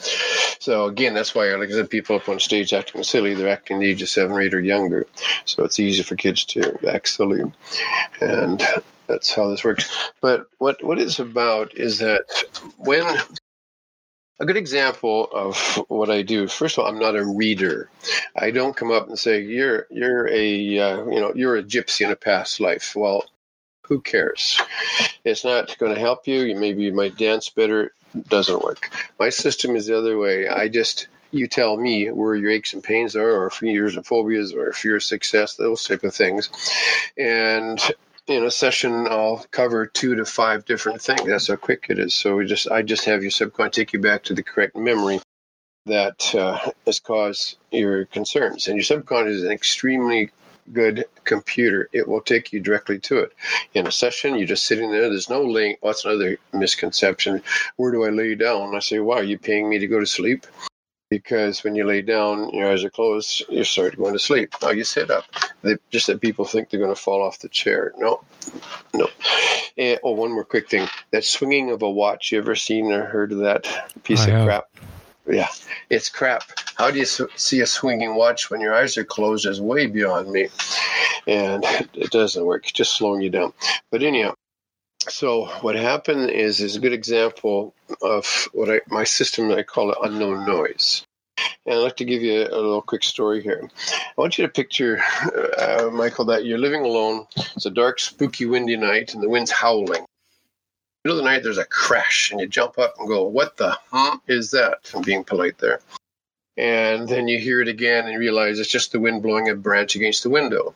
So 0.60 0.86
again, 0.86 1.13
that's 1.13 1.36
why 1.36 1.51
I 1.51 1.56
like 1.56 1.69
I 1.69 1.73
said, 1.73 1.89
people 1.89 2.15
up 2.15 2.29
on 2.29 2.39
stage 2.39 2.73
acting 2.73 3.03
silly, 3.03 3.34
they're 3.34 3.49
acting 3.49 3.79
the 3.79 3.89
age 3.89 4.01
of 4.01 4.10
seven 4.10 4.32
or 4.32 4.41
eight 4.41 4.53
or 4.53 4.62
younger. 4.62 5.08
So 5.45 5.63
it's 5.63 5.79
easy 5.79 6.03
for 6.03 6.15
kids 6.15 6.45
to 6.45 6.77
act 6.88 7.10
silly, 7.10 7.43
and 8.21 8.62
that's 9.08 9.34
how 9.34 9.49
this 9.49 9.63
works. 9.63 10.12
But 10.21 10.47
what 10.58 10.84
what 10.84 10.99
it's 10.99 11.19
about 11.19 11.75
is 11.75 11.99
that 11.99 12.25
when 12.77 13.06
a 14.39 14.45
good 14.45 14.58
example 14.58 15.29
of 15.32 15.58
what 15.88 16.10
I 16.10 16.21
do. 16.21 16.47
First 16.47 16.77
of 16.77 16.84
all, 16.84 16.89
I'm 16.89 16.99
not 16.99 17.15
a 17.15 17.25
reader. 17.25 17.89
I 18.36 18.51
don't 18.51 18.75
come 18.75 18.91
up 18.91 19.08
and 19.08 19.17
say 19.17 19.41
you're 19.41 19.88
you're 19.89 20.27
a 20.27 20.79
uh, 20.79 21.06
you 21.06 21.19
know 21.19 21.32
you're 21.36 21.58
a 21.58 21.63
gypsy 21.63 22.06
in 22.06 22.12
a 22.12 22.15
past 22.15 22.60
life. 22.60 22.93
Well, 22.95 23.25
who 23.88 24.02
cares? 24.02 24.60
It's 25.24 25.43
not 25.43 25.78
going 25.78 25.93
to 25.93 26.00
help 26.00 26.28
you. 26.28 26.56
Maybe 26.56 26.84
you 26.84 26.93
might 26.93 27.17
dance 27.17 27.50
better. 27.50 27.91
Doesn't 28.30 28.63
work. 28.63 28.91
My 29.19 29.30
system 29.30 29.76
is 29.76 29.88
the 29.88 29.98
other 29.98 30.17
way. 30.17 30.48
I 30.48 30.67
just 30.67 31.08
you 31.32 31.48
tell 31.48 31.76
me 31.76 32.12
where 32.12 32.36
your 32.36 32.52
aches 32.52 32.74
and 32.74 32.84
pains 32.84 33.15
are, 33.15 33.43
or 33.43 33.50
fears 33.50 33.96
and 33.96 34.06
phobias, 34.06 34.54
or 34.54 34.72
fear 34.72 34.98
of 34.98 35.04
success, 35.04 35.56
those 35.56 35.84
type 35.84 36.04
of 36.04 36.13
things. 36.13 36.50
And 37.17 37.80
in 38.28 38.43
a 38.43 38.52
session, 38.52 39.08
I'll 39.10 39.46
cover 39.52 39.88
two 39.88 40.15
to 40.15 40.26
five 40.26 40.65
different 40.65 41.02
things. 41.02 41.24
That's 41.26 41.48
how 41.48 41.56
quick 41.56 41.88
it 41.89 42.00
is. 42.00 42.13
So 42.13 42.38
we 42.38 42.46
just 42.46 42.69
I 42.69 42.84
just 42.84 43.06
have 43.06 43.24
your 43.24 43.32
subconscious 43.32 43.76
take 43.76 43.93
you 43.93 44.00
back 44.00 44.24
to 44.26 44.34
the 44.34 44.43
correct 44.43 44.78
memory 44.78 45.19
that 45.86 46.34
uh, 46.34 46.72
has 46.86 47.00
caused 47.00 47.58
your 47.72 48.06
concerns. 48.06 48.67
And 48.67 48.78
your 48.78 48.84
subconscious 48.84 49.38
is 49.38 49.43
an 49.43 49.52
extremely 49.52 50.32
good 50.71 51.06
computer, 51.23 51.89
it 51.91 52.08
will 52.08 52.21
take 52.21 52.54
you 52.54 52.60
directly 52.60 52.99
to 52.99 53.19
it. 53.19 53.34
In 53.73 53.88
a 53.88 53.91
session, 53.91 54.36
you're 54.36 54.47
just 54.47 54.65
sitting 54.65 54.91
there. 54.91 55.10
There's 55.10 55.30
no 55.30 55.41
link. 55.43 55.80
What's 55.82 56.06
another 56.06 56.38
misconception? 56.54 57.43
Where 57.76 57.91
do 57.91 58.06
I 58.06 58.10
lay 58.10 58.36
down? 58.36 58.76
I 58.76 58.80
say, 58.80 58.99
"Why 58.99 59.17
are 59.17 59.23
you 59.23 59.38
paying 59.38 59.69
me 59.69 59.80
to 59.80 59.88
go 59.88 59.99
to 59.99 60.06
sleep?" 60.06 60.45
Because 61.10 61.63
when 61.63 61.76
you 61.76 61.86
lay 61.86 62.02
down, 62.02 62.49
your 62.52 62.71
eyes 62.71 62.84
are 62.84 62.89
closed, 62.89 63.43
you 63.47 63.63
start 63.63 63.97
going 63.97 64.13
to 64.13 64.19
sleep. 64.19 64.56
Now 64.63 64.71
you 64.71 64.84
sit 64.84 65.12
up. 65.12 65.26
They, 65.62 65.76
just 65.91 66.08
that 66.08 66.21
people 66.21 66.43
think 66.43 66.69
they're 66.69 66.80
going 66.80 66.95
to 66.95 66.99
fall 66.99 67.21
off 67.21 67.38
the 67.38 67.49
chair. 67.49 67.93
No, 67.97 68.23
no. 68.95 69.08
And, 69.78 69.99
oh, 70.04 70.13
one 70.13 70.32
more 70.32 70.43
quick 70.43 70.69
thing: 70.69 70.88
that 71.12 71.23
swinging 71.23 71.69
of 71.71 71.82
a 71.82 71.89
watch. 71.89 72.32
You 72.32 72.39
ever 72.39 72.56
seen 72.56 72.91
or 72.91 73.06
heard 73.06 73.32
of 73.32 73.39
that 73.39 73.67
piece 74.04 74.21
I 74.21 74.26
of 74.26 74.30
have. 74.32 74.45
crap? 74.45 74.65
Yeah, 75.27 75.47
it's 75.89 76.09
crap. 76.09 76.43
How 76.75 76.91
do 76.91 76.99
you 76.99 77.05
see 77.05 77.62
a 77.62 77.65
swinging 77.65 78.15
watch 78.15 78.49
when 78.49 78.62
your 78.62 78.75
eyes 78.75 78.97
are 78.97 79.03
closed? 79.03 79.45
Is 79.45 79.62
way 79.62 79.86
beyond 79.86 80.31
me, 80.31 80.49
and 81.27 81.63
it 81.93 82.12
doesn't 82.12 82.45
work. 82.45 82.65
Just 82.65 82.97
slowing 82.97 83.21
you 83.21 83.29
down. 83.29 83.53
But 83.91 84.03
anyhow, 84.03 84.33
so 85.07 85.45
what 85.62 85.75
happened 85.75 86.29
is 86.29 86.59
is 86.59 86.75
a 86.75 86.79
good 86.79 86.93
example 86.93 87.73
of 88.01 88.49
what 88.53 88.69
I, 88.69 88.81
my 88.88 89.03
system 89.03 89.51
I 89.51 89.63
call 89.63 89.91
it 89.91 89.97
unknown 90.03 90.45
noise. 90.45 91.05
And 91.65 91.75
I'd 91.75 91.83
like 91.83 91.97
to 91.97 92.05
give 92.05 92.21
you 92.21 92.41
a, 92.41 92.49
a 92.49 92.59
little 92.59 92.81
quick 92.81 93.03
story 93.03 93.41
here. 93.41 93.69
I 93.88 94.13
want 94.17 94.38
you 94.38 94.45
to 94.45 94.51
picture, 94.51 95.01
uh, 95.57 95.89
Michael, 95.91 96.25
that 96.25 96.45
you're 96.45 96.59
living 96.59 96.86
alone. 96.86 97.25
It's 97.55 97.65
a 97.65 97.71
dark, 97.71 97.99
spooky, 97.99 98.45
windy 98.45 98.77
night, 98.77 99.13
and 99.13 99.23
the 99.23 99.29
wind's 99.29 99.51
howling 99.51 100.05
middle 101.03 101.19
of 101.19 101.23
the 101.23 101.29
night 101.29 101.43
there's 101.43 101.57
a 101.57 101.65
crash 101.65 102.31
and 102.31 102.39
you 102.39 102.47
jump 102.47 102.79
up 102.79 102.95
and 102.99 103.07
go, 103.07 103.23
What 103.23 103.57
the 103.57 103.77
huh 103.91 104.17
is 104.27 104.51
that? 104.51 104.91
I'm 104.95 105.01
being 105.01 105.23
polite 105.23 105.57
there. 105.57 105.79
And 106.55 107.07
then 107.09 107.27
you 107.27 107.39
hear 107.39 107.61
it 107.61 107.67
again 107.67 108.07
and 108.07 108.19
realize 108.19 108.59
it's 108.59 108.69
just 108.69 108.91
the 108.91 108.99
wind 108.99 109.23
blowing 109.23 109.49
a 109.49 109.55
branch 109.55 109.95
against 109.95 110.23
the 110.23 110.29
window. 110.29 110.73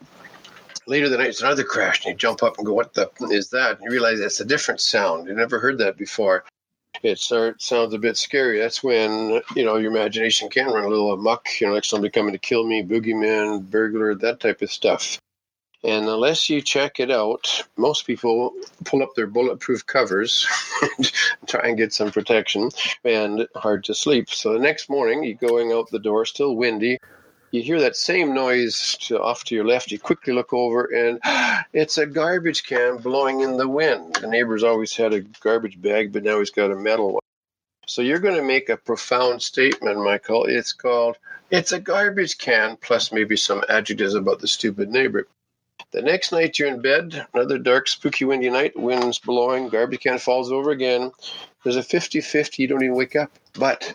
Later 0.87 1.09
the 1.09 1.17
night, 1.17 1.27
it's 1.27 1.41
another 1.41 1.63
crash, 1.63 2.05
and 2.05 2.13
you 2.13 2.17
jump 2.17 2.43
up 2.43 2.57
and 2.57 2.65
go, 2.65 2.73
What 2.73 2.93
the 2.93 3.09
is 3.29 3.49
that? 3.51 3.77
And 3.77 3.83
you 3.83 3.91
realize 3.91 4.19
it's 4.19 4.39
a 4.39 4.45
different 4.45 4.81
sound. 4.81 5.27
You 5.27 5.33
never 5.33 5.59
heard 5.59 5.77
that 5.79 5.97
before. 5.97 6.43
It 7.03 7.19
sounds 7.19 7.93
a 7.93 7.99
bit 7.99 8.17
scary. 8.17 8.57
That's 8.57 8.83
when, 8.83 9.41
you 9.55 9.63
know, 9.63 9.75
your 9.77 9.91
imagination 9.91 10.49
can 10.49 10.65
run 10.67 10.83
a 10.83 10.87
little 10.87 11.13
amok, 11.13 11.47
you 11.61 11.67
know, 11.67 11.73
like 11.73 11.85
somebody 11.85 12.09
coming 12.09 12.31
to 12.31 12.39
kill 12.39 12.65
me, 12.65 12.81
boogeyman, 12.81 13.69
burglar, 13.69 14.15
that 14.15 14.39
type 14.39 14.63
of 14.63 14.71
stuff. 14.71 15.19
And 15.83 16.07
unless 16.07 16.49
you 16.49 16.61
check 16.61 16.99
it 16.99 17.11
out, 17.11 17.63
most 17.77 18.07
people 18.07 18.53
pull 18.83 19.03
up 19.03 19.13
their 19.15 19.27
bulletproof 19.27 19.85
covers 19.85 20.47
and 20.97 21.11
try 21.45 21.67
and 21.67 21.77
get 21.77 21.93
some 21.93 22.11
protection 22.11 22.69
and 23.03 23.47
hard 23.55 23.83
to 23.85 23.93
sleep. 23.93 24.29
So 24.29 24.53
the 24.53 24.59
next 24.59 24.89
morning, 24.89 25.23
you're 25.23 25.35
going 25.35 25.71
out 25.71 25.89
the 25.91 25.99
door, 25.99 26.25
still 26.25 26.55
windy. 26.55 26.97
You 27.51 27.61
hear 27.61 27.79
that 27.81 27.95
same 27.95 28.33
noise 28.33 28.97
to, 29.01 29.21
off 29.21 29.43
to 29.45 29.55
your 29.55 29.65
left. 29.65 29.91
You 29.91 29.99
quickly 29.99 30.33
look 30.33 30.51
over, 30.51 30.85
and 30.85 31.19
it's 31.73 31.97
a 31.97 32.05
garbage 32.05 32.63
can 32.63 32.97
blowing 32.97 33.41
in 33.41 33.55
the 33.55 33.67
wind. 33.67 34.15
The 34.15 34.27
neighbor's 34.27 34.63
always 34.63 34.95
had 34.95 35.13
a 35.13 35.21
garbage 35.21 35.81
bag, 35.81 36.11
but 36.11 36.23
now 36.23 36.39
he's 36.39 36.49
got 36.49 36.71
a 36.71 36.75
metal 36.75 37.13
one. 37.13 37.21
So 37.85 38.01
you're 38.01 38.19
going 38.19 38.35
to 38.35 38.43
make 38.43 38.67
a 38.67 38.75
profound 38.75 39.41
statement, 39.41 40.03
Michael. 40.03 40.43
It's 40.43 40.73
called, 40.73 41.17
it's 41.49 41.71
a 41.71 41.79
garbage 41.79 42.37
can, 42.37 42.75
plus 42.75 43.13
maybe 43.13 43.37
some 43.37 43.63
adjectives 43.69 44.13
about 44.13 44.39
the 44.39 44.47
stupid 44.47 44.89
neighbor. 44.89 45.25
The 45.93 46.01
next 46.01 46.31
night 46.31 46.59
you're 46.59 46.67
in 46.67 46.81
bed, 46.81 47.25
another 47.33 47.57
dark, 47.57 47.87
spooky, 47.87 48.25
windy 48.25 48.49
night, 48.49 48.77
winds 48.77 49.19
blowing, 49.19 49.69
garbage 49.69 50.01
can 50.01 50.17
falls 50.17 50.51
over 50.51 50.71
again. 50.71 51.11
There's 51.63 51.77
a 51.77 51.83
50 51.83 52.21
50, 52.21 52.61
you 52.61 52.67
don't 52.67 52.83
even 52.83 52.95
wake 52.95 53.15
up. 53.15 53.31
But 53.53 53.93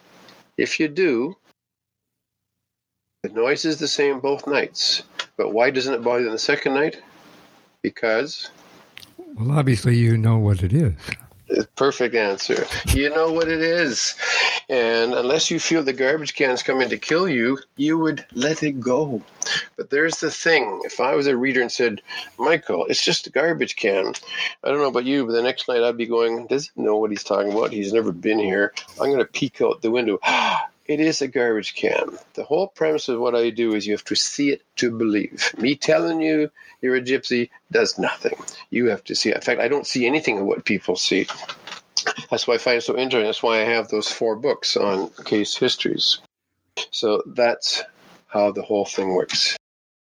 if 0.57 0.81
you 0.81 0.89
do, 0.89 1.37
the 3.23 3.29
noise 3.29 3.65
is 3.65 3.79
the 3.79 3.89
same 3.89 4.21
both 4.21 4.47
nights. 4.47 5.03
But 5.37 5.53
why 5.53 5.71
doesn't 5.71 5.95
it 5.95 6.03
bother 6.03 6.23
you 6.25 6.31
the 6.31 6.39
second 6.39 6.75
night? 6.75 7.01
Because. 7.83 8.51
Well, 9.19 9.53
obviously, 9.53 9.97
you 9.97 10.17
know 10.17 10.39
what 10.39 10.63
it 10.63 10.73
is. 10.73 10.95
Perfect 11.77 12.15
answer. 12.15 12.67
You 12.95 13.11
know 13.11 13.33
what 13.33 13.49
it 13.49 13.61
is. 13.61 14.15
And 14.69 15.13
unless 15.15 15.51
you 15.51 15.59
feel 15.59 15.83
the 15.83 15.93
garbage 15.93 16.35
can's 16.35 16.63
coming 16.63 16.89
to 16.89 16.99
kill 16.99 17.29
you, 17.29 17.59
you 17.77 17.99
would 17.99 18.25
let 18.35 18.63
it 18.63 18.81
go. 18.81 19.23
But 19.77 19.91
there's 19.91 20.21
the 20.21 20.31
thing. 20.31 20.81
If 20.85 21.01
I 21.01 21.15
was 21.15 21.27
a 21.27 21.37
reader 21.37 21.61
and 21.61 21.73
said, 21.73 22.01
Michael, 22.39 22.87
it's 22.87 23.05
just 23.05 23.27
a 23.27 23.31
garbage 23.31 23.77
can, 23.77 24.15
I 24.65 24.69
don't 24.69 24.79
know 24.79 24.89
about 24.89 25.05
you, 25.05 25.27
but 25.27 25.33
the 25.33 25.43
next 25.43 25.69
night 25.69 25.83
I'd 25.83 25.97
be 25.97 26.07
going, 26.07 26.47
doesn't 26.47 26.77
know 26.77 26.97
what 26.97 27.11
he's 27.11 27.25
talking 27.25 27.53
about? 27.53 27.73
He's 27.73 27.93
never 27.93 28.13
been 28.13 28.39
here. 28.39 28.73
I'm 29.01 29.09
going 29.09 29.19
to 29.19 29.25
peek 29.25 29.61
out 29.61 29.83
the 29.83 29.91
window. 29.91 30.19
Ah, 30.35 30.69
It 30.93 31.01
is 31.01 31.23
a 31.23 31.29
garbage 31.29 31.75
can. 31.75 32.19
The 32.35 32.45
whole 32.45 32.69
premise 32.69 33.09
of 33.09 33.19
what 33.19 33.35
I 33.35 33.49
do 33.49 33.75
is 33.75 33.87
you 33.87 33.95
have 33.95 34.05
to 34.05 34.15
see 34.15 34.51
it 34.51 34.63
to 34.77 34.91
believe. 34.91 35.55
Me 35.57 35.75
telling 35.75 36.21
you 36.21 36.51
you're 36.83 36.97
a 36.97 37.01
gypsy 37.01 37.49
does 37.71 37.99
nothing. 37.99 38.35
You 38.69 38.91
have 38.91 39.03
to 39.05 39.15
see 39.15 39.31
it. 39.31 39.37
In 39.37 39.41
fact, 39.41 39.63
I 39.63 39.69
don't 39.69 39.87
see 39.87 40.07
anything 40.07 40.39
of 40.39 40.45
what 40.45 40.67
people 40.67 40.97
see. 40.97 41.29
That's 42.31 42.47
why 42.47 42.57
I 42.57 42.59
find 42.59 42.77
it 42.77 42.83
so 42.83 42.95
interesting. 42.99 43.25
That's 43.25 43.43
why 43.43 43.63
I 43.63 43.65
have 43.65 43.89
those 43.89 44.09
four 44.09 44.37
books 44.37 44.77
on 44.77 45.09
case 45.25 45.57
histories. 45.57 46.19
So 46.91 47.23
that's 47.27 47.83
how 48.27 48.53
the 48.53 48.63
whole 48.63 48.85
thing 48.85 49.15
works. 49.15 49.57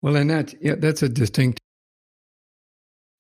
Well, 0.02 0.16
and 0.16 0.30
that 0.30 0.54
yeah, 0.62 0.76
that's 0.78 1.04
a 1.04 1.10
distinct. 1.10 1.60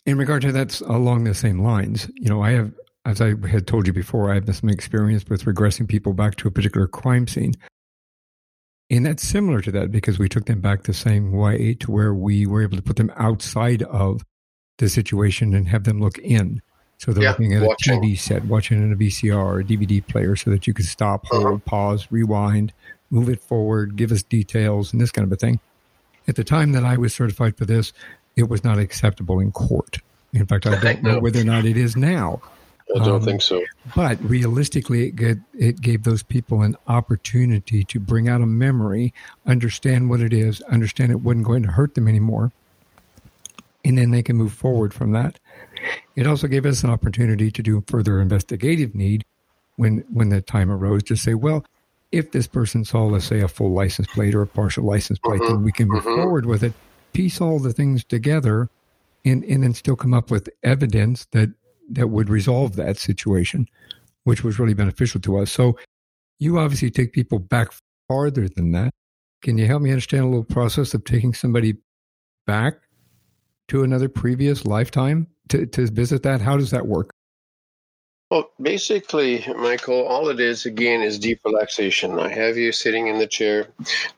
In 0.05 0.17
regard 0.17 0.41
to 0.43 0.53
that's 0.53 0.79
along 0.79 1.25
the 1.25 1.33
same 1.33 1.59
lines. 1.59 2.09
You 2.15 2.29
know, 2.29 2.41
I 2.41 2.51
have 2.51 2.71
as 3.07 3.21
I 3.21 3.35
had 3.47 3.65
told 3.65 3.87
you 3.87 3.93
before, 3.93 4.29
I 4.29 4.35
have 4.35 4.53
some 4.53 4.69
experience 4.69 5.25
with 5.29 5.45
regressing 5.45 5.87
people 5.87 6.13
back 6.13 6.35
to 6.35 6.47
a 6.49 6.51
particular 6.51 6.87
crime 6.87 7.25
scene. 7.25 7.53
And 8.89 9.05
that's 9.05 9.23
similar 9.23 9.61
to 9.61 9.71
that 9.71 9.91
because 9.91 10.19
we 10.19 10.27
took 10.27 10.45
them 10.45 10.59
back 10.59 10.83
the 10.83 10.93
same 10.93 11.31
way 11.31 11.73
to 11.75 11.89
where 11.91 12.13
we 12.13 12.45
were 12.45 12.61
able 12.61 12.75
to 12.75 12.83
put 12.83 12.97
them 12.97 13.11
outside 13.15 13.81
of 13.83 14.23
the 14.77 14.89
situation 14.89 15.53
and 15.53 15.69
have 15.69 15.85
them 15.85 16.01
look 16.01 16.17
in. 16.19 16.61
So 16.97 17.13
they're 17.13 17.23
yeah, 17.23 17.31
looking 17.31 17.53
at 17.53 17.63
watching. 17.63 17.97
a 17.97 18.01
TV 18.01 18.19
set, 18.19 18.43
watching 18.45 18.81
in 18.83 18.91
a 18.91 18.95
VCR 18.95 19.37
or 19.37 19.59
a 19.61 19.63
DVD 19.63 20.05
player 20.05 20.35
so 20.35 20.49
that 20.49 20.67
you 20.67 20.73
can 20.73 20.85
stop, 20.85 21.27
hold, 21.27 21.45
uh-huh. 21.45 21.57
pause, 21.65 22.07
rewind, 22.11 22.73
move 23.09 23.29
it 23.29 23.41
forward, 23.41 23.95
give 23.95 24.11
us 24.11 24.21
details, 24.23 24.91
and 24.91 25.01
this 25.01 25.11
kind 25.11 25.25
of 25.25 25.31
a 25.31 25.37
thing. 25.37 25.61
At 26.27 26.35
the 26.35 26.43
time 26.43 26.73
that 26.73 26.83
I 26.83 26.97
was 26.97 27.13
certified 27.13 27.55
for 27.55 27.63
this, 27.63 27.93
it 28.35 28.49
was 28.49 28.65
not 28.65 28.79
acceptable 28.79 29.39
in 29.39 29.53
court. 29.53 29.99
In 30.33 30.45
fact, 30.45 30.67
I 30.67 30.77
don't 30.81 31.03
know 31.03 31.19
whether 31.19 31.39
or 31.39 31.45
not 31.45 31.63
it 31.63 31.77
is 31.77 31.95
now. 31.95 32.41
I 33.01 33.05
don't 33.05 33.15
um, 33.15 33.23
think 33.23 33.41
so. 33.41 33.63
But 33.95 34.21
realistically, 34.23 35.13
it, 35.17 35.39
it 35.53 35.81
gave 35.81 36.03
those 36.03 36.23
people 36.23 36.61
an 36.61 36.75
opportunity 36.87 37.83
to 37.85 37.99
bring 37.99 38.27
out 38.27 38.41
a 38.41 38.45
memory, 38.45 39.13
understand 39.45 40.09
what 40.09 40.21
it 40.21 40.33
is, 40.33 40.61
understand 40.63 41.11
it 41.11 41.21
wasn't 41.21 41.45
going 41.45 41.63
to 41.63 41.71
hurt 41.71 41.95
them 41.95 42.07
anymore, 42.07 42.51
and 43.83 43.97
then 43.97 44.11
they 44.11 44.23
can 44.23 44.35
move 44.35 44.53
forward 44.53 44.93
from 44.93 45.11
that. 45.11 45.39
It 46.15 46.27
also 46.27 46.47
gave 46.47 46.65
us 46.65 46.83
an 46.83 46.89
opportunity 46.89 47.51
to 47.51 47.61
do 47.61 47.83
further 47.87 48.19
investigative 48.19 48.95
need 48.95 49.25
when 49.75 50.03
when 50.11 50.29
the 50.29 50.41
time 50.41 50.71
arose 50.71 51.03
to 51.03 51.15
say, 51.15 51.33
well, 51.33 51.63
if 52.11 52.31
this 52.31 52.47
person 52.47 52.85
saw, 52.85 53.05
let's 53.05 53.25
say, 53.25 53.41
a 53.41 53.47
full 53.47 53.71
license 53.73 54.07
plate 54.07 54.33
or 54.33 54.41
a 54.41 54.47
partial 54.47 54.83
license 54.83 55.19
plate, 55.19 55.41
mm-hmm. 55.41 55.53
then 55.53 55.63
we 55.63 55.71
can 55.71 55.87
move 55.87 56.03
mm-hmm. 56.03 56.21
forward 56.21 56.45
with 56.45 56.63
it, 56.63 56.73
piece 57.13 57.41
all 57.41 57.59
the 57.59 57.73
things 57.73 58.03
together, 58.03 58.69
and, 59.25 59.43
and 59.43 59.63
then 59.63 59.73
still 59.73 59.95
come 59.95 60.13
up 60.13 60.31
with 60.31 60.49
evidence 60.63 61.25
that 61.31 61.49
that 61.89 62.07
would 62.07 62.29
resolve 62.29 62.75
that 62.75 62.97
situation, 62.97 63.67
which 64.23 64.43
was 64.43 64.59
really 64.59 64.73
beneficial 64.73 65.21
to 65.21 65.37
us. 65.37 65.51
So 65.51 65.77
you 66.39 66.59
obviously 66.59 66.91
take 66.91 67.13
people 67.13 67.39
back 67.39 67.69
farther 68.07 68.47
than 68.47 68.71
that. 68.71 68.91
Can 69.41 69.57
you 69.57 69.65
help 69.65 69.81
me 69.81 69.91
understand 69.91 70.23
a 70.23 70.27
little 70.27 70.43
process 70.43 70.93
of 70.93 71.03
taking 71.03 71.33
somebody 71.33 71.75
back 72.45 72.75
to 73.67 73.83
another 73.83 74.09
previous 74.09 74.65
lifetime 74.65 75.27
to, 75.49 75.65
to 75.67 75.87
visit 75.87 76.23
that? 76.23 76.41
How 76.41 76.57
does 76.57 76.71
that 76.71 76.87
work? 76.87 77.11
Well, 78.29 78.51
basically, 78.61 79.45
Michael, 79.55 80.05
all 80.05 80.27
it 80.27 80.41
is 80.41 80.65
again 80.65 81.01
is 81.01 81.17
deep 81.17 81.39
relaxation. 81.45 82.19
I 82.19 82.27
have 82.27 82.57
you 82.57 82.73
sitting 82.73 83.07
in 83.07 83.19
the 83.19 83.27
chair 83.27 83.67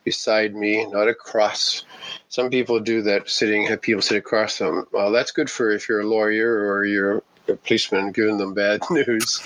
beside 0.04 0.56
me, 0.56 0.84
not 0.88 1.08
across. 1.08 1.86
Some 2.28 2.50
people 2.50 2.80
do 2.80 3.04
that, 3.04 3.30
sitting 3.30 3.68
have 3.68 3.84
people 3.84 4.02
sit 4.02 4.18
across 4.18 4.58
them. 4.58 4.88
Well, 4.92 5.12
that's 5.12 5.32
good 5.32 5.50
for 5.50 5.70
if 5.70 5.88
you're 5.88 6.02
a 6.02 6.08
lawyer 6.08 6.74
or 6.74 6.86
you're 6.86 7.22
a 7.50 7.56
policeman 7.56 8.12
giving 8.12 8.38
them 8.38 8.54
bad 8.54 8.82
news 8.92 9.42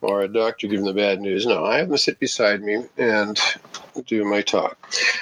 or 0.00 0.22
a 0.22 0.28
doctor 0.28 0.66
giving 0.66 0.84
them 0.84 0.96
bad 0.96 1.20
news. 1.20 1.46
No, 1.46 1.64
I 1.64 1.78
have 1.78 1.88
them 1.88 1.98
sit 1.98 2.18
beside 2.18 2.62
me 2.62 2.84
and 2.96 3.40
do 4.06 4.24
my 4.24 4.42
talk. 4.42 4.76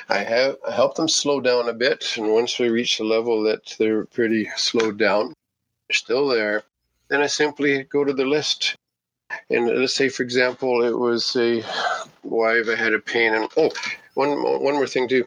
I 0.09 0.18
have 0.18 0.57
help 0.70 0.96
them 0.96 1.09
slow 1.09 1.40
down 1.40 1.68
a 1.68 1.72
bit, 1.72 2.16
and 2.16 2.33
once 2.33 2.59
we 2.59 2.68
reach 2.68 2.98
the 2.98 3.05
level 3.05 3.42
that 3.44 3.74
they're 3.79 4.05
pretty 4.07 4.48
slowed 4.57 4.98
down, 4.98 5.35
still 5.90 6.29
there, 6.29 6.62
then 7.09 7.22
I 7.22 7.26
simply 7.26 7.85
go 7.85 8.05
to 8.05 8.12
the 8.12 8.24
list. 8.24 8.76
And 9.50 9.66
let's 9.66 9.94
say, 9.94 10.09
for 10.09 10.22
example, 10.22 10.83
it 10.85 10.96
was 10.96 11.35
a 11.37 11.62
wife 12.22 12.68
I 12.68 12.76
had 12.76 12.94
a 12.94 12.98
pain, 12.98 13.35
and 13.35 13.48
oh, 13.57 13.70
one 14.14 14.42
one 14.42 14.74
more 14.74 14.87
thing 14.87 15.09
too 15.09 15.26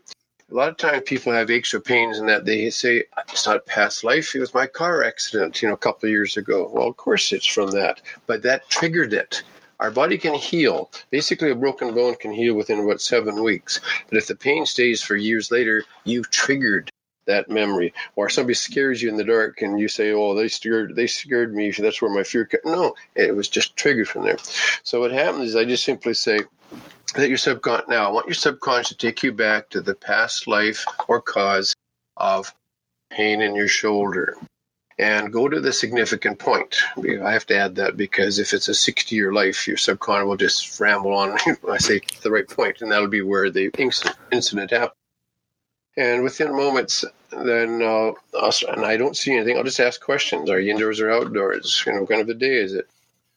a 0.52 0.56
lot 0.56 0.70
of 0.70 0.78
times 0.78 1.04
people 1.06 1.32
have 1.32 1.52
aches 1.52 1.74
or 1.74 1.80
pains 1.80 2.18
and 2.18 2.28
that 2.28 2.46
they 2.46 2.70
say 2.70 3.04
it's 3.30 3.46
not 3.46 3.66
past 3.66 4.04
life. 4.04 4.36
It 4.36 4.40
was 4.40 4.54
my 4.54 4.66
car 4.66 5.04
accident 5.04 5.62
you 5.62 5.68
know 5.68 5.76
a 5.76 5.78
couple 5.78 6.08
of 6.08 6.12
years 6.12 6.38
ago. 6.38 6.70
Well 6.74 6.88
of 6.88 6.98
course 6.98 7.32
it's 7.32 7.46
from 7.46 7.72
that 7.72 8.02
but 8.26 8.42
that 8.44 8.70
triggered 8.70 9.14
it. 9.14 9.44
Our 9.80 9.92
body 9.92 10.18
can 10.18 10.34
heal. 10.34 10.92
Basically 11.10 11.52
a 11.52 11.56
broken 11.56 11.94
bone 11.94 12.16
can 12.16 12.32
heal 12.32 12.56
within 12.56 12.80
about 12.80 13.02
seven 13.02 13.44
weeks 13.44 13.80
but 14.10 14.18
if 14.18 14.28
the 14.28 14.36
pain 14.36 14.66
stays 14.66 15.02
for 15.02 15.16
years 15.16 15.52
later 15.52 15.84
you've 16.04 16.30
triggered 16.32 16.90
that 17.26 17.50
memory. 17.50 17.94
Or 18.16 18.28
somebody 18.28 18.56
scares 18.56 19.04
you 19.04 19.10
in 19.10 19.18
the 19.18 19.24
dark 19.24 19.62
and 19.62 19.80
you 19.80 19.88
say 19.88 20.12
oh 20.12 20.34
they 20.34 20.48
scared 20.48 20.96
they 20.96 21.08
scared 21.08 21.54
me. 21.54 21.72
That's 21.72 22.02
where 22.02 22.12
my 22.12 22.24
fear 22.24 22.46
came. 22.46 22.62
no 22.66 22.96
it 23.16 23.36
was 23.36 23.50
just 23.50 23.76
triggered 23.76 24.08
from 24.08 24.24
there. 24.24 24.38
So 24.84 25.00
what 25.00 25.12
happens 25.12 25.50
is 25.50 25.56
i 25.56 25.64
just 25.64 25.84
simply 25.84 26.16
say 26.16 26.40
that 27.14 27.30
your 27.30 27.38
subconscious 27.38 27.90
now 27.90 28.08
I 28.08 28.12
want 28.12 28.28
your 28.28 28.34
subconscious 28.34 28.90
to 28.90 28.98
take 28.98 29.24
you 29.24 29.32
back 29.32 29.70
to 29.70 29.82
the 29.82 29.96
past 29.96 30.48
life 30.48 30.86
or 31.08 31.22
cause 31.22 31.76
of 32.18 32.54
pain 33.10 33.42
in 33.42 33.56
your 33.56 33.68
shoulder 33.68 34.38
and 35.00 35.32
go 35.32 35.48
to 35.48 35.62
the 35.62 35.72
significant 35.72 36.38
point. 36.40 36.76
I 36.98 37.32
have 37.32 37.46
to 37.48 37.58
add 37.58 37.76
that 37.76 37.96
because 37.96 38.38
if 38.38 38.54
it's 38.54 38.68
a 38.68 38.74
60 38.74 39.16
year 39.16 39.32
life, 39.32 39.66
your 39.68 39.78
subconscious 39.78 40.28
will 40.28 40.38
just 40.38 40.80
ramble 40.80 41.14
on. 41.14 41.38
I 41.70 41.78
say 41.78 42.02
the 42.22 42.32
right 42.32 42.48
point, 42.48 42.82
and 42.82 42.92
that'll 42.92 43.08
be 43.08 43.22
where 43.22 43.50
the 43.50 43.72
incident 44.32 44.72
happened. 44.72 44.92
And 45.98 46.24
within 46.24 46.56
moments, 46.56 47.06
then 47.32 47.82
uh, 47.82 48.12
and 48.68 48.86
I 48.86 48.98
don't 48.98 49.18
see 49.18 49.34
anything. 49.34 49.58
I'll 49.58 49.64
just 49.64 49.80
ask 49.80 50.02
questions: 50.02 50.50
Are 50.50 50.60
you 50.60 50.72
indoors 50.72 51.00
or 51.00 51.12
outdoors? 51.12 51.84
You 51.86 51.94
know, 51.94 52.02
what 52.02 52.10
kind 52.10 52.22
of 52.22 52.30
a 52.30 52.34
day 52.34 52.56
is 52.56 52.74
it? 52.74 52.88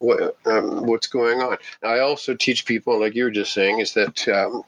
What, 0.03 0.37
um, 0.47 0.87
what's 0.87 1.07
going 1.07 1.41
on. 1.41 1.57
I 1.83 2.01
also 2.01 2.35
teach 2.35 2.67
people, 2.67 2.99
like 3.01 3.15
you 3.15 3.25
were 3.25 3.31
just 3.31 3.53
saying, 3.53 3.79
is 3.79 3.95
that 3.95 4.29
um, 4.29 4.62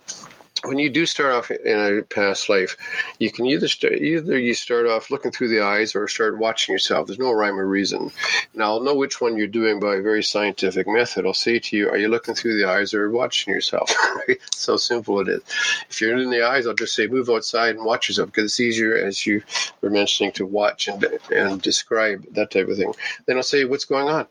when 0.64 0.78
you 0.78 0.90
do 0.90 1.06
start 1.06 1.32
off 1.32 1.50
in 1.50 1.78
a 1.78 2.02
past 2.02 2.48
life, 2.48 2.76
you 3.18 3.30
can 3.30 3.46
either 3.46 3.68
start, 3.68 3.94
either 3.94 4.38
you 4.38 4.54
start 4.54 4.86
off 4.86 5.10
looking 5.10 5.30
through 5.30 5.48
the 5.48 5.60
eyes 5.60 5.94
or 5.94 6.08
start 6.08 6.38
watching 6.38 6.72
yourself. 6.72 7.06
There's 7.06 7.18
no 7.18 7.32
rhyme 7.32 7.58
or 7.58 7.66
reason. 7.66 8.10
Now 8.54 8.74
I'll 8.74 8.80
know 8.80 8.94
which 8.94 9.20
one 9.20 9.36
you're 9.36 9.46
doing 9.46 9.80
by 9.80 9.96
a 9.96 10.02
very 10.02 10.22
scientific 10.22 10.86
method. 10.88 11.26
I'll 11.26 11.34
say 11.34 11.58
to 11.58 11.76
you, 11.76 11.90
"Are 11.90 11.96
you 11.96 12.08
looking 12.08 12.34
through 12.34 12.56
the 12.56 12.68
eyes 12.68 12.94
or 12.94 13.10
watching 13.10 13.52
yourself?" 13.52 13.92
so 14.52 14.76
simple 14.76 15.20
it 15.20 15.28
is. 15.28 15.42
If 15.90 16.00
you're 16.00 16.16
in 16.16 16.30
the 16.30 16.42
eyes, 16.42 16.66
I'll 16.66 16.74
just 16.74 16.94
say, 16.94 17.06
"Move 17.06 17.28
outside 17.28 17.76
and 17.76 17.84
watch 17.84 18.08
yourself," 18.08 18.30
because 18.30 18.44
it's 18.44 18.60
easier, 18.60 18.96
as 18.96 19.26
you 19.26 19.42
were 19.80 19.90
mentioning, 19.90 20.32
to 20.32 20.46
watch 20.46 20.88
and 20.88 21.04
and 21.30 21.60
describe 21.60 22.24
that 22.34 22.50
type 22.50 22.68
of 22.68 22.76
thing. 22.76 22.94
Then 23.26 23.36
I'll 23.36 23.42
say, 23.42 23.64
"What's 23.64 23.84
going 23.84 24.08
on?" 24.08 24.26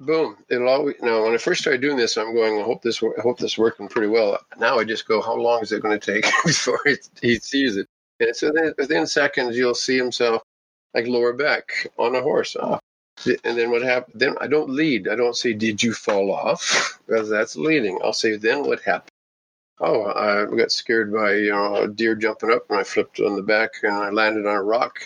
Boom. 0.00 0.36
It'll 0.48 0.68
always. 0.68 0.96
Now, 1.02 1.24
when 1.24 1.34
I 1.34 1.38
first 1.38 1.60
started 1.60 1.80
doing 1.80 1.96
this, 1.96 2.16
I'm 2.16 2.34
going, 2.34 2.60
"I 2.60 2.64
hope 2.64 2.82
this 2.82 3.02
I 3.02 3.20
hope 3.20 3.38
this 3.38 3.58
working 3.58 3.88
pretty 3.88 4.08
well." 4.08 4.38
Now 4.58 4.78
I 4.78 4.84
just 4.84 5.06
go, 5.06 5.20
"How 5.20 5.34
long?" 5.34 5.57
Long 5.58 5.64
is 5.64 5.72
it 5.72 5.82
going 5.82 5.98
to 5.98 6.12
take 6.12 6.24
before 6.44 6.80
he 7.20 7.36
sees 7.36 7.76
it? 7.76 7.86
And 8.20 8.34
so 8.34 8.50
then 8.52 8.74
within 8.78 9.06
seconds, 9.06 9.56
you'll 9.56 9.74
see 9.74 9.96
himself 9.96 10.42
like 10.94 11.06
lower 11.06 11.32
back 11.32 11.88
on 11.98 12.14
a 12.14 12.22
horse. 12.22 12.56
Oh. 12.58 12.78
And 13.44 13.58
then 13.58 13.70
what 13.70 13.82
happened? 13.82 14.20
Then 14.20 14.36
I 14.40 14.46
don't 14.46 14.70
lead. 14.70 15.08
I 15.08 15.16
don't 15.16 15.36
say, 15.36 15.52
"Did 15.52 15.82
you 15.82 15.92
fall 15.92 16.30
off?" 16.32 17.00
Because 17.08 17.28
that's 17.28 17.56
leading. 17.56 17.98
I'll 18.04 18.12
say, 18.12 18.36
"Then 18.36 18.62
what 18.62 18.80
happened?" 18.82 19.10
Oh, 19.80 20.04
I 20.04 20.44
got 20.56 20.70
scared 20.70 21.12
by 21.12 21.34
you 21.34 21.50
know 21.50 21.82
a 21.82 21.88
deer 21.88 22.14
jumping 22.14 22.52
up, 22.52 22.70
and 22.70 22.78
I 22.78 22.84
flipped 22.84 23.18
on 23.18 23.34
the 23.34 23.42
back, 23.42 23.70
and 23.82 23.92
I 23.92 24.10
landed 24.10 24.46
on 24.46 24.54
a 24.54 24.62
rock. 24.62 25.00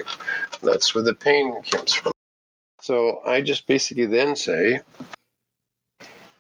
That's 0.63 0.95
where 0.95 1.05
the 1.05 1.15
pain 1.15 1.63
comes 1.63 1.95
from. 1.95 2.13
So 2.83 3.23
I 3.25 3.41
just 3.41 3.67
basically 3.67 4.07
then 4.07 4.37
say, 4.37 4.81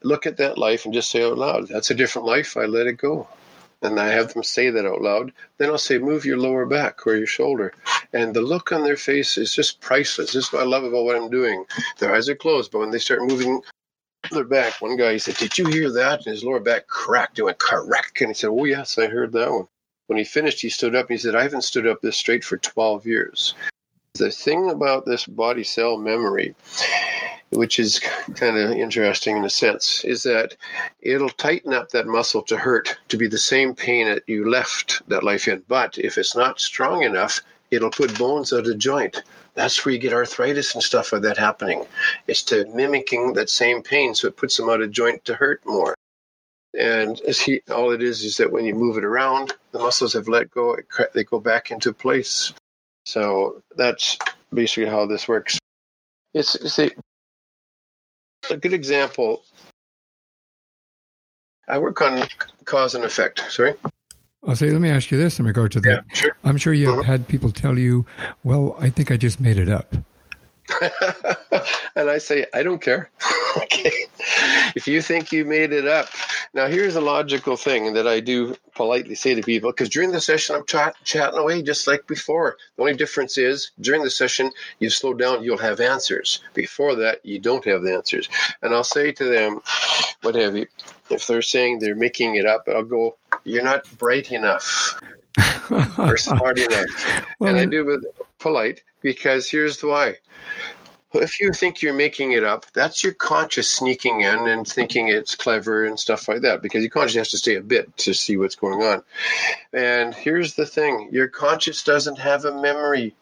look 0.02 0.26
at 0.26 0.36
that 0.38 0.58
life 0.58 0.84
and 0.84 0.92
just 0.92 1.10
say 1.10 1.24
out 1.24 1.38
loud, 1.38 1.68
"That's 1.68 1.90
a 1.90 1.94
different 1.94 2.26
life. 2.26 2.56
I 2.58 2.66
let 2.66 2.86
it 2.86 2.98
go." 2.98 3.28
And 3.82 3.98
I 3.98 4.08
have 4.08 4.32
them 4.32 4.44
say 4.44 4.70
that 4.70 4.86
out 4.86 5.02
loud, 5.02 5.32
then 5.58 5.70
I'll 5.70 5.78
say, 5.78 5.98
move 5.98 6.24
your 6.24 6.38
lower 6.38 6.66
back 6.66 7.06
or 7.06 7.16
your 7.16 7.26
shoulder. 7.26 7.72
And 8.12 8.34
the 8.34 8.40
look 8.40 8.72
on 8.72 8.84
their 8.84 8.96
face 8.96 9.36
is 9.36 9.54
just 9.54 9.80
priceless. 9.80 10.32
This 10.32 10.46
is 10.46 10.52
what 10.52 10.62
I 10.62 10.66
love 10.66 10.84
about 10.84 11.04
what 11.04 11.16
I'm 11.16 11.30
doing. 11.30 11.64
Their 11.98 12.14
eyes 12.14 12.28
are 12.28 12.36
closed, 12.36 12.70
but 12.70 12.78
when 12.78 12.90
they 12.90 12.98
start 12.98 13.22
moving 13.22 13.60
their 14.30 14.44
back, 14.44 14.80
one 14.80 14.96
guy 14.96 15.12
he 15.12 15.18
said, 15.18 15.36
Did 15.36 15.58
you 15.58 15.66
hear 15.66 15.90
that? 15.92 16.24
And 16.24 16.32
his 16.32 16.44
lower 16.44 16.60
back 16.60 16.86
cracked. 16.86 17.38
It 17.38 17.42
went 17.42 17.58
crack. 17.58 18.20
And 18.20 18.30
he 18.30 18.34
said, 18.34 18.50
Oh, 18.50 18.64
yes, 18.64 18.98
I 18.98 19.06
heard 19.06 19.32
that 19.32 19.50
one. 19.50 19.66
When 20.06 20.18
he 20.18 20.24
finished, 20.24 20.60
he 20.60 20.68
stood 20.68 20.94
up 20.94 21.08
and 21.08 21.18
he 21.18 21.22
said, 21.22 21.34
I 21.34 21.42
haven't 21.42 21.62
stood 21.62 21.86
up 21.86 22.00
this 22.00 22.16
straight 22.16 22.44
for 22.44 22.58
12 22.58 23.06
years. 23.06 23.54
The 24.14 24.30
thing 24.30 24.70
about 24.70 25.06
this 25.06 25.24
body 25.24 25.64
cell 25.64 25.96
memory 25.96 26.54
which 27.52 27.78
is 27.78 27.98
kind 28.34 28.56
of 28.56 28.72
interesting 28.72 29.36
in 29.36 29.44
a 29.44 29.50
sense, 29.50 30.04
is 30.04 30.22
that 30.24 30.56
it'll 31.00 31.30
tighten 31.30 31.72
up 31.72 31.90
that 31.90 32.06
muscle 32.06 32.42
to 32.42 32.56
hurt 32.56 32.96
to 33.08 33.16
be 33.16 33.26
the 33.26 33.38
same 33.38 33.74
pain 33.74 34.06
that 34.06 34.22
you 34.26 34.48
left 34.48 35.02
that 35.08 35.24
life 35.24 35.48
in. 35.48 35.62
But 35.68 35.98
if 35.98 36.18
it's 36.18 36.36
not 36.36 36.60
strong 36.60 37.02
enough, 37.02 37.40
it'll 37.70 37.90
put 37.90 38.18
bones 38.18 38.52
out 38.52 38.66
of 38.66 38.78
joint. 38.78 39.22
That's 39.54 39.84
where 39.84 39.92
you 39.92 39.98
get 39.98 40.12
arthritis 40.12 40.74
and 40.74 40.82
stuff 40.82 41.12
like 41.12 41.22
that 41.22 41.36
happening. 41.36 41.84
It's 42.26 42.42
to 42.44 42.66
mimicking 42.74 43.34
that 43.34 43.50
same 43.50 43.82
pain, 43.82 44.14
so 44.14 44.28
it 44.28 44.36
puts 44.36 44.56
them 44.56 44.70
out 44.70 44.80
of 44.80 44.90
joint 44.90 45.24
to 45.26 45.34
hurt 45.34 45.60
more. 45.66 45.94
And 46.78 47.18
he, 47.18 47.60
all 47.70 47.90
it 47.92 48.02
is 48.02 48.24
is 48.24 48.38
that 48.38 48.50
when 48.50 48.64
you 48.64 48.74
move 48.74 48.96
it 48.96 49.04
around, 49.04 49.52
the 49.72 49.78
muscles 49.78 50.14
have 50.14 50.26
let 50.26 50.50
go; 50.50 50.76
they 51.12 51.24
go 51.24 51.38
back 51.38 51.70
into 51.70 51.92
place. 51.92 52.54
So 53.04 53.62
that's 53.76 54.16
basically 54.54 54.88
how 54.88 55.04
this 55.04 55.28
works. 55.28 55.58
It's, 56.32 56.54
it's 56.54 56.78
a, 56.78 56.90
a 58.50 58.56
good 58.56 58.72
example. 58.72 59.42
I 61.68 61.78
work 61.78 62.00
on 62.02 62.26
cause 62.64 62.94
and 62.94 63.04
effect. 63.04 63.40
Sorry. 63.50 63.74
I'll 64.46 64.56
say, 64.56 64.70
let 64.70 64.80
me 64.80 64.90
ask 64.90 65.10
you 65.10 65.18
this 65.18 65.38
in 65.38 65.46
regard 65.46 65.70
to 65.72 65.80
that. 65.80 66.04
Yeah, 66.08 66.14
sure. 66.14 66.36
I'm 66.42 66.56
sure 66.56 66.72
you've 66.72 66.98
uh-huh. 66.98 67.02
had 67.02 67.28
people 67.28 67.52
tell 67.52 67.78
you, 67.78 68.04
well, 68.42 68.76
I 68.80 68.90
think 68.90 69.12
I 69.12 69.16
just 69.16 69.40
made 69.40 69.56
it 69.56 69.68
up. 69.68 69.94
and 71.96 72.10
I 72.10 72.18
say, 72.18 72.46
I 72.52 72.64
don't 72.64 72.80
care. 72.80 73.10
okay. 73.56 73.92
If 74.74 74.88
you 74.88 75.00
think 75.00 75.30
you 75.30 75.44
made 75.44 75.72
it 75.72 75.86
up. 75.86 76.08
Now, 76.54 76.66
here's 76.66 76.96
a 76.96 77.00
logical 77.00 77.56
thing 77.56 77.94
that 77.94 78.06
I 78.06 78.20
do 78.20 78.54
politely 78.74 79.14
say 79.14 79.34
to 79.34 79.42
people 79.42 79.70
because 79.70 79.88
during 79.88 80.12
the 80.12 80.20
session, 80.20 80.54
I'm 80.54 80.66
chat, 80.66 80.94
chatting 81.02 81.38
away 81.38 81.62
just 81.62 81.86
like 81.86 82.06
before. 82.06 82.58
The 82.76 82.82
only 82.82 82.94
difference 82.94 83.38
is 83.38 83.70
during 83.80 84.02
the 84.02 84.10
session, 84.10 84.50
you 84.78 84.90
slow 84.90 85.14
down, 85.14 85.42
you'll 85.42 85.56
have 85.56 85.80
answers. 85.80 86.40
Before 86.52 86.94
that, 86.96 87.24
you 87.24 87.38
don't 87.38 87.64
have 87.64 87.82
the 87.82 87.94
answers. 87.94 88.28
And 88.60 88.74
I'll 88.74 88.84
say 88.84 89.12
to 89.12 89.24
them, 89.24 89.60
what 90.20 90.34
have 90.34 90.54
you, 90.54 90.66
if 91.08 91.26
they're 91.26 91.40
saying 91.40 91.78
they're 91.78 91.94
making 91.94 92.34
it 92.36 92.44
up, 92.44 92.68
I'll 92.68 92.84
go, 92.84 93.16
You're 93.44 93.64
not 93.64 93.90
bright 93.96 94.30
enough. 94.30 95.00
or 95.98 96.16
smart 96.18 96.58
enough. 96.58 97.24
Well, 97.38 97.50
and 97.50 97.58
I 97.58 97.64
do 97.64 97.86
with 97.86 98.04
polite 98.38 98.82
because 99.00 99.48
here's 99.48 99.82
why 99.82 100.18
if 101.14 101.40
you 101.40 101.52
think 101.52 101.82
you're 101.82 101.92
making 101.92 102.32
it 102.32 102.44
up, 102.44 102.66
that's 102.72 103.02
your 103.04 103.14
conscious 103.14 103.70
sneaking 103.70 104.22
in 104.22 104.48
and 104.48 104.66
thinking 104.66 105.08
it's 105.08 105.34
clever 105.34 105.84
and 105.84 105.98
stuff 105.98 106.28
like 106.28 106.42
that 106.42 106.62
because 106.62 106.82
your 106.82 106.90
conscious 106.90 107.16
has 107.16 107.30
to 107.30 107.38
stay 107.38 107.56
a 107.56 107.60
bit 107.60 107.96
to 107.98 108.14
see 108.14 108.36
what's 108.36 108.54
going 108.54 108.82
on. 108.82 109.02
And 109.72 110.14
here's 110.14 110.54
the 110.54 110.66
thing 110.66 111.08
your 111.12 111.28
conscious 111.28 111.82
doesn't 111.82 112.18
have 112.18 112.44
a 112.44 112.60
memory, 112.60 113.14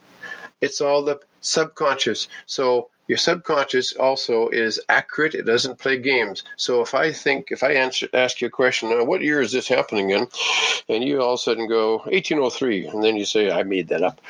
it's 0.61 0.81
all 0.81 1.03
the 1.03 1.21
subconscious. 1.41 2.29
So 2.47 2.91
your 3.11 3.19
subconscious 3.19 3.95
also 3.95 4.49
is 4.51 4.81
accurate. 4.89 5.35
It 5.35 5.43
doesn't 5.43 5.81
play 5.81 5.99
games. 5.99 6.45
So 6.57 6.81
if 6.81 6.95
I 6.95 7.13
think, 7.13 7.51
if 7.51 7.65
I 7.65 7.73
answer, 7.73 8.07
ask 8.15 8.41
you 8.41 8.47
a 8.47 8.51
question, 8.51 8.91
now, 8.91 9.03
what 9.03 9.21
year 9.21 9.41
is 9.41 9.51
this 9.51 9.67
happening 9.67 10.11
in? 10.11 10.29
And 10.89 11.03
you 11.03 11.21
all 11.21 11.35
of 11.35 11.41
a 11.41 11.43
sudden 11.43 11.67
go 11.67 11.99
1803, 12.05 12.87
and 12.87 13.03
then 13.03 13.17
you 13.17 13.25
say, 13.25 13.51
I 13.51 13.65
made 13.65 13.89
that 13.89 14.03
up. 14.03 14.21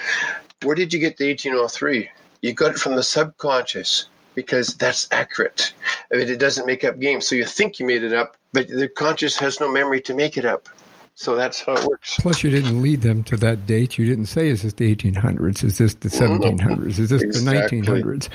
Where 0.62 0.74
did 0.74 0.94
you 0.94 0.98
get 0.98 1.18
the 1.18 1.28
1803? 1.28 2.08
You 2.42 2.52
got 2.52 2.72
it 2.72 2.78
from 2.78 2.96
the 2.96 3.02
subconscious 3.02 4.06
because 4.34 4.74
that's 4.76 5.08
accurate. 5.10 5.72
I 6.12 6.16
mean, 6.16 6.28
it 6.28 6.38
doesn't 6.38 6.66
make 6.66 6.84
up 6.84 6.98
games. 6.98 7.26
So 7.26 7.34
you 7.34 7.44
think 7.44 7.78
you 7.78 7.86
made 7.86 8.02
it 8.02 8.12
up, 8.12 8.36
but 8.52 8.68
the 8.68 8.88
conscious 8.88 9.36
has 9.38 9.60
no 9.60 9.70
memory 9.70 10.00
to 10.02 10.14
make 10.14 10.36
it 10.36 10.44
up. 10.44 10.68
So 11.14 11.36
that's 11.36 11.60
how 11.60 11.74
it 11.74 11.84
works. 11.84 12.16
Plus, 12.18 12.42
you 12.42 12.48
didn't 12.48 12.80
lead 12.80 13.02
them 13.02 13.22
to 13.24 13.36
that 13.38 13.66
date. 13.66 13.98
You 13.98 14.06
didn't 14.06 14.26
say, 14.26 14.48
"Is 14.48 14.62
this 14.62 14.72
the 14.72 14.94
1800s? 14.94 15.62
Is 15.62 15.76
this 15.76 15.92
the 15.92 16.08
1700s? 16.08 16.98
Is 16.98 17.10
this 17.10 17.20
exactly. 17.20 17.82
the 17.82 17.86
1900s?" 17.86 18.28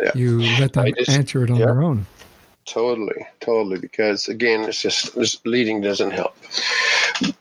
Yeah. 0.00 0.12
You 0.14 0.42
let 0.60 0.74
them 0.74 0.94
answer 1.08 1.42
it 1.42 1.50
on 1.50 1.56
yeah. 1.56 1.66
their 1.66 1.82
own. 1.82 2.06
Totally, 2.68 3.26
totally. 3.40 3.78
Because 3.78 4.28
again, 4.28 4.64
it's 4.64 4.82
just 4.82 5.46
leading 5.46 5.80
doesn't 5.80 6.10
help. 6.10 6.36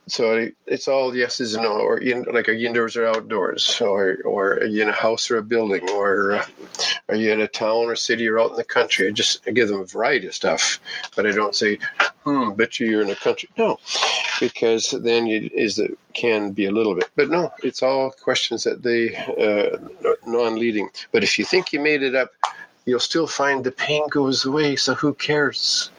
So 0.07 0.49
it's 0.65 0.87
all 0.87 1.15
yeses 1.15 1.53
and 1.53 1.63
no, 1.63 1.73
or 1.73 1.97
in, 1.99 2.23
like 2.31 2.47
are 2.47 2.53
you 2.53 2.67
indoors 2.67 2.95
or 2.95 3.05
outdoors, 3.05 3.79
or 3.81 4.19
or 4.23 4.53
are 4.53 4.65
you 4.65 4.81
in 4.81 4.89
a 4.89 4.93
house 4.93 5.29
or 5.29 5.37
a 5.37 5.43
building, 5.43 5.87
or 5.89 6.31
uh, 6.31 6.45
are 7.09 7.15
you 7.15 7.31
in 7.31 7.41
a 7.41 7.47
town 7.47 7.85
or 7.85 7.95
city 7.95 8.27
or 8.27 8.39
out 8.39 8.51
in 8.51 8.55
the 8.55 8.63
country? 8.63 9.07
I 9.07 9.11
just 9.11 9.45
I 9.45 9.51
give 9.51 9.67
them 9.67 9.81
a 9.81 9.85
variety 9.85 10.27
of 10.27 10.33
stuff, 10.33 10.79
but 11.15 11.27
I 11.27 11.31
don't 11.31 11.53
say, 11.53 11.77
hmm, 12.23 12.51
bet 12.53 12.79
you 12.79 12.87
you're 12.87 13.01
in 13.01 13.09
a 13.09 13.15
country. 13.15 13.49
No, 13.57 13.79
because 14.39 14.91
then 14.91 15.27
it 15.27 15.51
is 15.51 15.77
it 15.77 15.99
can 16.13 16.53
be 16.53 16.65
a 16.65 16.71
little 16.71 16.95
bit, 16.95 17.09
but 17.17 17.29
no, 17.29 17.51
it's 17.61 17.83
all 17.83 18.11
questions 18.11 18.63
that 18.63 18.81
they 18.81 19.15
uh, 19.15 19.77
non-leading. 20.25 20.89
But 21.11 21.23
if 21.23 21.37
you 21.37 21.43
think 21.43 21.73
you 21.73 21.81
made 21.81 22.01
it 22.01 22.15
up, 22.15 22.31
you'll 22.87 22.99
still 22.99 23.27
find 23.27 23.63
the 23.63 23.71
pain 23.71 24.07
goes 24.09 24.45
away. 24.45 24.75
So 24.75 24.95
who 24.95 25.13
cares? 25.13 25.91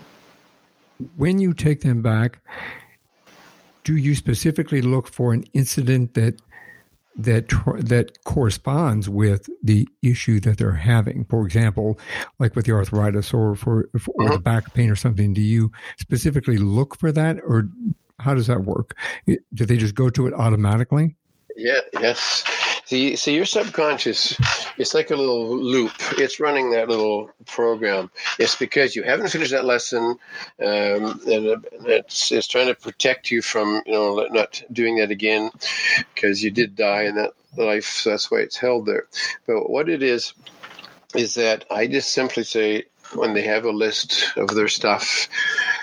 When 1.16 1.38
you 1.38 1.55
take 1.55 1.83
them 1.83 2.03
back 2.03 2.40
do 3.88 3.96
you 3.96 4.14
specifically 4.14 4.83
look 4.83 5.09
for 5.09 5.33
an 5.33 5.44
incident 5.55 6.12
that 6.12 6.38
that 7.16 7.48
that 7.79 8.22
corresponds 8.24 9.09
with 9.09 9.48
the 9.62 9.88
issue 10.03 10.40
that 10.40 10.59
they're 10.59 10.72
having. 10.72 11.24
For 11.24 11.46
example, 11.46 11.98
like 12.38 12.55
with 12.55 12.66
the 12.66 12.72
arthritis 12.72 13.33
or 13.33 13.57
for 13.57 13.88
or 13.94 14.24
the 14.24 14.35
uh-huh. 14.35 14.38
back 14.40 14.74
pain 14.74 14.90
or 14.90 14.94
something, 14.94 15.33
do 15.33 15.40
you 15.40 15.72
specifically 15.98 16.59
look 16.59 16.98
for 16.98 17.11
that, 17.12 17.38
or 17.42 17.70
how 18.20 18.35
does 18.35 18.46
that 18.48 18.64
work? 18.64 18.94
Do 19.27 19.64
they 19.64 19.79
just 19.79 19.94
go 19.94 20.11
to 20.11 20.27
it 20.27 20.35
automatically? 20.35 21.16
Yeah. 21.57 21.81
Yes. 21.94 22.44
See, 22.88 23.16
see, 23.16 23.35
your 23.35 23.44
subconscious, 23.44 24.35
it's 24.79 24.94
like 24.94 25.11
a 25.11 25.14
little 25.14 25.55
loop. 25.59 25.92
It's 26.12 26.40
running 26.40 26.70
that 26.70 26.88
little 26.88 27.31
program. 27.44 28.11
It's 28.38 28.57
because 28.57 28.96
you 28.96 29.03
haven't 29.03 29.29
finished 29.29 29.51
that 29.51 29.66
lesson, 29.66 30.03
um, 30.59 31.20
and 31.27 31.66
it's 31.85 32.33
it's 32.33 32.46
trying 32.46 32.68
to 32.68 32.74
protect 32.74 33.31
you 33.31 33.42
from 33.42 33.83
you 33.85 33.92
know 33.92 34.27
not 34.31 34.62
doing 34.72 34.96
that 34.96 35.11
again, 35.11 35.51
because 36.14 36.42
you 36.42 36.51
did 36.51 36.77
die 36.77 37.03
in 37.03 37.16
that 37.16 37.35
life. 37.59 37.85
So 37.85 38.09
that's 38.09 38.31
why 38.31 38.38
it's 38.38 38.57
held 38.57 38.87
there. 38.87 39.07
But 39.46 39.68
what 39.68 39.90
it 39.90 40.03
is, 40.03 40.33
is 41.14 41.35
that 41.35 41.66
I 41.70 41.88
just 41.88 42.14
simply 42.14 42.44
say 42.44 42.85
when 43.14 43.34
they 43.34 43.42
have 43.42 43.64
a 43.64 43.70
list 43.70 44.36
of 44.36 44.48
their 44.48 44.68
stuff, 44.68 45.28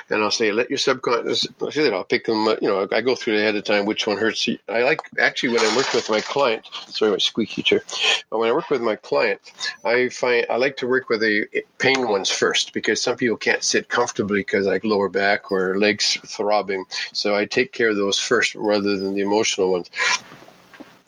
and 0.10 0.22
I'll 0.22 0.32
say, 0.32 0.52
let 0.52 0.70
your 0.70 0.78
subconscious. 0.78 1.48
I 1.62 1.70
say 1.72 1.84
that 1.84 1.94
I'll 1.94 2.04
pick 2.04 2.26
them. 2.26 2.46
You 2.62 2.68
know, 2.68 2.88
I 2.92 3.02
go 3.02 3.16
through 3.16 3.38
ahead 3.38 3.56
of 3.56 3.64
time 3.64 3.86
which 3.86 4.06
one 4.06 4.18
hurts. 4.18 4.48
You. 4.48 4.58
I 4.70 4.84
like 4.84 5.00
actually 5.20 5.54
when 5.54 5.66
I 5.66 5.76
work 5.76 5.92
with 5.94 6.10
my 6.10 6.22
client. 6.22 6.68
Sorry, 6.88 7.12
my 7.12 7.18
squeaky 7.18 7.64
chair. 7.64 7.82
But 8.30 8.40
when 8.40 8.50
I 8.50 8.54
work 8.54 8.70
with 8.70 8.82
my 8.82 8.96
client, 8.96 9.42
I 9.84 10.10
find 10.10 10.46
I 10.50 10.58
like 10.58 10.78
to 10.78 10.88
work 10.88 11.10
with 11.10 11.22
the 11.22 11.48
pain 11.80 12.08
ones 12.08 12.30
first 12.30 12.74
because 12.74 13.02
some 13.02 13.18
people 13.18 13.38
can't 13.38 13.64
sit 13.64 13.90
comfortably 13.90 14.42
because 14.42 14.66
like 14.66 14.84
lower 14.84 15.10
back 15.10 15.52
or 15.52 15.78
legs 15.78 16.18
throbbing. 16.26 16.86
So 17.14 17.36
I 17.36 17.46
take 17.46 17.72
care 17.72 17.90
of 17.90 17.96
those 17.96 18.20
first 18.20 18.56
rather 18.56 18.98
than 18.98 19.16
the 19.16 19.22
emotional 19.22 19.72
ones. 19.72 19.90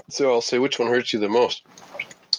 So 0.10 0.32
I'll 0.32 0.42
say 0.42 0.58
which 0.58 0.80
one 0.80 0.88
hurts 0.88 1.14
you 1.14 1.20
the 1.20 1.30
most 1.30 1.64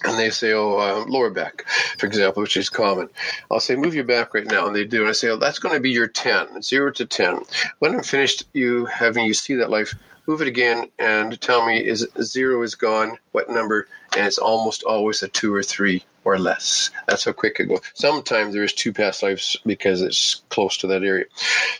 and 0.04 0.18
they 0.18 0.30
say, 0.30 0.52
oh, 0.52 0.78
uh, 0.78 1.04
lower 1.08 1.30
back, 1.30 1.64
for 1.98 2.06
example, 2.06 2.42
which 2.42 2.56
is 2.56 2.70
common. 2.70 3.08
I'll 3.50 3.61
say, 3.61 3.76
move 3.76 3.94
your 3.94 4.04
back 4.04 4.34
right 4.34 4.46
now, 4.46 4.66
and 4.66 4.76
they 4.76 4.84
do. 4.84 5.00
And 5.00 5.08
I 5.08 5.12
say, 5.12 5.28
oh, 5.28 5.37
that's 5.37 5.58
going 5.58 5.74
to 5.74 5.80
be 5.80 5.90
your 5.90 6.06
10, 6.06 6.62
0 6.62 6.92
to 6.92 7.06
10. 7.06 7.40
When 7.80 7.94
I'm 7.94 8.02
finished 8.02 8.44
you 8.52 8.87
having 8.87 9.26
you 9.26 9.34
see 9.34 9.54
that 9.56 9.70
life, 9.70 9.94
move 10.28 10.42
it 10.42 10.46
again 10.46 10.88
and 10.98 11.40
tell 11.40 11.66
me 11.66 11.78
is 11.78 12.06
zero 12.22 12.62
is 12.62 12.74
gone, 12.74 13.16
what 13.32 13.48
number, 13.48 13.88
and 14.16 14.26
it's 14.26 14.38
almost 14.38 14.84
always 14.84 15.22
a 15.22 15.28
two 15.28 15.52
or 15.52 15.62
three 15.62 16.04
or 16.24 16.38
less. 16.38 16.90
That's 17.06 17.24
how 17.24 17.32
quick 17.32 17.56
it 17.58 17.64
goes. 17.64 17.80
Sometimes 17.94 18.52
there 18.52 18.62
is 18.62 18.74
two 18.74 18.92
past 18.92 19.22
lives 19.22 19.56
because 19.64 20.02
it's 20.02 20.42
close 20.50 20.76
to 20.78 20.86
that 20.88 21.02
area. 21.02 21.24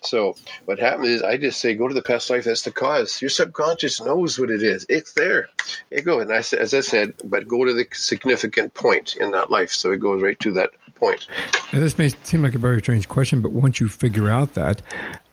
So 0.03 0.35
what 0.65 0.79
happens 0.79 1.09
is 1.09 1.23
I 1.23 1.37
just 1.37 1.61
say 1.61 1.75
go 1.75 1.89
to 1.89 1.95
the 1.95 2.01
past 2.01 2.31
life 2.31 2.45
that's 2.45 2.63
the 2.63 2.71
cause. 2.71 3.21
Your 3.21 3.29
subconscious 3.29 4.01
knows 4.01 4.39
what 4.39 4.51
it 4.51 4.63
is. 4.63 4.87
It's 4.89 5.13
there. 5.13 5.51
It 5.91 6.07
goes. 6.07 6.23
And 6.23 6.33
I, 6.33 6.39
as 6.39 6.73
I 6.73 6.81
said, 6.81 7.13
but 7.25 7.47
go 7.47 7.67
to 7.67 7.75
the 7.75 7.87
significant 7.93 8.73
point 8.73 9.17
in 9.17 9.33
that 9.33 9.51
life. 9.51 9.73
So 9.73 9.93
it 9.93 10.01
goes 10.01 10.23
right 10.23 10.41
to 10.41 10.53
that 10.53 10.71
point. 10.99 11.27
Now, 11.73 11.81
this 11.81 11.99
may 11.99 12.09
seem 12.23 12.43
like 12.43 12.55
a 12.55 12.59
very 12.59 12.81
strange 12.81 13.09
question, 13.09 13.41
but 13.41 13.53
once 13.53 13.81
you 13.81 13.89
figure 13.89 14.29
out 14.29 14.55
that, 14.55 14.83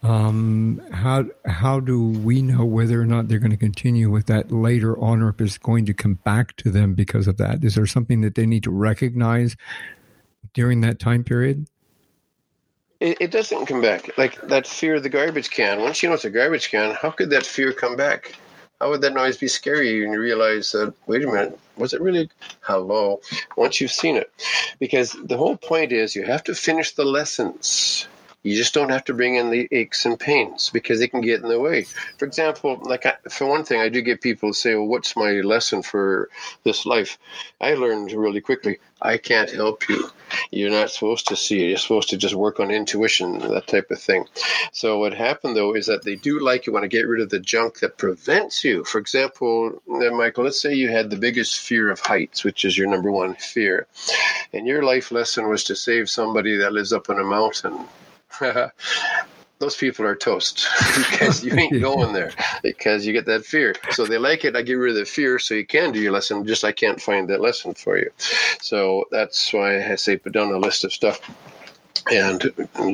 um, 0.04 0.82
how 0.92 1.26
how 1.46 1.80
do 1.80 2.10
we 2.10 2.42
know 2.42 2.66
whether 2.66 3.02
or 3.02 3.06
not 3.06 3.28
they're 3.28 3.40
going 3.40 3.52
to 3.52 3.58
continue 3.58 4.10
with 4.10 4.28
that 4.28 4.52
later 4.52 4.98
on, 5.00 5.22
or 5.22 5.30
if 5.30 5.42
it's 5.42 5.58
going 5.58 5.86
to 5.86 5.94
come 5.94 6.16
back 6.16 6.56
to 6.58 6.70
them 6.70 6.94
because 6.94 7.28
of 7.28 7.38
that? 7.38 7.64
Is 7.64 7.76
there 7.76 7.86
something 7.86 8.22
that 8.22 8.36
they 8.36 8.46
need 8.46 8.64
to 8.64 8.72
recognize 8.72 9.56
during 10.54 10.82
that 10.82 11.00
time 11.00 11.24
period? 11.24 11.68
It, 13.00 13.18
it 13.20 13.32
doesn't 13.32 13.66
come 13.66 13.82
back. 13.82 14.18
Like 14.18 14.42
that 14.48 14.66
fear 14.66 14.96
of 14.96 15.04
the 15.04 15.10
garbage 15.10 15.50
can. 15.50 15.82
Once 15.82 16.02
you 16.02 16.10
know 16.10 16.16
it's 16.16 16.26
a 16.26 16.30
garbage 16.30 16.70
can, 16.70 16.96
how 16.96 17.12
could 17.12 17.30
that 17.32 17.46
fear 17.46 17.72
come 17.72 17.96
back? 17.96 18.34
How 18.82 18.90
would 18.90 19.02
that 19.02 19.14
noise 19.14 19.38
be 19.38 19.48
scary? 19.48 20.04
And 20.04 20.14
you 20.14 20.20
realize 20.20 20.74
that, 20.74 20.94
wait 21.08 21.24
a 21.24 21.28
minute, 21.28 21.58
was 21.78 21.94
it 21.94 22.02
really? 22.02 22.30
Hello. 22.62 23.22
Once 23.56 23.80
you've 23.80 23.92
seen 23.92 24.18
it. 24.18 24.30
Because 24.80 25.16
the 25.24 25.38
whole 25.38 25.56
point 25.56 25.94
is 25.94 26.16
you 26.16 26.24
have 26.24 26.44
to 26.46 26.56
finish 26.56 26.94
the 26.94 27.06
lessons. 27.06 28.08
You 28.46 28.56
just 28.56 28.76
don't 28.76 28.92
have 28.92 29.04
to 29.06 29.14
bring 29.16 29.38
in 29.38 29.50
the 29.50 29.68
aches 29.72 30.06
and 30.06 30.20
pains 30.20 30.70
because 30.70 31.00
they 31.00 31.08
can 31.08 31.22
get 31.22 31.42
in 31.42 31.50
the 31.50 31.60
way. 31.60 31.88
For 32.20 32.26
example, 32.26 32.80
like 32.84 33.04
I, 33.04 33.16
for 33.28 33.48
one 33.48 33.64
thing, 33.64 33.82
I 33.82 33.90
do 33.90 34.04
get 34.04 34.22
people 34.22 34.54
say, 34.54 34.76
"Well, 34.76 34.86
what's 34.86 35.16
my 35.16 35.32
lesson 35.42 35.82
for 35.82 36.30
this 36.64 36.86
life?" 36.86 37.18
I 37.60 37.74
learned 37.74 38.12
really 38.12 38.42
quickly. 38.42 38.78
I 39.02 39.18
can't 39.18 39.50
help 39.50 39.90
you. 39.90 40.12
You're 40.52 40.70
not 40.70 40.92
supposed 40.92 41.28
to 41.30 41.36
see. 41.36 41.70
You're 41.70 41.80
supposed 41.80 42.10
to 42.10 42.18
just 42.18 42.36
work 42.36 42.60
on 42.60 42.70
intuition, 42.70 43.40
that 43.40 43.66
type 43.66 43.90
of 43.90 44.00
thing. 44.00 44.28
So 44.72 45.00
what 45.00 45.16
happened 45.16 45.56
though 45.56 45.74
is 45.74 45.88
that 45.88 46.04
they 46.04 46.16
do 46.16 46.40
like 46.40 46.68
you 46.68 46.74
want 46.74 46.84
to 46.84 46.98
get 46.98 47.08
rid 47.08 47.22
of 47.22 47.32
the 47.32 47.40
junk 47.40 47.80
that 47.80 47.98
prevents 47.98 48.64
you. 48.64 48.84
For 48.84 49.00
example, 49.00 49.82
uh, 49.90 50.12
Michael, 50.12 50.44
let's 50.44 50.62
say 50.62 50.76
you 50.76 50.90
had 50.90 51.10
the 51.10 51.18
biggest 51.18 51.62
fear 51.62 51.90
of 51.90 52.00
heights, 52.00 52.44
which 52.44 52.64
is 52.64 52.78
your 52.78 52.88
number 52.88 53.12
one 53.12 53.34
fear, 53.34 53.88
and 54.54 54.68
your 54.68 54.84
life 54.84 55.12
lesson 55.12 55.50
was 55.50 55.64
to 55.64 55.76
save 55.76 56.12
somebody 56.12 56.56
that 56.58 56.74
lives 56.74 56.94
up 56.94 57.10
on 57.10 57.20
a 57.20 57.24
mountain 57.24 57.88
those 59.60 59.78
people 59.78 60.06
are 60.06 60.16
toast 60.16 60.68
because 61.12 61.44
you 61.44 61.54
ain't 61.54 61.82
going 61.82 62.14
there 62.14 62.32
because 62.62 63.06
you 63.06 63.14
get 63.14 63.26
that 63.26 63.46
fear. 63.46 63.76
So 63.92 64.06
they 64.06 64.18
like 64.18 64.46
it. 64.46 64.56
I 64.56 64.62
get 64.62 64.74
rid 64.74 64.92
of 64.92 64.98
the 64.98 65.06
fear 65.06 65.40
so 65.40 65.54
you 65.54 65.66
can 65.66 65.92
do 65.92 66.00
your 66.00 66.12
lesson. 66.12 66.46
Just 66.46 66.64
I 66.64 66.72
can't 66.72 67.02
find 67.02 67.30
that 67.30 67.42
lesson 67.42 67.74
for 67.74 67.98
you. 67.98 68.12
So 68.62 69.06
that's 69.12 69.54
why 69.54 69.92
I 69.92 69.96
say 69.96 70.18
put 70.18 70.34
down 70.34 70.52
a 70.52 70.58
list 70.58 70.84
of 70.84 70.94
stuff 70.94 71.20
and, 72.12 72.42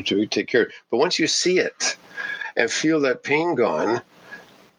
to 0.06 0.26
take 0.28 0.48
care. 0.48 0.70
But 0.90 0.98
once 0.98 1.20
you 1.20 1.28
see 1.28 1.60
it 1.60 1.98
and 2.56 2.70
feel 2.70 3.00
that 3.02 3.24
pain 3.24 3.56
gone, 3.56 4.02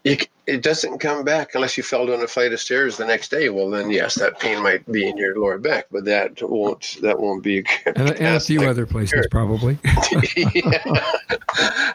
you, 0.03 0.17
it 0.45 0.61
doesn't 0.61 0.99
come 0.99 1.23
back 1.23 1.55
unless 1.55 1.77
you 1.77 1.83
fell 1.83 2.05
down 2.05 2.21
a 2.21 2.27
flight 2.27 2.51
of 2.51 2.59
stairs 2.59 2.97
the 2.97 3.05
next 3.05 3.29
day. 3.29 3.49
Well, 3.49 3.69
then 3.69 3.89
yes, 3.89 4.15
that 4.15 4.39
pain 4.39 4.61
might 4.61 4.89
be 4.91 5.07
in 5.07 5.15
your 5.15 5.39
lower 5.39 5.57
back, 5.57 5.87
but 5.91 6.05
that 6.05 6.41
won't 6.41 6.97
that 7.01 7.19
won't 7.19 7.43
be. 7.43 7.59
A, 7.59 7.63
and, 7.95 8.09
and 8.09 8.35
a 8.35 8.39
few 8.39 8.61
other 8.69 8.85
places 8.85 9.27
probably. 9.31 9.77
yeah, 10.53 11.11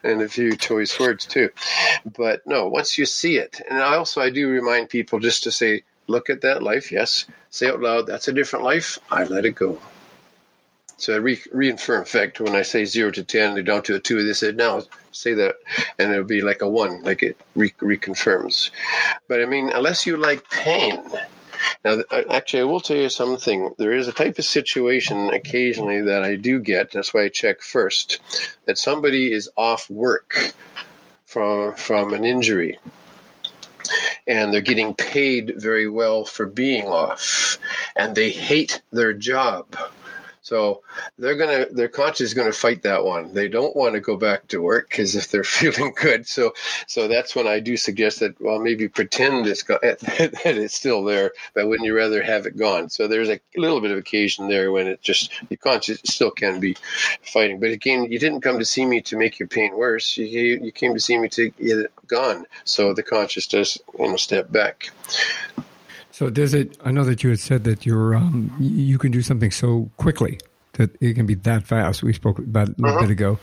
and 0.02 0.22
a 0.22 0.28
few 0.28 0.56
choice 0.56 0.98
words 0.98 1.26
too. 1.26 1.50
But 2.16 2.46
no, 2.46 2.68
once 2.68 2.96
you 2.96 3.04
see 3.04 3.36
it, 3.36 3.60
and 3.68 3.78
I 3.78 3.96
also 3.96 4.22
I 4.22 4.30
do 4.30 4.48
remind 4.48 4.88
people 4.88 5.18
just 5.18 5.42
to 5.44 5.52
say, 5.52 5.82
look 6.06 6.30
at 6.30 6.40
that 6.40 6.62
life. 6.62 6.90
Yes, 6.90 7.26
say 7.50 7.68
out 7.68 7.80
loud, 7.80 8.06
that's 8.06 8.28
a 8.28 8.32
different 8.32 8.64
life. 8.64 8.98
I 9.10 9.24
let 9.24 9.44
it 9.44 9.54
go. 9.54 9.78
So 10.98 11.14
I 11.14 11.18
re- 11.18 11.42
reaffirm 11.52 12.02
effect 12.02 12.40
when 12.40 12.56
I 12.56 12.62
say 12.62 12.84
zero 12.84 13.12
to 13.12 13.22
ten, 13.22 13.54
they're 13.54 13.62
down 13.62 13.82
to 13.84 13.94
a 13.94 14.00
two. 14.00 14.24
They 14.26 14.32
said 14.32 14.56
now 14.56 14.82
say 15.12 15.32
that, 15.34 15.54
and 15.98 16.12
it'll 16.12 16.24
be 16.24 16.42
like 16.42 16.60
a 16.60 16.68
one, 16.68 17.02
like 17.02 17.22
it 17.22 17.36
re- 17.54 17.72
reconfirms. 17.80 18.70
But 19.28 19.40
I 19.40 19.46
mean, 19.46 19.70
unless 19.70 20.06
you 20.06 20.16
like 20.16 20.50
pain. 20.50 21.02
Now, 21.84 22.02
actually, 22.30 22.60
I 22.60 22.64
will 22.64 22.80
tell 22.80 22.96
you 22.96 23.08
something. 23.08 23.74
There 23.78 23.92
is 23.92 24.08
a 24.08 24.12
type 24.12 24.38
of 24.38 24.44
situation 24.44 25.30
occasionally 25.30 26.02
that 26.02 26.24
I 26.24 26.34
do 26.34 26.60
get. 26.60 26.90
That's 26.90 27.14
why 27.14 27.24
I 27.24 27.28
check 27.28 27.62
first 27.62 28.20
that 28.66 28.78
somebody 28.78 29.32
is 29.32 29.48
off 29.56 29.88
work 29.88 30.52
from 31.26 31.74
from 31.74 32.12
an 32.12 32.24
injury 32.24 32.78
and 34.26 34.52
they're 34.52 34.60
getting 34.60 34.94
paid 34.94 35.54
very 35.56 35.88
well 35.88 36.24
for 36.24 36.46
being 36.46 36.86
off 36.86 37.58
and 37.96 38.14
they 38.14 38.30
hate 38.30 38.82
their 38.92 39.12
job 39.12 39.76
so 40.48 40.80
they're 41.18 41.36
gonna 41.36 41.66
their 41.70 41.88
conscience 41.88 42.30
is 42.30 42.34
gonna 42.34 42.52
fight 42.52 42.82
that 42.82 43.04
one. 43.04 43.34
They 43.34 43.48
don't 43.48 43.76
want 43.76 43.92
to 43.94 44.00
go 44.00 44.16
back 44.16 44.48
to 44.48 44.62
work 44.62 44.88
because 44.88 45.14
if 45.14 45.30
they're 45.30 45.44
feeling 45.60 45.92
good, 45.94 46.26
so 46.26 46.54
so 46.86 47.06
that's 47.06 47.36
when 47.36 47.46
I 47.46 47.60
do 47.60 47.76
suggest 47.76 48.20
that 48.20 48.40
well 48.40 48.58
maybe 48.58 48.88
pretend 48.88 49.46
it's 49.46 49.62
go- 49.62 49.78
that 49.82 50.40
it's 50.44 50.74
still 50.74 51.04
there, 51.04 51.32
but 51.52 51.68
wouldn't 51.68 51.86
you 51.86 51.94
rather 51.94 52.22
have 52.22 52.46
it 52.46 52.56
gone? 52.56 52.88
So 52.88 53.06
there's 53.06 53.28
a 53.28 53.38
little 53.56 53.82
bit 53.82 53.90
of 53.90 53.98
occasion 53.98 54.48
there 54.48 54.72
when 54.72 54.86
it 54.86 55.02
just 55.02 55.30
your 55.50 55.58
conscience 55.58 56.00
still 56.06 56.30
can 56.30 56.60
be 56.60 56.78
fighting. 57.20 57.60
But 57.60 57.72
again, 57.72 58.10
you 58.10 58.18
didn't 58.18 58.40
come 58.40 58.58
to 58.58 58.64
see 58.64 58.86
me 58.86 59.02
to 59.02 59.18
make 59.18 59.38
your 59.38 59.48
pain 59.48 59.76
worse. 59.76 60.16
You 60.16 60.24
you 60.64 60.72
came 60.72 60.94
to 60.94 61.00
see 61.00 61.18
me 61.18 61.28
to 61.28 61.50
get 61.50 61.78
it 61.78 61.92
gone. 62.06 62.46
So 62.64 62.94
the 62.94 63.02
conscious 63.02 63.46
does 63.46 63.78
you 63.98 64.08
know 64.08 64.16
step 64.16 64.50
back. 64.50 64.88
So 66.18 66.30
does 66.30 66.52
it? 66.52 66.76
I 66.84 66.90
know 66.90 67.04
that 67.04 67.22
you 67.22 67.30
had 67.30 67.38
said 67.38 67.62
that 67.62 67.86
you're 67.86 68.16
um, 68.16 68.52
you 68.58 68.98
can 68.98 69.12
do 69.12 69.22
something 69.22 69.52
so 69.52 69.88
quickly 69.98 70.40
that 70.72 70.90
it 71.00 71.14
can 71.14 71.26
be 71.26 71.36
that 71.36 71.62
fast. 71.62 72.02
We 72.02 72.12
spoke 72.12 72.40
about 72.40 72.70
a 72.70 72.74
little 72.76 72.88
uh-huh. 72.88 73.00
bit 73.02 73.10
ago. 73.10 73.38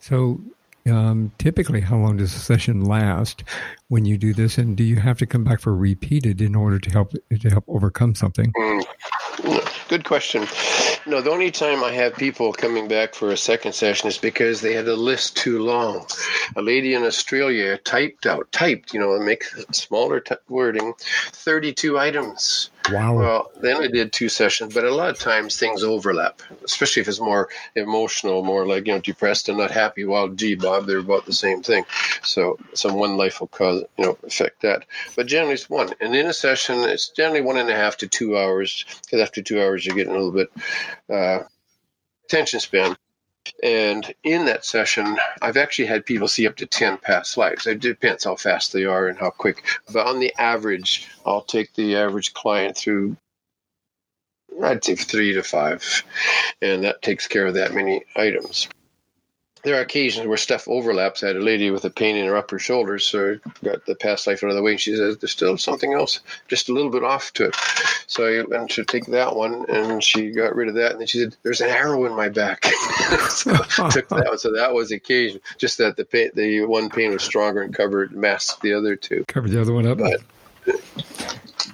So 0.00 0.40
um, 0.86 1.32
typically, 1.36 1.82
how 1.82 1.98
long 1.98 2.16
does 2.16 2.34
a 2.34 2.38
session 2.38 2.82
last 2.82 3.44
when 3.88 4.06
you 4.06 4.16
do 4.16 4.32
this, 4.32 4.56
and 4.56 4.74
do 4.74 4.84
you 4.84 4.96
have 4.96 5.18
to 5.18 5.26
come 5.26 5.44
back 5.44 5.60
for 5.60 5.76
repeated 5.76 6.40
in 6.40 6.54
order 6.54 6.78
to 6.78 6.90
help 6.90 7.12
to 7.12 7.50
help 7.50 7.64
overcome 7.68 8.14
something? 8.14 8.54
Mm. 8.54 9.73
Good 9.94 10.04
question. 10.04 10.48
No, 11.06 11.20
the 11.20 11.30
only 11.30 11.52
time 11.52 11.84
I 11.84 11.92
have 11.92 12.16
people 12.16 12.52
coming 12.52 12.88
back 12.88 13.14
for 13.14 13.30
a 13.30 13.36
second 13.36 13.74
session 13.74 14.08
is 14.08 14.18
because 14.18 14.60
they 14.60 14.74
had 14.74 14.88
a 14.88 14.96
list 14.96 15.36
too 15.36 15.62
long. 15.62 16.04
A 16.56 16.62
lady 16.62 16.94
in 16.94 17.04
Australia 17.04 17.78
typed 17.78 18.26
out, 18.26 18.50
typed, 18.50 18.92
you 18.92 18.98
know, 18.98 19.16
make 19.20 19.44
smaller 19.70 20.18
t- 20.18 20.34
wording, 20.48 20.94
32 20.98 21.96
items. 21.96 22.70
Wow. 22.90 23.16
Well, 23.16 23.50
then 23.62 23.82
I 23.82 23.86
did 23.86 24.12
two 24.12 24.28
sessions, 24.28 24.74
but 24.74 24.84
a 24.84 24.94
lot 24.94 25.08
of 25.08 25.18
times 25.18 25.58
things 25.58 25.82
overlap, 25.82 26.42
especially 26.64 27.00
if 27.00 27.08
it's 27.08 27.20
more 27.20 27.48
emotional, 27.74 28.44
more 28.44 28.66
like, 28.66 28.86
you 28.86 28.92
know, 28.92 29.00
depressed 29.00 29.48
and 29.48 29.56
not 29.56 29.70
happy. 29.70 30.04
Well, 30.04 30.28
gee, 30.28 30.54
Bob, 30.54 30.86
they're 30.86 30.98
about 30.98 31.24
the 31.24 31.32
same 31.32 31.62
thing. 31.62 31.86
So 32.22 32.58
some 32.74 32.94
one 32.96 33.16
life 33.16 33.40
will 33.40 33.48
cause, 33.48 33.84
you 33.96 34.04
know, 34.04 34.18
affect 34.26 34.60
that. 34.62 34.84
But 35.16 35.26
generally 35.26 35.54
it's 35.54 35.70
one. 35.70 35.94
And 36.00 36.14
in 36.14 36.26
a 36.26 36.34
session, 36.34 36.80
it's 36.80 37.08
generally 37.08 37.40
one 37.40 37.56
and 37.56 37.70
a 37.70 37.74
half 37.74 37.96
to 37.98 38.08
two 38.08 38.36
hours, 38.36 38.84
because 39.02 39.20
after 39.20 39.40
two 39.40 39.62
hours, 39.62 39.86
you're 39.86 39.96
getting 39.96 40.14
a 40.14 40.18
little 40.18 40.32
bit 40.32 40.50
uh, 41.08 41.44
attention 42.26 42.60
span. 42.60 42.96
And 43.62 44.14
in 44.22 44.44
that 44.46 44.64
session, 44.64 45.18
I've 45.42 45.56
actually 45.56 45.86
had 45.86 46.06
people 46.06 46.28
see 46.28 46.46
up 46.46 46.56
to 46.56 46.66
10 46.66 46.98
past 46.98 47.36
lives. 47.36 47.66
It 47.66 47.80
depends 47.80 48.24
how 48.24 48.36
fast 48.36 48.72
they 48.72 48.84
are 48.84 49.08
and 49.08 49.18
how 49.18 49.30
quick. 49.30 49.64
But 49.92 50.06
on 50.06 50.20
the 50.20 50.32
average, 50.38 51.08
I'll 51.26 51.42
take 51.42 51.74
the 51.74 51.96
average 51.96 52.34
client 52.34 52.76
through, 52.76 53.16
I'd 54.62 54.84
say 54.84 54.94
three 54.94 55.32
to 55.34 55.42
five. 55.42 56.04
And 56.62 56.84
that 56.84 57.02
takes 57.02 57.26
care 57.26 57.46
of 57.46 57.54
that 57.54 57.74
many 57.74 58.04
items 58.16 58.68
there 59.64 59.78
are 59.78 59.82
occasions 59.82 60.26
where 60.26 60.36
stuff 60.36 60.68
overlaps. 60.68 61.22
I 61.22 61.28
had 61.28 61.36
a 61.36 61.40
lady 61.40 61.70
with 61.70 61.84
a 61.86 61.90
pain 61.90 62.16
in 62.16 62.26
her 62.26 62.36
upper 62.36 62.58
shoulders, 62.58 63.06
so 63.06 63.38
got 63.64 63.86
the 63.86 63.94
past 63.94 64.26
life 64.26 64.44
out 64.44 64.50
of 64.50 64.56
the 64.56 64.62
way. 64.62 64.72
And 64.72 64.80
she 64.80 64.94
says 64.94 65.18
there's 65.18 65.32
still 65.32 65.56
something 65.56 65.94
else, 65.94 66.20
just 66.48 66.68
a 66.68 66.72
little 66.72 66.90
bit 66.90 67.02
off 67.02 67.32
to 67.34 67.46
it. 67.46 67.56
So 68.06 68.26
I 68.26 68.42
went 68.44 68.70
to 68.72 68.84
take 68.84 69.06
that 69.06 69.34
one, 69.34 69.64
and 69.68 70.02
she 70.02 70.30
got 70.30 70.54
rid 70.54 70.68
of 70.68 70.74
that. 70.74 70.92
And 70.92 71.00
then 71.00 71.06
she 71.06 71.20
said, 71.20 71.36
"There's 71.42 71.60
an 71.60 71.70
arrow 71.70 72.04
in 72.04 72.14
my 72.14 72.28
back." 72.28 72.64
so 73.28 73.52
took 73.90 74.08
that 74.08 74.26
one. 74.28 74.38
So 74.38 74.52
that 74.52 74.72
was 74.72 74.90
the 74.90 74.96
occasion. 74.96 75.40
Just 75.58 75.78
that 75.78 75.96
the 75.96 76.04
pain, 76.04 76.30
the 76.34 76.64
one 76.64 76.90
pain 76.90 77.12
was 77.12 77.22
stronger 77.22 77.62
and 77.62 77.74
covered 77.74 78.12
masked 78.12 78.62
the 78.62 78.72
other 78.72 78.96
two. 78.96 79.24
Covered 79.28 79.50
the 79.50 79.60
other 79.60 79.72
one 79.72 79.86
up. 79.86 79.98
But 79.98 80.20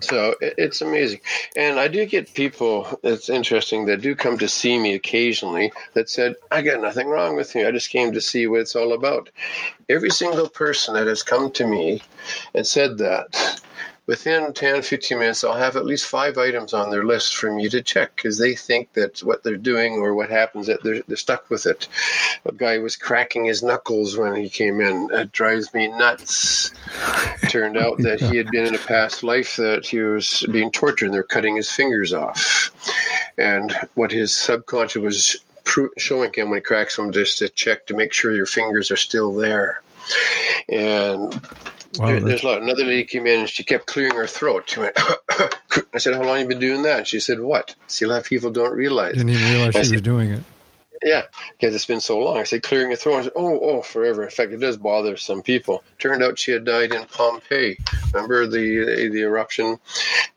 so 0.00 0.34
it's 0.40 0.80
amazing. 0.80 1.20
And 1.56 1.78
I 1.78 1.88
do 1.88 2.04
get 2.06 2.34
people, 2.34 2.98
it's 3.02 3.28
interesting, 3.28 3.86
that 3.86 4.00
do 4.00 4.14
come 4.14 4.38
to 4.38 4.48
see 4.48 4.78
me 4.78 4.94
occasionally 4.94 5.72
that 5.94 6.08
said, 6.08 6.36
I 6.50 6.62
got 6.62 6.80
nothing 6.80 7.08
wrong 7.08 7.36
with 7.36 7.54
you. 7.54 7.66
I 7.66 7.70
just 7.70 7.90
came 7.90 8.12
to 8.12 8.20
see 8.20 8.46
what 8.46 8.60
it's 8.60 8.76
all 8.76 8.92
about. 8.92 9.30
Every 9.88 10.10
single 10.10 10.48
person 10.48 10.94
that 10.94 11.06
has 11.06 11.22
come 11.22 11.50
to 11.52 11.66
me 11.66 12.02
and 12.54 12.66
said 12.66 12.98
that 12.98 13.60
within 14.10 14.52
10, 14.52 14.82
15 14.82 15.20
minutes, 15.20 15.44
I'll 15.44 15.54
have 15.54 15.76
at 15.76 15.86
least 15.86 16.04
five 16.04 16.36
items 16.36 16.74
on 16.74 16.90
their 16.90 17.04
list 17.04 17.36
for 17.36 17.52
me 17.52 17.68
to 17.68 17.80
check 17.80 18.16
because 18.16 18.38
they 18.38 18.56
think 18.56 18.92
that 18.94 19.20
what 19.20 19.44
they're 19.44 19.56
doing 19.56 20.00
or 20.00 20.14
what 20.14 20.30
happens 20.30 20.66
that 20.66 20.82
they're, 20.82 21.02
they're 21.06 21.16
stuck 21.16 21.48
with 21.48 21.64
it. 21.64 21.86
A 22.44 22.50
guy 22.50 22.78
was 22.78 22.96
cracking 22.96 23.44
his 23.44 23.62
knuckles 23.62 24.16
when 24.16 24.34
he 24.34 24.48
came 24.48 24.80
in. 24.80 25.08
It 25.12 25.30
drives 25.30 25.72
me 25.72 25.86
nuts. 25.86 26.72
Turned 27.50 27.78
out 27.78 27.98
that 27.98 28.20
he 28.20 28.36
had 28.36 28.50
been 28.50 28.66
in 28.66 28.74
a 28.74 28.78
past 28.78 29.22
life 29.22 29.54
that 29.58 29.86
he 29.86 30.00
was 30.00 30.44
being 30.50 30.72
tortured 30.72 31.04
and 31.06 31.14
they're 31.14 31.22
cutting 31.22 31.54
his 31.54 31.70
fingers 31.70 32.12
off. 32.12 32.72
And 33.38 33.72
what 33.94 34.10
his 34.10 34.34
subconscious 34.34 35.00
was 35.00 35.36
showing 35.98 36.32
him 36.34 36.50
when 36.50 36.56
he 36.56 36.62
cracks 36.62 36.96
them 36.96 37.12
just 37.12 37.38
to 37.38 37.48
check 37.48 37.86
to 37.86 37.94
make 37.94 38.12
sure 38.12 38.34
your 38.34 38.44
fingers 38.44 38.90
are 38.90 38.96
still 38.96 39.32
there. 39.32 39.82
And 40.68 41.40
Wow, 41.98 42.06
there, 42.06 42.20
there's 42.20 42.42
a 42.44 42.46
lot. 42.46 42.62
Another 42.62 42.84
lady 42.84 43.04
came 43.04 43.26
in 43.26 43.40
and 43.40 43.48
she 43.48 43.64
kept 43.64 43.86
clearing 43.86 44.14
her 44.14 44.26
throat. 44.26 44.70
She 44.70 44.80
went, 44.80 44.96
I 45.92 45.98
said, 45.98 46.14
How 46.14 46.22
long 46.22 46.38
have 46.38 46.42
you 46.42 46.48
been 46.48 46.60
doing 46.60 46.82
that? 46.82 47.08
She 47.08 47.20
said, 47.20 47.40
What? 47.40 47.74
See, 47.88 48.04
a 48.04 48.08
lot 48.08 48.20
of 48.20 48.24
people 48.24 48.50
don't 48.50 48.72
realize. 48.72 49.14
Didn't 49.14 49.30
even 49.30 49.50
realize 49.50 49.74
she 49.74 49.84
said, 49.84 49.92
was 49.92 50.02
doing 50.02 50.30
it. 50.30 50.42
Yeah, 51.02 51.22
because 51.58 51.74
it's 51.74 51.86
been 51.86 52.00
so 52.00 52.18
long. 52.18 52.36
I 52.36 52.44
said, 52.44 52.62
clearing 52.62 52.88
your 52.88 52.96
throat. 52.98 53.24
Said, 53.24 53.32
oh, 53.34 53.58
oh, 53.58 53.82
forever. 53.82 54.22
In 54.22 54.30
fact, 54.30 54.52
it 54.52 54.58
does 54.58 54.76
bother 54.76 55.16
some 55.16 55.40
people. 55.40 55.82
Turned 55.98 56.22
out 56.22 56.38
she 56.38 56.52
had 56.52 56.66
died 56.66 56.92
in 56.92 57.06
Pompeii. 57.06 57.78
Remember 58.12 58.46
the 58.46 59.08
the 59.10 59.22
eruption? 59.22 59.78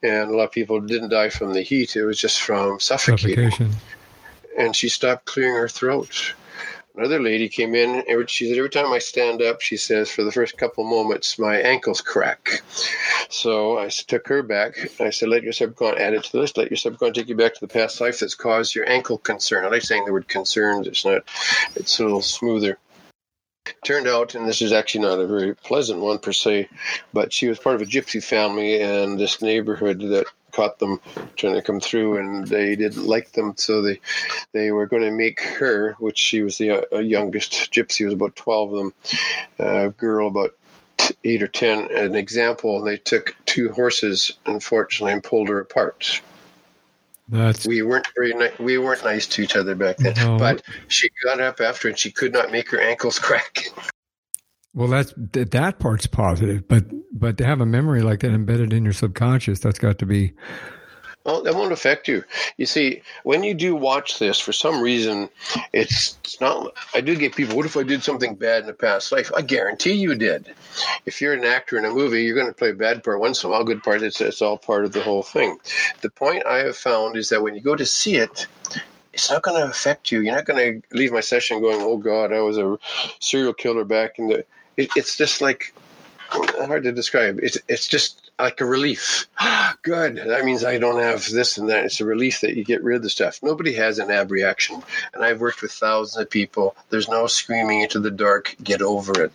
And 0.01 0.31
a 0.31 0.35
lot 0.35 0.45
of 0.45 0.51
people 0.51 0.79
didn't 0.79 1.09
die 1.09 1.29
from 1.29 1.53
the 1.53 1.61
heat. 1.61 1.97
It 1.97 2.05
was 2.05 2.17
just 2.17 2.41
from 2.41 2.79
suffocating. 2.79 3.51
Suffocation. 3.51 3.75
And 4.57 4.75
she 4.75 4.87
stopped 4.87 5.25
clearing 5.25 5.55
her 5.55 5.67
throat 5.67 6.33
another 6.95 7.19
lady 7.21 7.49
came 7.49 7.75
in. 7.75 8.03
Every, 8.07 8.27
she 8.27 8.47
said, 8.47 8.57
every 8.57 8.69
time 8.69 8.91
I 8.91 8.99
stand 8.99 9.41
up, 9.41 9.61
she 9.61 9.77
says, 9.77 10.09
for 10.09 10.23
the 10.23 10.31
first 10.31 10.57
couple 10.57 10.83
moments, 10.83 11.39
my 11.39 11.57
ankles 11.57 12.01
crack. 12.01 12.61
So 13.29 13.77
I 13.77 13.89
took 13.89 14.27
her 14.27 14.43
back. 14.43 14.77
I 14.99 15.09
said, 15.09 15.29
let 15.29 15.43
your 15.43 15.53
subcon 15.53 15.99
add 15.99 16.13
it 16.13 16.23
to 16.25 16.31
the 16.31 16.39
list. 16.39 16.57
Let 16.57 16.69
your 16.69 16.77
subcon 16.77 17.13
take 17.13 17.29
you 17.29 17.35
back 17.35 17.53
to 17.53 17.59
the 17.59 17.67
past 17.67 17.99
life 18.01 18.19
that's 18.19 18.35
caused 18.35 18.75
your 18.75 18.89
ankle 18.89 19.17
concern. 19.17 19.65
I 19.65 19.69
like 19.69 19.81
saying 19.81 20.05
the 20.05 20.13
word 20.13 20.27
concerned. 20.27 20.87
It's 20.87 21.05
not. 21.05 21.23
It's 21.75 21.99
a 21.99 22.03
little 22.03 22.21
smoother. 22.21 22.77
Turned 23.85 24.07
out, 24.07 24.35
and 24.35 24.47
this 24.47 24.61
is 24.61 24.73
actually 24.73 25.01
not 25.01 25.19
a 25.19 25.27
very 25.27 25.55
pleasant 25.55 25.99
one 25.99 26.19
per 26.19 26.33
se, 26.33 26.69
but 27.13 27.31
she 27.31 27.47
was 27.47 27.59
part 27.59 27.75
of 27.75 27.81
a 27.81 27.85
gypsy 27.85 28.23
family 28.23 28.81
in 28.81 29.17
this 29.17 29.41
neighborhood 29.41 29.99
that 29.99 30.25
caught 30.51 30.79
them 30.79 30.99
trying 31.35 31.55
to 31.55 31.61
come 31.61 31.79
through, 31.79 32.17
and 32.17 32.47
they 32.47 32.75
didn't 32.75 33.05
like 33.05 33.31
them, 33.31 33.53
so 33.57 33.81
they 33.81 33.99
they 34.51 34.71
were 34.71 34.85
going 34.85 35.03
to 35.03 35.11
make 35.11 35.41
her, 35.41 35.95
which 35.99 36.17
she 36.17 36.41
was 36.41 36.57
the 36.57 36.93
uh, 36.93 36.99
youngest 36.99 37.71
gypsy, 37.71 38.05
was 38.05 38.13
about 38.13 38.35
twelve 38.35 38.73
of 38.73 38.77
them, 38.79 38.93
a 39.59 39.89
girl 39.89 40.27
about 40.27 40.55
eight 41.23 41.43
or 41.43 41.47
ten, 41.47 41.91
an 41.91 42.15
example. 42.15 42.77
And 42.77 42.87
they 42.87 42.97
took 42.97 43.35
two 43.45 43.69
horses, 43.69 44.33
unfortunately, 44.45 45.13
and 45.13 45.23
pulled 45.23 45.49
her 45.49 45.59
apart. 45.59 46.21
That's... 47.29 47.65
We 47.65 47.81
weren't 47.81 48.07
very 48.15 48.33
ni- 48.33 48.51
we 48.59 48.77
weren't 48.77 49.03
nice 49.03 49.27
to 49.27 49.41
each 49.41 49.55
other 49.55 49.75
back 49.75 49.97
then. 49.97 50.13
No. 50.17 50.37
But 50.37 50.61
she 50.87 51.09
got 51.23 51.39
up 51.39 51.61
after, 51.61 51.87
and 51.87 51.97
she 51.97 52.11
could 52.11 52.33
not 52.33 52.51
make 52.51 52.69
her 52.71 52.79
ankles 52.79 53.19
crack. 53.19 53.65
Well, 54.73 54.87
that's 54.87 55.13
that 55.17 55.79
part's 55.79 56.07
positive, 56.07 56.67
but 56.67 56.85
but 57.11 57.37
to 57.37 57.45
have 57.45 57.61
a 57.61 57.65
memory 57.65 58.01
like 58.01 58.21
that 58.21 58.31
embedded 58.31 58.73
in 58.73 58.83
your 58.83 58.93
subconscious, 58.93 59.59
that's 59.59 59.79
got 59.79 59.99
to 59.99 60.05
be. 60.05 60.33
Well, 61.25 61.43
that 61.43 61.55
won't 61.55 61.71
affect 61.71 62.09
you. 62.09 62.23
You 62.57 62.65
see, 62.65 63.01
when 63.23 63.43
you 63.43 63.53
do 63.53 63.75
watch 63.75 64.19
this, 64.19 64.39
for 64.39 64.51
some 64.51 64.81
reason, 64.81 65.29
it's, 65.71 66.17
it's 66.23 66.41
not. 66.41 66.73
I 66.93 66.99
do 66.99 67.15
get 67.15 67.35
people. 67.35 67.55
What 67.55 67.65
if 67.65 67.77
I 67.77 67.83
did 67.83 68.03
something 68.03 68.35
bad 68.35 68.63
in 68.63 68.69
a 68.69 68.73
past 68.73 69.11
life? 69.11 69.31
I 69.35 69.41
guarantee 69.41 69.93
you 69.93 70.15
did. 70.15 70.53
If 71.05 71.21
you're 71.21 71.33
an 71.33 71.45
actor 71.45 71.77
in 71.77 71.85
a 71.85 71.93
movie, 71.93 72.23
you're 72.23 72.35
going 72.35 72.47
to 72.47 72.53
play 72.53 72.71
a 72.71 72.75
bad 72.75 73.03
part 73.03 73.21
once 73.21 73.41
in 73.43 73.49
a 73.49 73.51
while. 73.51 73.63
Good 73.63 73.83
part. 73.83 74.01
It's 74.01 74.19
it's 74.19 74.41
all 74.41 74.57
part 74.57 74.83
of 74.83 74.91
the 74.91 75.01
whole 75.01 75.23
thing. 75.23 75.57
The 76.01 76.09
point 76.09 76.45
I 76.45 76.57
have 76.57 76.75
found 76.75 77.15
is 77.15 77.29
that 77.29 77.41
when 77.41 77.55
you 77.55 77.61
go 77.61 77.75
to 77.75 77.85
see 77.85 78.15
it, 78.17 78.47
it's 79.13 79.31
not 79.31 79.43
going 79.43 79.61
to 79.61 79.69
affect 79.69 80.11
you. 80.11 80.21
You're 80.21 80.35
not 80.35 80.45
going 80.45 80.81
to 80.81 80.97
leave 80.97 81.13
my 81.13 81.21
session 81.21 81.61
going, 81.61 81.81
"Oh 81.81 81.97
God, 81.97 82.33
I 82.33 82.41
was 82.41 82.57
a 82.57 82.77
serial 83.19 83.53
killer 83.53 83.85
back 83.85 84.19
in 84.19 84.27
the." 84.27 84.45
it, 84.77 84.89
it's 84.95 85.17
just 85.17 85.41
like 85.41 85.73
hard 86.31 86.83
to 86.83 86.91
describe. 86.91 87.39
It's 87.41 87.57
it's 87.67 87.87
just 87.87 88.22
like 88.39 88.61
a 88.61 88.65
relief. 88.65 89.27
Good. 89.81 90.17
That 90.17 90.45
means 90.45 90.63
I 90.63 90.77
don't 90.77 91.01
have 91.01 91.27
this 91.29 91.57
and 91.57 91.69
that. 91.69 91.85
It's 91.85 91.99
a 91.99 92.05
relief 92.05 92.41
that 92.41 92.55
you 92.55 92.63
get 92.63 92.83
rid 92.83 92.97
of 92.97 93.03
the 93.03 93.09
stuff. 93.09 93.39
Nobody 93.41 93.73
has 93.73 93.99
an 93.99 94.11
abreaction, 94.11 94.81
and 95.13 95.23
I've 95.23 95.39
worked 95.39 95.61
with 95.61 95.71
thousands 95.71 96.21
of 96.21 96.29
people. 96.29 96.75
There's 96.89 97.09
no 97.09 97.27
screaming 97.27 97.81
into 97.81 97.99
the 97.99 98.11
dark. 98.11 98.55
Get 98.63 98.81
over 98.81 99.23
it. 99.23 99.31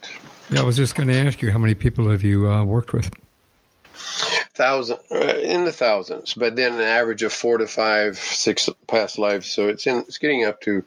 Yeah, 0.50 0.60
I 0.60 0.64
was 0.64 0.76
just 0.76 0.94
going 0.94 1.08
to 1.08 1.14
ask 1.14 1.42
you, 1.42 1.50
how 1.50 1.58
many 1.58 1.74
people 1.74 2.08
have 2.10 2.22
you 2.22 2.50
uh, 2.50 2.64
worked 2.64 2.92
with? 2.92 3.10
Thousand 4.54 4.98
uh, 5.10 5.16
in 5.16 5.64
the 5.64 5.72
thousands, 5.72 6.34
but 6.34 6.56
then 6.56 6.74
an 6.74 6.80
average 6.80 7.22
of 7.22 7.32
four 7.32 7.58
to 7.58 7.66
five, 7.66 8.18
six 8.18 8.68
past 8.86 9.18
lives. 9.18 9.50
So 9.50 9.68
it's 9.68 9.86
in 9.86 9.98
it's 9.98 10.18
getting 10.18 10.44
up 10.44 10.60
to 10.62 10.84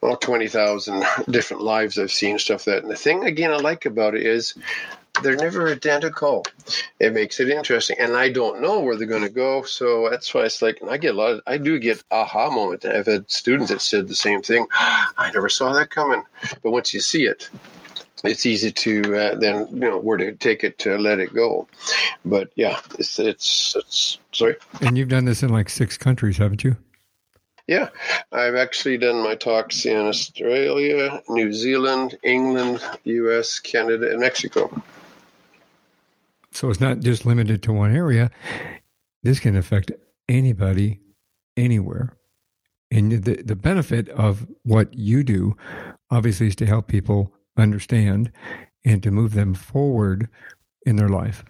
well, 0.00 0.16
20,000 0.16 1.04
different 1.30 1.62
lives 1.62 1.98
I've 1.98 2.12
seen, 2.12 2.38
stuff 2.38 2.64
that. 2.66 2.82
And 2.82 2.90
the 2.90 2.96
thing, 2.96 3.24
again, 3.24 3.50
I 3.50 3.56
like 3.56 3.86
about 3.86 4.14
it 4.14 4.26
is 4.26 4.54
they're 5.22 5.36
never 5.36 5.68
identical. 5.68 6.44
It 7.00 7.12
makes 7.12 7.40
it 7.40 7.48
interesting. 7.48 7.96
And 7.98 8.16
I 8.16 8.30
don't 8.30 8.60
know 8.60 8.80
where 8.80 8.96
they're 8.96 9.06
going 9.06 9.22
to 9.22 9.28
go. 9.28 9.62
So 9.62 10.08
that's 10.10 10.32
why 10.32 10.42
it's 10.42 10.62
like, 10.62 10.80
I 10.88 10.96
get 10.96 11.14
a 11.14 11.18
lot 11.18 11.32
of, 11.32 11.40
I 11.46 11.58
do 11.58 11.78
get 11.78 12.02
aha 12.10 12.50
moments. 12.50 12.84
I've 12.84 13.06
had 13.06 13.30
students 13.30 13.70
that 13.70 13.80
said 13.80 14.08
the 14.08 14.14
same 14.14 14.42
thing. 14.42 14.66
I 14.72 15.30
never 15.32 15.48
saw 15.48 15.72
that 15.72 15.90
coming. 15.90 16.22
But 16.62 16.70
once 16.70 16.92
you 16.94 17.00
see 17.00 17.24
it, 17.24 17.48
it's 18.24 18.46
easy 18.46 18.72
to 18.72 19.16
uh, 19.16 19.34
then 19.36 19.68
you 19.70 19.80
know 19.80 19.98
where 19.98 20.16
to 20.16 20.32
take 20.32 20.64
it 20.64 20.78
to 20.78 20.96
let 20.96 21.20
it 21.20 21.34
go 21.34 21.68
but 22.24 22.50
yeah 22.56 22.80
it's 22.98 23.18
it's 23.18 23.76
it's 23.76 24.18
sorry 24.32 24.56
and 24.80 24.96
you've 24.96 25.10
done 25.10 25.26
this 25.26 25.42
in 25.42 25.50
like 25.50 25.68
six 25.68 25.98
countries 25.98 26.38
haven't 26.38 26.64
you 26.64 26.76
yeah, 27.66 27.88
I've 28.30 28.54
actually 28.54 28.96
done 28.98 29.24
my 29.24 29.34
talks 29.34 29.86
in 29.86 29.96
Australia, 29.96 31.20
New 31.28 31.52
Zealand, 31.52 32.16
England, 32.22 32.80
US, 33.02 33.58
Canada, 33.58 34.10
and 34.10 34.20
Mexico. 34.20 34.70
So 36.56 36.70
it's 36.70 36.80
not 36.80 37.00
just 37.00 37.26
limited 37.26 37.62
to 37.64 37.72
one 37.74 37.94
area. 37.94 38.30
This 39.22 39.40
can 39.40 39.56
affect 39.56 39.92
anybody, 40.26 41.00
anywhere. 41.54 42.16
And 42.90 43.12
the, 43.24 43.42
the 43.42 43.54
benefit 43.54 44.08
of 44.08 44.46
what 44.62 44.94
you 44.94 45.22
do, 45.22 45.54
obviously, 46.10 46.46
is 46.46 46.56
to 46.56 46.66
help 46.66 46.88
people 46.88 47.34
understand 47.58 48.32
and 48.86 49.02
to 49.02 49.10
move 49.10 49.34
them 49.34 49.52
forward 49.52 50.30
in 50.86 50.96
their 50.96 51.10
life 51.10 51.44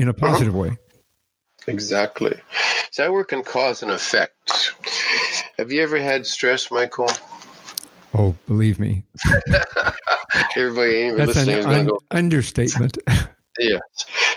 in 0.00 0.08
a 0.08 0.14
positive 0.14 0.54
uh-huh. 0.54 0.62
way. 0.62 0.78
Exactly. 1.68 2.34
So 2.90 3.06
I 3.06 3.08
work 3.08 3.32
in 3.32 3.44
cause 3.44 3.84
and 3.84 3.92
effect. 3.92 4.72
Have 5.58 5.70
you 5.70 5.80
ever 5.80 6.00
had 6.00 6.26
stress, 6.26 6.72
Michael? 6.72 7.08
Oh, 8.14 8.34
believe 8.48 8.80
me. 8.80 9.04
Everybody, 10.56 11.10
That's 11.10 11.36
listening 11.36 11.58
an 11.60 11.66
un- 11.66 11.86
go, 11.86 12.00
understatement. 12.10 12.98
yeah. 13.60 13.78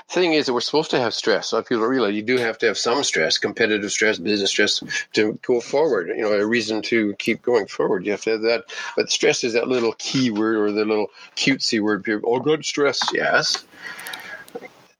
Thing 0.10 0.34
is 0.34 0.46
that 0.46 0.54
we're 0.54 0.62
supposed 0.62 0.92
to 0.92 1.00
have 1.00 1.14
stress. 1.14 1.52
A 1.52 1.56
lot 1.56 1.60
of 1.62 1.70
people 1.70 1.86
realize 1.86 2.14
you 2.14 2.22
do 2.22 2.38
have 2.38 2.58
to 2.60 2.68
have 2.68 2.78
some 2.78 3.04
stress, 3.04 3.38
competitive 3.38 3.92
stress, 3.92 4.20
business 4.20 4.52
stress 4.52 4.84
to 5.14 5.40
go 5.46 5.60
forward. 5.60 6.10
You 6.10 6.22
know, 6.24 6.34
a 6.34 6.46
reason 6.46 6.82
to 6.84 7.14
keep 7.16 7.42
going 7.42 7.68
forward. 7.68 8.06
You 8.06 8.12
have 8.12 8.22
to 8.22 8.32
have 8.32 8.42
that. 8.42 8.66
But 8.96 9.10
stress 9.10 9.44
is 9.44 9.54
that 9.54 9.68
little 9.68 9.94
key 9.94 10.30
word 10.30 10.58
or 10.58 10.72
the 10.72 10.86
little 10.86 11.08
cutesy 11.36 11.82
word. 11.82 12.04
People, 12.04 12.30
oh, 12.32 12.40
good 12.40 12.64
stress. 12.66 13.00
Yes 13.14 13.66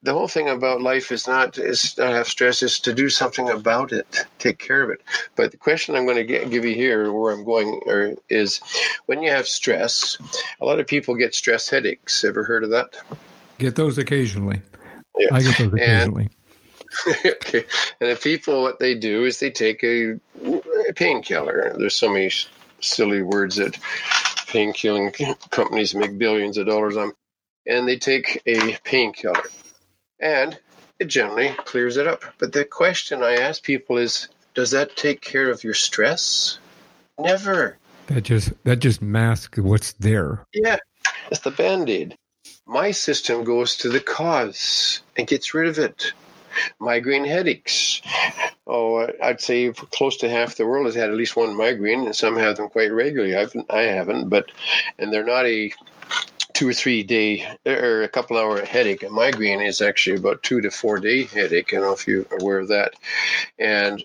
the 0.04 0.14
whole 0.14 0.28
thing 0.28 0.50
about 0.50 0.82
life 0.82 1.12
is 1.12 1.28
not 1.28 1.58
is 1.58 1.98
not 1.98 2.12
have 2.12 2.28
stress 2.28 2.62
is 2.62 2.80
to 2.80 2.94
do 2.94 3.10
something 3.10 3.50
about 3.50 3.92
it 3.92 4.26
take 4.38 4.60
care 4.60 4.84
of 4.84 4.90
it 4.90 5.02
but 5.36 5.52
the 5.52 5.58
question 5.58 5.96
i'm 5.96 6.06
going 6.06 6.18
to 6.18 6.24
get, 6.24 6.50
give 6.50 6.66
you 6.66 6.76
here 6.76 7.12
where 7.12 7.34
i'm 7.34 7.44
going 7.44 7.82
or, 7.86 8.14
is 8.30 8.62
when 9.06 9.24
you 9.24 9.32
have 9.32 9.48
stress 9.48 10.18
a 10.62 10.66
lot 10.66 10.80
of 10.80 10.86
people 10.86 11.16
get 11.16 11.34
stress 11.34 11.70
headaches 11.70 12.24
ever 12.24 12.44
heard 12.44 12.64
of 12.64 12.70
that 12.70 12.96
get 13.58 13.76
those 13.76 13.98
occasionally 13.98 14.62
yeah. 15.18 15.28
i 15.32 15.42
get 15.42 15.58
those 15.58 15.74
occasionally 15.74 16.30
and, 17.06 17.16
okay 17.26 17.66
and 18.00 18.12
the 18.12 18.20
people 18.22 18.62
what 18.62 18.80
they 18.80 18.96
do 18.96 19.26
is 19.26 19.40
they 19.40 19.52
take 19.52 19.84
a, 19.84 20.20
a 20.90 20.94
painkiller 20.96 21.76
there's 21.78 21.96
so 21.96 22.10
many 22.10 22.32
silly 22.82 23.22
words 23.22 23.56
that 23.56 23.78
pain 24.48 24.74
killing 24.74 25.12
companies 25.50 25.96
make 25.96 26.18
billions 26.18 26.58
of 26.58 26.68
dollars 26.68 26.98
on 26.98 27.12
and 27.66 27.88
they 27.88 27.98
take 27.98 28.42
a 28.46 28.78
painkiller 28.84 29.44
and 30.20 30.60
it 31.00 31.06
generally 31.06 31.50
clears 31.66 31.98
it 31.98 32.08
up. 32.08 32.24
But 32.38 32.54
the 32.54 32.66
question 32.66 33.24
I 33.24 33.36
ask 33.36 33.64
people 33.64 33.98
is, 33.98 34.30
does 34.54 34.72
that 34.72 34.96
take 34.96 35.22
care 35.22 35.50
of 35.50 35.64
your 35.64 35.74
stress? 35.74 36.60
Never. 37.20 37.78
That 38.08 38.22
just 38.22 38.52
that 38.64 38.78
just 38.78 39.02
masks 39.02 39.60
what's 39.60 39.94
there. 39.94 40.46
Yeah, 40.54 40.78
it's 41.32 41.42
the 41.42 41.52
band 41.52 41.90
aid. 41.90 42.18
My 42.66 42.92
system 42.92 43.44
goes 43.44 43.76
to 43.78 43.90
the 43.90 44.00
cause 44.00 45.02
and 45.18 45.28
gets 45.28 45.54
rid 45.54 45.68
of 45.68 45.78
it. 45.80 46.14
Migraine 46.80 47.26
headaches. 47.26 48.02
Oh, 48.66 49.08
I'd 49.22 49.42
say 49.42 49.72
close 49.72 50.18
to 50.18 50.30
half 50.30 50.56
the 50.56 50.66
world 50.66 50.86
has 50.86 50.96
had 50.96 51.10
at 51.10 51.16
least 51.16 51.36
one 51.36 51.56
migraine, 51.58 52.06
and 52.06 52.16
some 52.16 52.38
have 52.38 52.58
them 52.58 52.70
quite 52.70 52.92
regularly. 52.92 53.36
I've, 53.36 53.54
I 53.70 53.82
haven't, 53.82 54.30
but 54.30 54.52
and 54.98 55.12
they're 55.12 55.26
not 55.26 55.46
a 55.46 55.72
two 56.54 56.70
or 56.70 56.74
three 56.74 57.04
day 57.04 57.46
or 57.66 58.04
a 58.04 58.08
couple 58.08 58.38
hour 58.38 58.64
headache. 58.64 59.04
A 59.04 59.10
migraine 59.10 59.62
is 59.62 59.82
actually 59.82 60.18
about 60.18 60.44
two 60.44 60.62
to 60.62 60.72
four 60.72 61.00
day 61.00 61.24
headache. 61.24 61.74
I 61.74 61.78
don't 61.78 61.86
know 61.86 61.94
if 61.94 62.08
you're 62.08 62.26
aware 62.40 62.60
of 62.60 62.70
that. 62.70 62.94
And 63.60 64.04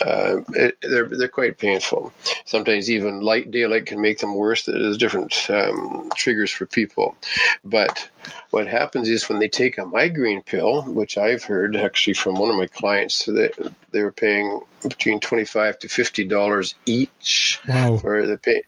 uh, 0.00 0.40
it, 0.54 0.78
they're 0.80 1.06
they're 1.06 1.28
quite 1.28 1.58
painful. 1.58 2.12
Sometimes 2.44 2.90
even 2.90 3.20
light 3.20 3.50
daylight 3.50 3.86
can 3.86 4.00
make 4.00 4.18
them 4.18 4.34
worse. 4.34 4.64
There's 4.64 4.98
different 4.98 5.34
um, 5.50 6.10
triggers 6.14 6.50
for 6.50 6.66
people, 6.66 7.16
but 7.64 8.08
what 8.50 8.66
happens 8.66 9.08
is 9.08 9.28
when 9.28 9.38
they 9.38 9.48
take 9.48 9.78
a 9.78 9.86
migraine 9.86 10.42
pill, 10.42 10.82
which 10.82 11.18
I've 11.18 11.44
heard 11.44 11.76
actually 11.76 12.14
from 12.14 12.34
one 12.34 12.50
of 12.50 12.56
my 12.56 12.66
clients, 12.66 13.26
that 13.26 13.72
they 13.90 14.02
were 14.02 14.12
paying 14.12 14.60
between 14.82 15.20
twenty 15.20 15.44
five 15.44 15.78
to 15.80 15.88
fifty 15.88 16.24
dollars 16.24 16.74
each 16.86 17.60
wow. 17.68 17.96
for 17.96 18.26
the 18.26 18.38
pain. 18.38 18.62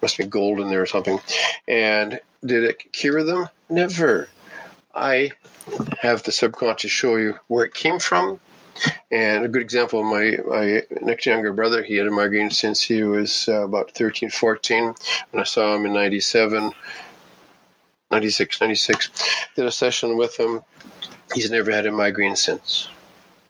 Must 0.00 0.18
be 0.18 0.24
gold 0.24 0.58
in 0.60 0.68
there 0.68 0.82
or 0.82 0.86
something. 0.86 1.20
And 1.68 2.20
did 2.44 2.64
it 2.64 2.92
cure 2.92 3.22
them? 3.22 3.48
Never. 3.68 4.28
I 4.94 5.32
have 6.00 6.24
the 6.24 6.32
subconscious 6.32 6.90
show 6.90 7.16
you 7.16 7.38
where 7.46 7.64
it 7.64 7.72
came 7.72 8.00
from 8.00 8.40
and 9.10 9.44
a 9.44 9.48
good 9.48 9.62
example, 9.62 10.02
my, 10.02 10.38
my 10.48 10.82
next 11.02 11.26
younger 11.26 11.52
brother, 11.52 11.82
he 11.82 11.96
had 11.96 12.06
a 12.06 12.10
migraine 12.10 12.50
since 12.50 12.82
he 12.82 13.02
was 13.02 13.48
uh, 13.48 13.64
about 13.64 13.92
13, 13.92 14.30
14. 14.30 14.94
When 15.30 15.40
I 15.40 15.44
saw 15.44 15.74
him 15.76 15.86
in 15.86 15.92
97, 15.92 16.72
96, 18.10 18.60
96, 18.60 19.10
did 19.56 19.66
a 19.66 19.72
session 19.72 20.16
with 20.16 20.38
him. 20.38 20.62
He's 21.34 21.50
never 21.50 21.70
had 21.70 21.86
a 21.86 21.92
migraine 21.92 22.36
since 22.36 22.88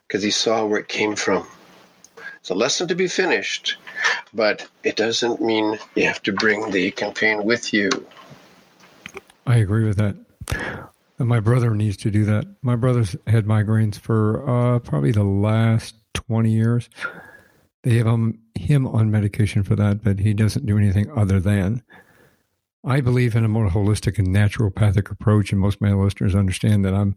because 0.07 0.22
he 0.22 0.30
saw 0.30 0.66
where 0.66 0.80
it 0.80 0.89
came 0.89 1.16
from. 1.16 1.47
It's 2.41 2.51
a 2.51 2.55
lesson 2.55 2.89
to 2.89 2.95
be 2.95 3.07
finished, 3.07 3.76
but 4.35 4.68
it 4.83 4.97
doesn't 4.97 5.41
mean 5.41 5.78
you 5.95 6.07
have 6.07 6.22
to 6.24 6.33
bring 6.33 6.70
the 6.70 6.91
campaign 6.91 7.45
with 7.45 7.72
you. 7.72 7.89
I 9.47 9.57
agree 9.57 9.85
with 9.85 9.97
that. 9.99 10.91
My 11.25 11.41
brother 11.41 11.75
needs 11.75 11.97
to 11.99 12.11
do 12.11 12.25
that. 12.25 12.45
My 12.62 12.77
brother's 12.77 13.16
had 13.27 13.47
migraines 13.47 13.99
for 13.99 14.49
uh, 14.49 14.79
probably 14.81 15.12
the 15.12 15.25
last 15.25 15.95
20 16.14 16.51
years. 16.51 16.89
They 17.83 17.97
have 17.97 18.07
um, 18.07 18.39
him 18.55 18.87
on 18.87 19.11
medication 19.11 19.62
for 19.62 19.77
that, 19.77 20.03
but 20.03 20.18
he 20.18 20.35
doesn't 20.35 20.66
do 20.66 20.79
anything 20.79 21.11
other 21.16 21.41
than. 21.41 21.83
I 22.85 23.01
believe 23.01 23.37
in 23.37 23.45
a 23.45 23.49
more 23.49 23.68
holistic 23.68 24.18
and 24.18 24.29
naturopathic 24.29 25.11
approach, 25.11 25.53
and 25.53 25.61
most 25.61 25.77
of 25.77 25.81
my 25.83 25.93
listeners 25.93 26.35
understand 26.35 26.85
that 26.85 26.95
I'm. 26.95 27.16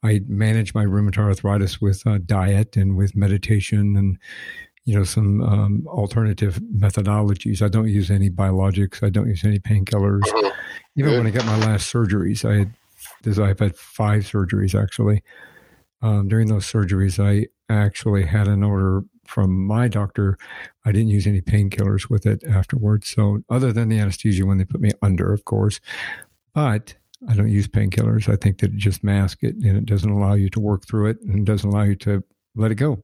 I 0.00 0.20
manage 0.28 0.74
my 0.74 0.84
rheumatoid 0.84 1.18
arthritis 1.18 1.80
with 1.80 2.06
uh, 2.06 2.18
diet 2.24 2.76
and 2.76 2.96
with 2.96 3.16
meditation 3.16 3.96
and 3.96 4.16
you 4.84 4.96
know 4.96 5.02
some 5.02 5.42
um, 5.42 5.86
alternative 5.88 6.60
methodologies. 6.74 7.62
I 7.62 7.68
don't 7.68 7.88
use 7.88 8.10
any 8.10 8.30
biologics. 8.30 9.02
I 9.02 9.10
don't 9.10 9.28
use 9.28 9.44
any 9.44 9.58
painkillers. 9.58 10.22
Mm-hmm. 10.22 10.48
Even 10.96 11.12
when 11.14 11.26
I 11.26 11.30
got 11.30 11.46
my 11.46 11.58
last 11.58 11.92
surgeries, 11.92 12.48
I 12.48 12.58
had 12.60 12.74
I've 13.26 13.58
had 13.58 13.76
five 13.76 14.22
surgeries 14.22 14.80
actually. 14.80 15.22
Um, 16.00 16.28
during 16.28 16.48
those 16.48 16.70
surgeries, 16.70 17.18
I 17.18 17.48
actually 17.68 18.24
had 18.24 18.46
an 18.46 18.62
order 18.62 19.02
from 19.26 19.66
my 19.66 19.88
doctor. 19.88 20.38
I 20.84 20.92
didn't 20.92 21.08
use 21.08 21.26
any 21.26 21.40
painkillers 21.40 22.08
with 22.08 22.24
it 22.24 22.44
afterwards. 22.44 23.08
So, 23.08 23.42
other 23.50 23.72
than 23.72 23.88
the 23.88 23.98
anesthesia 23.98 24.46
when 24.46 24.58
they 24.58 24.64
put 24.64 24.80
me 24.80 24.92
under, 25.02 25.32
of 25.32 25.44
course, 25.44 25.80
but 26.54 26.94
I 27.28 27.34
don't 27.34 27.50
use 27.50 27.66
painkillers. 27.66 28.32
I 28.32 28.36
think 28.36 28.58
that 28.58 28.72
it 28.72 28.76
just 28.76 29.02
masks 29.02 29.42
it 29.42 29.56
and 29.56 29.76
it 29.76 29.86
doesn't 29.86 30.10
allow 30.10 30.34
you 30.34 30.48
to 30.50 30.60
work 30.60 30.86
through 30.86 31.08
it 31.10 31.20
and 31.22 31.44
doesn't 31.44 31.68
allow 31.68 31.82
you 31.82 31.96
to 31.96 32.22
let 32.54 32.70
it 32.70 32.76
go. 32.76 33.02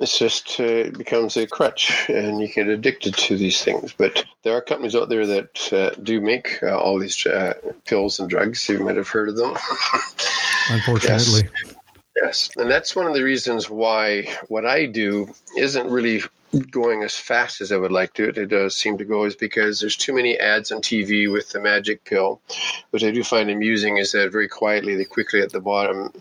It's 0.00 0.18
just 0.18 0.60
uh, 0.60 0.64
it 0.64 0.98
becomes 0.98 1.36
a 1.36 1.46
crutch, 1.46 2.08
and 2.08 2.40
you 2.40 2.48
get 2.48 2.68
addicted 2.68 3.14
to 3.14 3.36
these 3.36 3.64
things. 3.64 3.92
But 3.92 4.24
there 4.44 4.54
are 4.54 4.60
companies 4.60 4.94
out 4.94 5.08
there 5.08 5.26
that 5.26 5.72
uh, 5.72 5.90
do 6.02 6.20
make 6.20 6.62
uh, 6.62 6.78
all 6.78 6.98
these 6.98 7.26
uh, 7.26 7.54
pills 7.84 8.20
and 8.20 8.30
drugs. 8.30 8.68
You 8.68 8.78
might 8.78 8.96
have 8.96 9.08
heard 9.08 9.28
of 9.28 9.36
them. 9.36 9.56
Unfortunately. 10.70 11.48
Yes. 11.64 11.74
yes, 12.22 12.50
and 12.56 12.70
that's 12.70 12.94
one 12.94 13.06
of 13.06 13.14
the 13.14 13.24
reasons 13.24 13.68
why 13.68 14.28
what 14.46 14.64
I 14.64 14.86
do 14.86 15.32
isn't 15.56 15.90
really 15.90 16.22
going 16.70 17.02
as 17.02 17.16
fast 17.16 17.60
as 17.60 17.72
I 17.72 17.76
would 17.76 17.92
like 17.92 18.14
to. 18.14 18.28
It 18.28 18.48
does 18.48 18.76
seem 18.76 18.98
to 18.98 19.04
go 19.04 19.24
is 19.24 19.34
because 19.34 19.80
there's 19.80 19.96
too 19.96 20.14
many 20.14 20.38
ads 20.38 20.72
on 20.72 20.80
TV 20.80 21.30
with 21.30 21.50
the 21.50 21.60
magic 21.60 22.04
pill, 22.04 22.40
which 22.90 23.04
I 23.04 23.10
do 23.10 23.24
find 23.24 23.50
amusing. 23.50 23.98
Is 23.98 24.12
that 24.12 24.32
very 24.32 24.48
quietly 24.48 24.94
they 24.94 25.04
quickly 25.04 25.40
at 25.40 25.52
the 25.52 25.60
bottom 25.60 26.12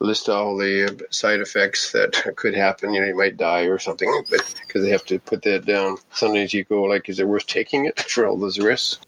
list 0.00 0.28
all 0.28 0.56
the 0.56 1.06
side 1.10 1.40
effects 1.40 1.92
that 1.92 2.32
could 2.36 2.54
happen. 2.54 2.94
You 2.94 3.00
know, 3.00 3.06
you 3.06 3.16
might 3.16 3.36
die 3.36 3.62
or 3.62 3.78
something, 3.78 4.10
but 4.30 4.54
because 4.66 4.82
they 4.82 4.90
have 4.90 5.04
to 5.06 5.18
put 5.18 5.42
that 5.42 5.66
down. 5.66 5.98
Sometimes 6.12 6.54
you 6.54 6.64
go 6.64 6.82
like, 6.82 7.08
is 7.08 7.20
it 7.20 7.28
worth 7.28 7.46
taking 7.46 7.84
it 7.84 8.00
for 8.10 8.26
all 8.26 8.36
those 8.36 8.58
risks? 8.58 8.98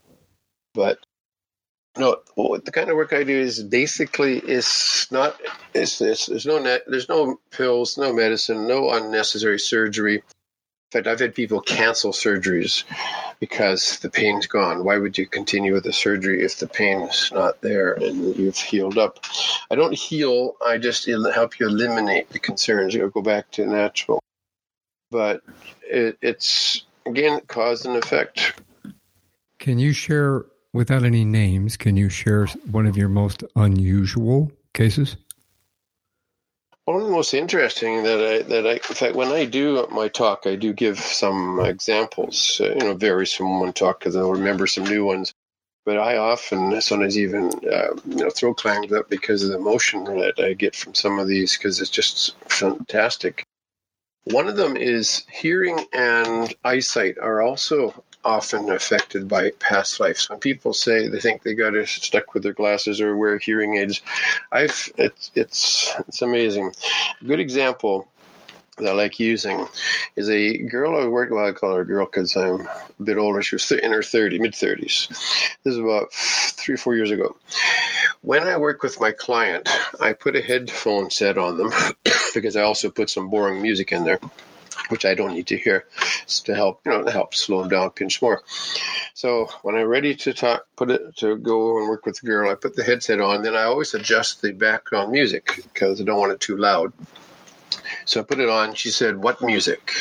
But 0.73 0.99
no, 1.97 2.17
the 2.35 2.71
kind 2.71 2.89
of 2.89 2.95
work 2.95 3.13
I 3.13 3.23
do 3.23 3.37
is 3.37 3.61
basically 3.61 4.39
it's 4.39 5.11
not 5.11 5.39
it's, 5.73 6.01
it's 6.01 6.25
there's 6.25 6.45
no 6.45 6.57
net, 6.57 6.83
there's 6.87 7.09
no 7.09 7.39
pills, 7.51 7.97
no 7.97 8.11
medicine, 8.11 8.67
no 8.67 8.91
unnecessary 8.91 9.59
surgery 9.59 10.23
fact, 10.93 11.07
I've 11.07 11.19
had 11.19 11.35
people 11.35 11.59
cancel 11.59 12.11
surgeries 12.11 12.83
because 13.39 13.99
the 13.99 14.09
pain's 14.09 14.47
gone. 14.47 14.83
Why 14.83 14.97
would 14.97 15.17
you 15.17 15.25
continue 15.25 15.73
with 15.73 15.83
the 15.83 15.93
surgery 15.93 16.43
if 16.43 16.59
the 16.59 16.67
pain 16.67 17.01
is 17.01 17.31
not 17.33 17.61
there 17.61 17.93
and 17.93 18.35
you've 18.37 18.57
healed 18.57 18.97
up? 18.97 19.19
I 19.69 19.75
don't 19.75 19.93
heal, 19.93 20.55
I 20.65 20.77
just 20.77 21.05
help 21.05 21.59
you 21.59 21.67
eliminate 21.67 22.29
the 22.29 22.39
concerns 22.39 22.95
or 22.95 23.09
go 23.09 23.21
back 23.21 23.51
to 23.51 23.65
natural. 23.65 24.19
But 25.11 25.41
it, 25.81 26.17
it's, 26.21 26.85
again, 27.05 27.41
cause 27.47 27.85
and 27.85 27.97
effect. 27.97 28.61
Can 29.59 29.79
you 29.79 29.93
share, 29.93 30.45
without 30.73 31.03
any 31.03 31.25
names, 31.25 31.77
can 31.77 31.97
you 31.97 32.09
share 32.09 32.47
one 32.71 32.85
of 32.85 32.97
your 32.97 33.09
most 33.09 33.43
unusual 33.55 34.51
cases? 34.73 35.17
One 36.85 36.97
of 36.97 37.03
the 37.03 37.11
most 37.11 37.33
interesting 37.33 38.03
that 38.03 38.19
I 38.19 38.41
that 38.43 38.67
I 38.67 38.73
in 38.73 38.79
fact 38.79 39.15
when 39.15 39.29
I 39.29 39.45
do 39.45 39.87
my 39.89 40.09
talk 40.09 40.45
I 40.45 40.55
do 40.55 40.73
give 40.73 40.99
some 40.99 41.61
examples. 41.61 42.59
Uh, 42.61 42.69
you 42.69 42.79
know, 42.79 42.93
varies 42.93 43.31
from 43.31 43.59
one 43.61 43.71
talk 43.71 43.99
because 43.99 44.15
I'll 44.17 44.31
remember 44.31 44.67
some 44.67 44.83
new 44.83 45.05
ones. 45.05 45.33
But 45.85 45.97
I 45.97 46.17
often 46.17 46.79
sometimes 46.81 47.17
even 47.17 47.51
uh, 47.71 47.95
you 48.05 48.15
know 48.17 48.29
throw 48.29 48.53
clams 48.53 48.91
up 48.91 49.09
because 49.09 49.43
of 49.43 49.49
the 49.49 49.57
emotion 49.57 50.03
that 50.03 50.39
I 50.39 50.53
get 50.53 50.75
from 50.75 50.93
some 50.93 51.19
of 51.19 51.27
these 51.27 51.57
because 51.57 51.79
it's 51.79 51.89
just 51.89 52.37
fantastic. 52.49 53.45
One 54.25 54.47
of 54.47 54.57
them 54.57 54.77
is 54.77 55.25
hearing 55.31 55.85
and 55.93 56.53
eyesight 56.63 57.17
are 57.17 57.41
also 57.41 58.03
often 58.25 58.69
affected 58.69 59.27
by 59.27 59.51
past 59.59 59.99
lives. 59.99 60.29
When 60.29 60.39
people 60.39 60.73
say 60.73 61.07
they 61.07 61.19
think 61.19 61.43
they 61.43 61.53
got 61.53 61.73
stuck 61.87 62.33
with 62.33 62.43
their 62.43 62.53
glasses 62.53 63.01
or 63.01 63.17
wear 63.17 63.37
hearing 63.37 63.75
aids, 63.75 64.01
I've 64.51 64.91
it's 64.97 65.31
it's 65.35 65.93
it's 66.07 66.21
amazing. 66.21 66.73
A 67.21 67.25
good 67.25 67.39
example 67.39 68.07
that 68.77 68.89
I 68.89 68.93
like 68.93 69.19
using 69.19 69.67
is 70.15 70.29
a 70.29 70.57
girl 70.57 70.99
I 70.99 71.07
worked. 71.07 71.31
Well, 71.31 71.45
I 71.45 71.51
call 71.51 71.75
her 71.75 71.81
a 71.81 71.85
girl 71.85 72.05
because 72.05 72.35
I'm 72.35 72.61
a 72.61 73.03
bit 73.03 73.17
older. 73.17 73.41
She 73.41 73.55
was 73.55 73.71
in 73.71 73.91
her 73.91 74.01
30, 74.01 74.39
mid 74.39 74.53
30s. 74.53 75.09
This 75.63 75.73
is 75.73 75.77
about 75.77 76.11
three, 76.11 76.75
or 76.75 76.77
four 76.77 76.95
years 76.95 77.11
ago. 77.11 77.35
When 78.21 78.43
I 78.43 78.57
work 78.57 78.81
with 78.81 78.99
my 78.99 79.11
client, 79.11 79.69
I 79.99 80.13
put 80.13 80.35
a 80.35 80.41
headphone 80.41 81.11
set 81.11 81.37
on 81.37 81.57
them 81.57 81.71
because 82.33 82.55
I 82.55 82.63
also 82.63 82.89
put 82.89 83.09
some 83.09 83.29
boring 83.29 83.61
music 83.61 83.91
in 83.91 84.05
there 84.05 84.19
which 84.89 85.05
I 85.05 85.13
don't 85.13 85.33
need 85.33 85.47
to 85.47 85.57
hear, 85.57 85.85
to 86.27 86.55
help 86.55 86.81
you 86.85 86.91
know 86.91 87.03
to 87.03 87.11
help 87.11 87.35
slow 87.35 87.61
them 87.61 87.69
down, 87.69 87.89
pinch 87.91 88.21
more. 88.21 88.43
So 89.13 89.47
when 89.61 89.75
I'm 89.75 89.87
ready 89.87 90.15
to 90.15 90.33
talk, 90.33 90.65
put 90.75 90.91
it 90.91 91.15
to 91.17 91.37
go 91.37 91.79
and 91.79 91.89
work 91.89 92.05
with 92.05 92.19
the 92.19 92.27
girl, 92.27 92.49
I 92.49 92.55
put 92.55 92.75
the 92.75 92.83
headset 92.83 93.21
on. 93.21 93.43
Then 93.43 93.55
I 93.55 93.63
always 93.63 93.93
adjust 93.93 94.41
the 94.41 94.51
background 94.51 95.11
music 95.11 95.61
because 95.73 96.01
I 96.01 96.03
don't 96.03 96.19
want 96.19 96.31
it 96.31 96.39
too 96.39 96.57
loud. 96.57 96.93
So 98.05 98.19
I 98.19 98.23
put 98.23 98.39
it 98.39 98.49
on. 98.49 98.73
She 98.75 98.91
said, 98.91 99.21
"What 99.21 99.41
music?" 99.41 99.93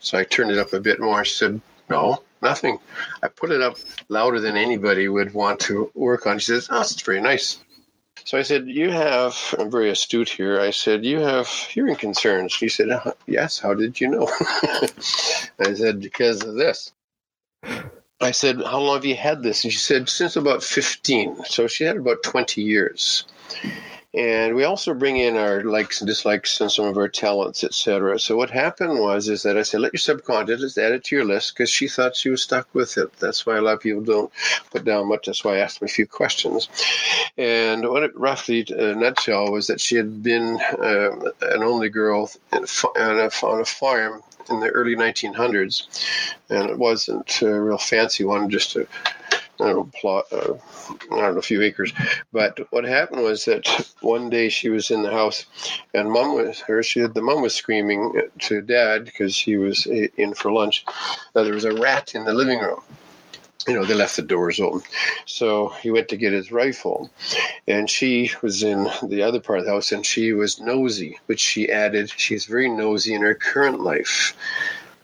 So 0.00 0.18
I 0.18 0.24
turned 0.24 0.50
it 0.50 0.58
up 0.58 0.72
a 0.72 0.80
bit 0.80 1.00
more. 1.00 1.24
She 1.24 1.34
said, 1.34 1.60
"No, 1.88 2.22
nothing." 2.40 2.78
I 3.22 3.28
put 3.28 3.50
it 3.50 3.60
up 3.60 3.76
louder 4.08 4.40
than 4.40 4.56
anybody 4.56 5.08
would 5.08 5.34
want 5.34 5.60
to 5.60 5.90
work 5.94 6.26
on. 6.26 6.38
She 6.38 6.46
says, 6.46 6.68
"Oh, 6.70 6.80
it's 6.80 7.00
very 7.02 7.20
nice." 7.20 7.58
So 8.24 8.38
I 8.38 8.42
said, 8.42 8.68
You 8.68 8.90
have, 8.90 9.36
I'm 9.58 9.70
very 9.70 9.90
astute 9.90 10.28
here. 10.28 10.60
I 10.60 10.70
said, 10.70 11.04
You 11.04 11.20
have 11.20 11.48
hearing 11.48 11.96
concerns. 11.96 12.52
She 12.52 12.68
said, 12.68 12.90
uh, 12.90 13.12
Yes, 13.26 13.58
how 13.58 13.74
did 13.74 14.00
you 14.00 14.08
know? 14.08 14.28
I 15.58 15.74
said, 15.74 16.00
Because 16.00 16.42
of 16.42 16.54
this. 16.54 16.92
I 18.20 18.30
said, 18.30 18.62
How 18.62 18.80
long 18.80 18.96
have 18.96 19.04
you 19.04 19.16
had 19.16 19.42
this? 19.42 19.64
And 19.64 19.72
she 19.72 19.78
said, 19.78 20.08
Since 20.08 20.36
about 20.36 20.62
15. 20.62 21.44
So 21.46 21.66
she 21.66 21.84
had 21.84 21.96
about 21.96 22.22
20 22.22 22.62
years. 22.62 23.24
And 24.14 24.54
we 24.54 24.64
also 24.64 24.92
bring 24.92 25.16
in 25.16 25.36
our 25.36 25.64
likes 25.64 26.00
and 26.00 26.08
dislikes 26.08 26.60
and 26.60 26.70
some 26.70 26.84
of 26.84 26.98
our 26.98 27.08
talents, 27.08 27.64
etc. 27.64 28.18
So 28.18 28.36
what 28.36 28.50
happened 28.50 28.98
was 29.00 29.28
is 29.28 29.42
that 29.44 29.56
I 29.56 29.62
said, 29.62 29.80
let 29.80 29.94
your 29.94 29.98
subconscious 29.98 30.76
add 30.76 30.92
it 30.92 31.04
to 31.04 31.16
your 31.16 31.24
list 31.24 31.54
because 31.54 31.70
she 31.70 31.88
thought 31.88 32.14
she 32.14 32.28
was 32.28 32.42
stuck 32.42 32.68
with 32.74 32.98
it. 32.98 33.10
That's 33.18 33.46
why 33.46 33.56
a 33.56 33.62
lot 33.62 33.74
of 33.74 33.80
people 33.80 34.02
don't 34.02 34.30
put 34.70 34.84
down 34.84 35.08
much. 35.08 35.26
That's 35.26 35.44
why 35.44 35.56
I 35.56 35.58
asked 35.60 35.80
them 35.80 35.86
a 35.86 35.92
few 35.92 36.06
questions. 36.06 36.68
And 37.38 37.88
what 37.88 38.02
it 38.02 38.14
roughly, 38.14 38.66
a 38.68 38.94
nutshell, 38.94 39.50
was 39.50 39.66
that 39.68 39.80
she 39.80 39.96
had 39.96 40.22
been 40.22 40.60
uh, 40.60 41.30
an 41.40 41.62
only 41.62 41.88
girl 41.88 42.30
on, 42.52 42.64
a, 42.64 43.30
on 43.42 43.60
a 43.60 43.64
farm 43.64 44.22
in 44.50 44.60
the 44.60 44.68
early 44.68 44.96
1900s, 44.96 45.86
and 46.50 46.68
it 46.68 46.78
wasn't 46.78 47.40
a 47.42 47.60
real 47.60 47.78
fancy 47.78 48.24
one, 48.24 48.50
just 48.50 48.76
a 48.76 48.86
I 49.62 49.66
don't 49.66 49.76
know, 49.76 49.90
plot, 49.94 50.26
uh, 50.32 50.54
I 51.12 51.16
don't 51.16 51.34
know, 51.34 51.38
a 51.38 51.42
few 51.42 51.62
acres. 51.62 51.92
But 52.32 52.58
what 52.72 52.84
happened 52.84 53.22
was 53.22 53.44
that 53.44 53.66
one 54.00 54.28
day 54.28 54.48
she 54.48 54.68
was 54.68 54.90
in 54.90 55.02
the 55.02 55.10
house, 55.10 55.46
and 55.94 56.10
mom 56.10 56.34
was 56.34 56.60
her. 56.60 56.82
She 56.82 57.00
the 57.00 57.22
mom 57.22 57.42
was 57.42 57.54
screaming 57.54 58.20
to 58.40 58.60
dad 58.60 59.04
because 59.04 59.36
he 59.38 59.56
was 59.56 59.86
in 59.86 60.34
for 60.34 60.52
lunch. 60.52 60.84
That 61.34 61.44
there 61.44 61.54
was 61.54 61.64
a 61.64 61.74
rat 61.74 62.14
in 62.14 62.24
the 62.24 62.34
living 62.34 62.58
room. 62.58 62.80
You 63.68 63.74
know, 63.74 63.84
they 63.84 63.94
left 63.94 64.16
the 64.16 64.22
doors 64.22 64.58
open. 64.58 64.82
So 65.24 65.68
he 65.68 65.92
went 65.92 66.08
to 66.08 66.16
get 66.16 66.32
his 66.32 66.50
rifle, 66.50 67.10
and 67.68 67.88
she 67.88 68.32
was 68.42 68.64
in 68.64 68.88
the 69.04 69.22
other 69.22 69.38
part 69.38 69.60
of 69.60 69.66
the 69.66 69.70
house, 69.70 69.92
and 69.92 70.04
she 70.04 70.32
was 70.32 70.60
nosy, 70.60 71.20
which 71.26 71.38
she 71.38 71.70
added. 71.70 72.10
She's 72.10 72.46
very 72.46 72.68
nosy 72.68 73.14
in 73.14 73.22
her 73.22 73.34
current 73.34 73.80
life 73.80 74.34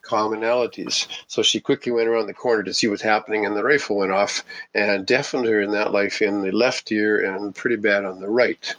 commonalities. 0.08 1.06
So 1.26 1.42
she 1.42 1.60
quickly 1.60 1.92
went 1.92 2.08
around 2.08 2.26
the 2.26 2.34
corner 2.34 2.62
to 2.62 2.74
see 2.74 2.88
what's 2.88 3.02
happening, 3.02 3.44
and 3.44 3.56
the 3.56 3.64
rifle 3.64 3.96
went 3.96 4.12
off 4.12 4.42
and 4.74 5.06
deafened 5.06 5.46
her 5.46 5.60
in 5.60 5.70
that 5.72 5.92
life 5.92 6.22
in 6.22 6.42
the 6.42 6.52
left 6.52 6.90
ear 6.90 7.24
and 7.24 7.54
pretty 7.54 7.76
bad 7.76 8.04
on 8.04 8.20
the 8.20 8.28
right. 8.28 8.74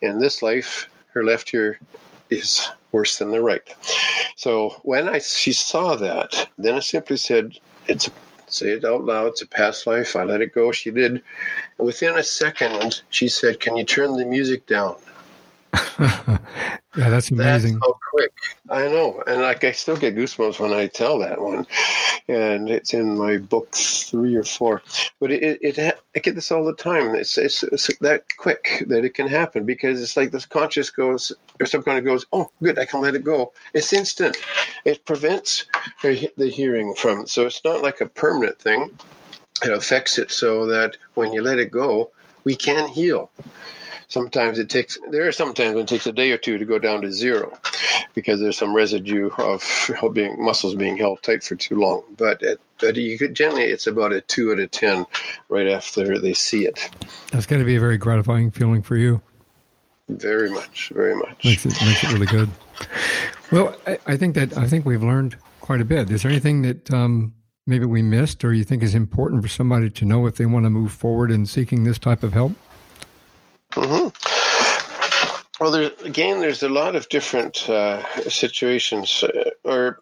In 0.00 0.20
this 0.20 0.42
life, 0.42 0.88
her 1.14 1.24
left 1.24 1.52
ear 1.54 1.78
is 2.30 2.68
worse 2.92 3.18
than 3.18 3.30
the 3.30 3.40
right. 3.40 3.62
So 4.36 4.80
when 4.82 5.08
I 5.08 5.18
she 5.18 5.52
saw 5.52 5.96
that, 5.96 6.48
then 6.58 6.74
I 6.74 6.80
simply 6.80 7.16
said, 7.16 7.58
"It's 7.86 8.10
say 8.46 8.70
it 8.72 8.84
out 8.84 9.04
loud. 9.04 9.28
It's 9.28 9.42
a 9.42 9.46
past 9.46 9.86
life. 9.86 10.16
I 10.16 10.24
let 10.24 10.42
it 10.42 10.54
go." 10.54 10.72
She 10.72 10.90
did. 10.90 11.22
And 11.78 11.86
within 11.86 12.16
a 12.16 12.22
second, 12.22 13.02
she 13.10 13.28
said, 13.28 13.60
"Can 13.60 13.76
you 13.76 13.84
turn 13.84 14.16
the 14.16 14.24
music 14.24 14.66
down?" 14.66 14.96
yeah, 15.98 16.38
that's 16.94 17.30
amazing. 17.30 17.74
That's 17.74 17.86
so 17.86 17.98
quick. 18.10 18.32
I 18.68 18.88
know, 18.88 19.22
and 19.26 19.40
like 19.40 19.64
I 19.64 19.72
still 19.72 19.96
get 19.96 20.14
goosebumps 20.14 20.60
when 20.60 20.72
I 20.72 20.86
tell 20.86 21.18
that 21.20 21.40
one, 21.40 21.66
and 22.28 22.68
it's 22.68 22.92
in 22.92 23.16
my 23.16 23.38
book 23.38 23.72
three 23.72 24.34
or 24.34 24.44
four. 24.44 24.82
But 25.18 25.30
it, 25.30 25.42
it, 25.42 25.78
it 25.78 25.98
I 26.14 26.18
get 26.18 26.34
this 26.34 26.52
all 26.52 26.64
the 26.64 26.74
time. 26.74 27.14
It's, 27.14 27.38
it's, 27.38 27.62
it's 27.62 27.96
that 27.98 28.24
quick 28.36 28.84
that 28.88 29.04
it 29.04 29.14
can 29.14 29.28
happen 29.28 29.64
because 29.64 30.02
it's 30.02 30.16
like 30.16 30.30
this 30.30 30.44
conscious 30.44 30.90
goes 30.90 31.32
or 31.58 31.66
subconscious 31.66 32.04
goes, 32.04 32.26
oh, 32.32 32.50
good, 32.62 32.78
I 32.78 32.84
can 32.84 33.00
let 33.00 33.14
it 33.14 33.24
go. 33.24 33.52
It's 33.72 33.92
instant. 33.92 34.36
It 34.84 35.04
prevents 35.06 35.66
the 36.02 36.50
hearing 36.52 36.94
from. 36.94 37.26
So 37.26 37.46
it's 37.46 37.64
not 37.64 37.82
like 37.82 38.00
a 38.00 38.06
permanent 38.06 38.58
thing. 38.58 38.90
It 39.64 39.72
affects 39.72 40.18
it 40.18 40.30
so 40.30 40.66
that 40.66 40.96
when 41.14 41.32
you 41.32 41.40
let 41.40 41.58
it 41.58 41.70
go, 41.70 42.10
we 42.44 42.56
can 42.56 42.88
heal 42.88 43.30
sometimes 44.12 44.58
it 44.58 44.68
takes 44.68 44.98
there 45.10 45.26
are 45.26 45.32
sometimes 45.32 45.74
when 45.74 45.84
it 45.84 45.88
takes 45.88 46.06
a 46.06 46.12
day 46.12 46.30
or 46.32 46.36
two 46.36 46.58
to 46.58 46.64
go 46.66 46.78
down 46.78 47.00
to 47.00 47.10
zero 47.10 47.58
because 48.14 48.40
there's 48.40 48.58
some 48.58 48.74
residue 48.74 49.30
of 49.38 49.64
being 50.12 50.36
muscles 50.44 50.74
being 50.74 50.98
held 50.98 51.22
tight 51.22 51.42
for 51.42 51.56
too 51.56 51.76
long. 51.76 52.02
But 52.18 52.42
it, 52.42 52.60
but 52.78 52.96
you 52.96 53.16
could 53.18 53.34
generally 53.34 53.64
it's 53.64 53.86
about 53.86 54.12
a 54.12 54.20
two 54.20 54.52
out 54.52 54.58
of 54.58 54.70
ten 54.70 55.06
right 55.48 55.66
after 55.66 56.18
they 56.18 56.34
see 56.34 56.66
it. 56.66 56.90
That's 57.30 57.46
going 57.46 57.60
to 57.60 57.66
be 57.66 57.76
a 57.76 57.80
very 57.80 57.96
gratifying 57.96 58.50
feeling 58.50 58.82
for 58.82 58.96
you. 58.96 59.22
Very 60.08 60.50
much 60.50 60.92
very 60.94 61.16
much. 61.16 61.44
Makes 61.44 61.66
it, 61.66 61.74
makes 61.80 62.04
it 62.04 62.12
really 62.12 62.26
good. 62.26 62.50
Well 63.50 63.74
I, 63.86 63.98
I 64.06 64.16
think 64.16 64.34
that 64.34 64.56
i 64.56 64.66
think 64.66 64.84
we've 64.84 65.02
learned 65.02 65.36
quite 65.60 65.80
a 65.80 65.84
bit. 65.84 66.10
Is 66.10 66.22
there 66.22 66.30
anything 66.30 66.62
that 66.62 66.92
um, 66.92 67.32
maybe 67.66 67.86
we 67.86 68.02
missed 68.02 68.44
or 68.44 68.52
you 68.52 68.64
think 68.64 68.82
is 68.82 68.94
important 68.94 69.42
for 69.42 69.48
somebody 69.48 69.88
to 69.88 70.04
know 70.04 70.26
if 70.26 70.36
they 70.36 70.44
want 70.44 70.66
to 70.66 70.70
move 70.70 70.92
forward 70.92 71.30
in 71.30 71.46
seeking 71.46 71.84
this 71.84 71.98
type 71.98 72.22
of 72.22 72.34
help 72.34 72.52
Mm-hmm. 73.72 75.62
Well, 75.62 75.70
there, 75.70 75.92
again, 76.04 76.40
there's 76.40 76.62
a 76.62 76.68
lot 76.68 76.96
of 76.96 77.08
different 77.08 77.68
uh, 77.68 78.02
situations, 78.28 79.22
uh, 79.22 79.50
or 79.64 80.00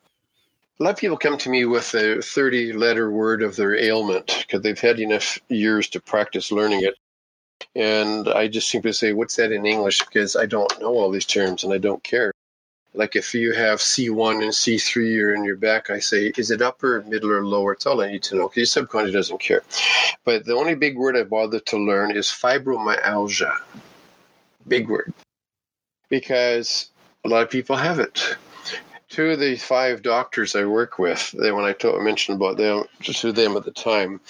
a 0.78 0.82
lot 0.82 0.90
of 0.90 0.96
people 0.96 1.18
come 1.18 1.36
to 1.38 1.50
me 1.50 1.66
with 1.66 1.94
a 1.94 2.22
30 2.22 2.72
letter 2.72 3.10
word 3.10 3.42
of 3.42 3.56
their 3.56 3.76
ailment 3.76 4.26
because 4.40 4.62
they've 4.62 4.80
had 4.80 4.98
enough 4.98 5.38
years 5.48 5.88
to 5.90 6.00
practice 6.00 6.50
learning 6.50 6.82
it. 6.84 6.94
And 7.76 8.26
I 8.28 8.48
just 8.48 8.70
simply 8.70 8.92
say, 8.92 9.12
What's 9.12 9.36
that 9.36 9.52
in 9.52 9.66
English? 9.66 9.98
Because 9.98 10.34
I 10.34 10.46
don't 10.46 10.80
know 10.80 10.94
all 10.94 11.10
these 11.10 11.26
terms 11.26 11.62
and 11.62 11.72
I 11.72 11.78
don't 11.78 12.02
care. 12.02 12.32
Like 12.92 13.14
if 13.14 13.34
you 13.34 13.52
have 13.52 13.78
C1 13.78 14.42
and 14.42 14.52
C3 14.52 15.22
or 15.22 15.34
in 15.34 15.44
your 15.44 15.56
back, 15.56 15.90
I 15.90 16.00
say, 16.00 16.32
is 16.36 16.50
it 16.50 16.60
upper, 16.60 17.02
middle, 17.02 17.30
or 17.30 17.46
lower? 17.46 17.72
It's 17.72 17.86
all 17.86 18.00
I 18.00 18.10
need 18.10 18.24
to 18.24 18.34
know 18.34 18.48
because 18.48 18.56
your 18.56 18.66
subconscious 18.66 19.12
doesn't 19.12 19.38
care. 19.40 19.62
But 20.24 20.44
the 20.44 20.56
only 20.56 20.74
big 20.74 20.96
word 20.98 21.16
I 21.16 21.22
bothered 21.22 21.66
to 21.66 21.78
learn 21.78 22.10
is 22.10 22.26
fibromyalgia. 22.26 23.56
Big 24.66 24.88
word. 24.88 25.12
Because 26.08 26.90
a 27.24 27.28
lot 27.28 27.42
of 27.42 27.50
people 27.50 27.76
have 27.76 28.00
it. 28.00 28.36
Two 29.08 29.30
of 29.30 29.40
the 29.40 29.56
five 29.56 30.02
doctors 30.02 30.54
I 30.54 30.64
work 30.64 30.98
with, 30.98 31.32
they, 31.32 31.50
when 31.50 31.64
I 31.64 31.72
told, 31.72 32.00
mentioned 32.02 32.36
about 32.36 32.56
them 32.56 32.84
to 33.02 33.32
them 33.32 33.56
at 33.56 33.64
the 33.64 33.72
time, 33.72 34.20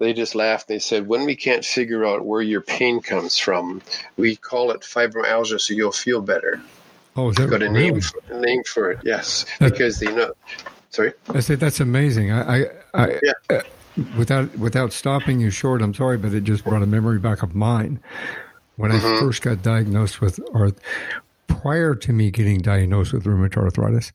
they 0.00 0.12
just 0.12 0.34
laughed. 0.34 0.66
They 0.66 0.80
said, 0.80 1.06
"When 1.06 1.24
we 1.24 1.36
can't 1.36 1.64
figure 1.64 2.04
out 2.04 2.24
where 2.24 2.42
your 2.42 2.60
pain 2.60 3.00
comes 3.00 3.38
from, 3.38 3.80
we 4.16 4.34
call 4.34 4.72
it 4.72 4.80
fibromyalgia, 4.80 5.60
so 5.60 5.72
you'll 5.72 5.92
feel 5.92 6.20
better." 6.20 6.60
Oh, 7.16 7.30
is 7.30 7.36
that 7.36 7.48
got 7.48 7.62
a 7.62 7.70
really? 7.70 7.90
name 7.92 8.00
for, 8.00 8.20
a 8.30 8.40
name 8.40 8.62
for 8.64 8.90
it? 8.90 9.00
Yes, 9.04 9.46
because 9.60 10.00
they 10.00 10.12
know. 10.12 10.32
Sorry. 10.90 11.12
I 11.28 11.40
said 11.40 11.60
that's 11.60 11.80
amazing. 11.80 12.32
I, 12.32 12.62
I, 12.62 12.66
I 12.94 13.20
yeah. 13.22 13.32
Uh, 13.50 13.62
without 14.16 14.56
without 14.58 14.92
stopping 14.92 15.40
you 15.40 15.50
short, 15.50 15.82
I'm 15.82 15.94
sorry, 15.94 16.18
but 16.18 16.32
it 16.34 16.44
just 16.44 16.64
brought 16.64 16.82
a 16.82 16.86
memory 16.86 17.18
back 17.18 17.42
of 17.42 17.54
mine 17.54 18.00
when 18.76 18.90
mm-hmm. 18.90 19.06
I 19.06 19.20
first 19.20 19.42
got 19.42 19.62
diagnosed 19.62 20.20
with, 20.20 20.40
or 20.52 20.72
prior 21.46 21.94
to 21.94 22.12
me 22.12 22.30
getting 22.30 22.58
diagnosed 22.58 23.12
with 23.12 23.24
rheumatoid 23.24 23.64
arthritis. 23.64 24.12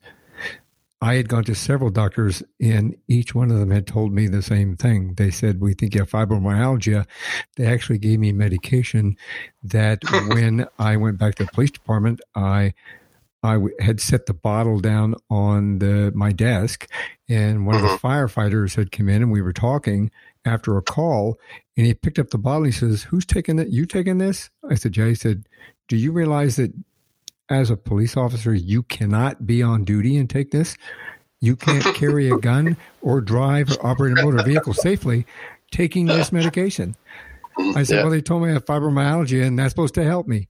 I 1.02 1.14
had 1.14 1.28
gone 1.28 1.44
to 1.44 1.54
several 1.54 1.90
doctors, 1.90 2.42
and 2.60 2.94
each 3.08 3.34
one 3.34 3.50
of 3.50 3.58
them 3.58 3.70
had 3.70 3.86
told 3.86 4.12
me 4.12 4.26
the 4.26 4.42
same 4.42 4.76
thing. 4.76 5.14
They 5.14 5.30
said, 5.30 5.60
We 5.60 5.72
think 5.72 5.94
you 5.94 6.00
have 6.00 6.10
fibromyalgia. 6.10 7.06
They 7.56 7.66
actually 7.66 7.98
gave 7.98 8.20
me 8.20 8.32
medication 8.32 9.16
that 9.62 10.02
when 10.28 10.66
I 10.78 10.96
went 10.96 11.18
back 11.18 11.36
to 11.36 11.44
the 11.44 11.52
police 11.52 11.70
department, 11.70 12.20
I 12.34 12.74
I 13.42 13.58
had 13.80 14.00
set 14.00 14.26
the 14.26 14.34
bottle 14.34 14.80
down 14.80 15.14
on 15.30 15.78
the 15.78 16.12
my 16.14 16.32
desk, 16.32 16.86
and 17.28 17.66
one 17.66 17.76
of 17.76 17.82
the 17.82 17.88
mm-hmm. 17.88 18.06
firefighters 18.06 18.76
had 18.76 18.92
come 18.92 19.08
in, 19.08 19.22
and 19.22 19.32
we 19.32 19.40
were 19.40 19.54
talking 19.54 20.10
after 20.44 20.76
a 20.76 20.82
call, 20.82 21.38
and 21.76 21.86
he 21.86 21.94
picked 21.94 22.18
up 22.18 22.30
the 22.30 22.38
bottle. 22.38 22.64
He 22.64 22.72
says, 22.72 23.04
"Who's 23.04 23.24
taking 23.24 23.58
it? 23.58 23.68
You 23.68 23.86
taking 23.86 24.18
this?" 24.18 24.50
I 24.68 24.74
said, 24.74 24.94
"Yeah." 24.94 25.06
He 25.06 25.14
said, 25.14 25.48
"Do 25.88 25.96
you 25.96 26.12
realize 26.12 26.56
that 26.56 26.72
as 27.50 27.70
a 27.70 27.76
police 27.76 28.16
officer, 28.16 28.54
you 28.54 28.82
cannot 28.84 29.46
be 29.46 29.62
on 29.62 29.84
duty 29.84 30.16
and 30.16 30.30
take 30.30 30.50
this. 30.50 30.76
You 31.40 31.56
can't 31.56 31.84
carry 31.94 32.30
a 32.30 32.38
gun 32.38 32.76
or 33.02 33.20
drive 33.20 33.70
or 33.70 33.86
operate 33.86 34.18
a 34.18 34.24
motor 34.24 34.42
vehicle 34.42 34.74
safely 34.74 35.26
taking 35.70 36.06
this 36.06 36.32
medication. 36.32 36.96
I 37.58 37.82
said, 37.82 37.96
yeah. 37.96 38.02
Well, 38.02 38.10
they 38.10 38.22
told 38.22 38.42
me 38.42 38.50
I 38.50 38.52
have 38.54 38.64
fibromyalgia 38.64 39.44
and 39.44 39.58
that's 39.58 39.70
supposed 39.70 39.94
to 39.94 40.04
help 40.04 40.26
me. 40.26 40.48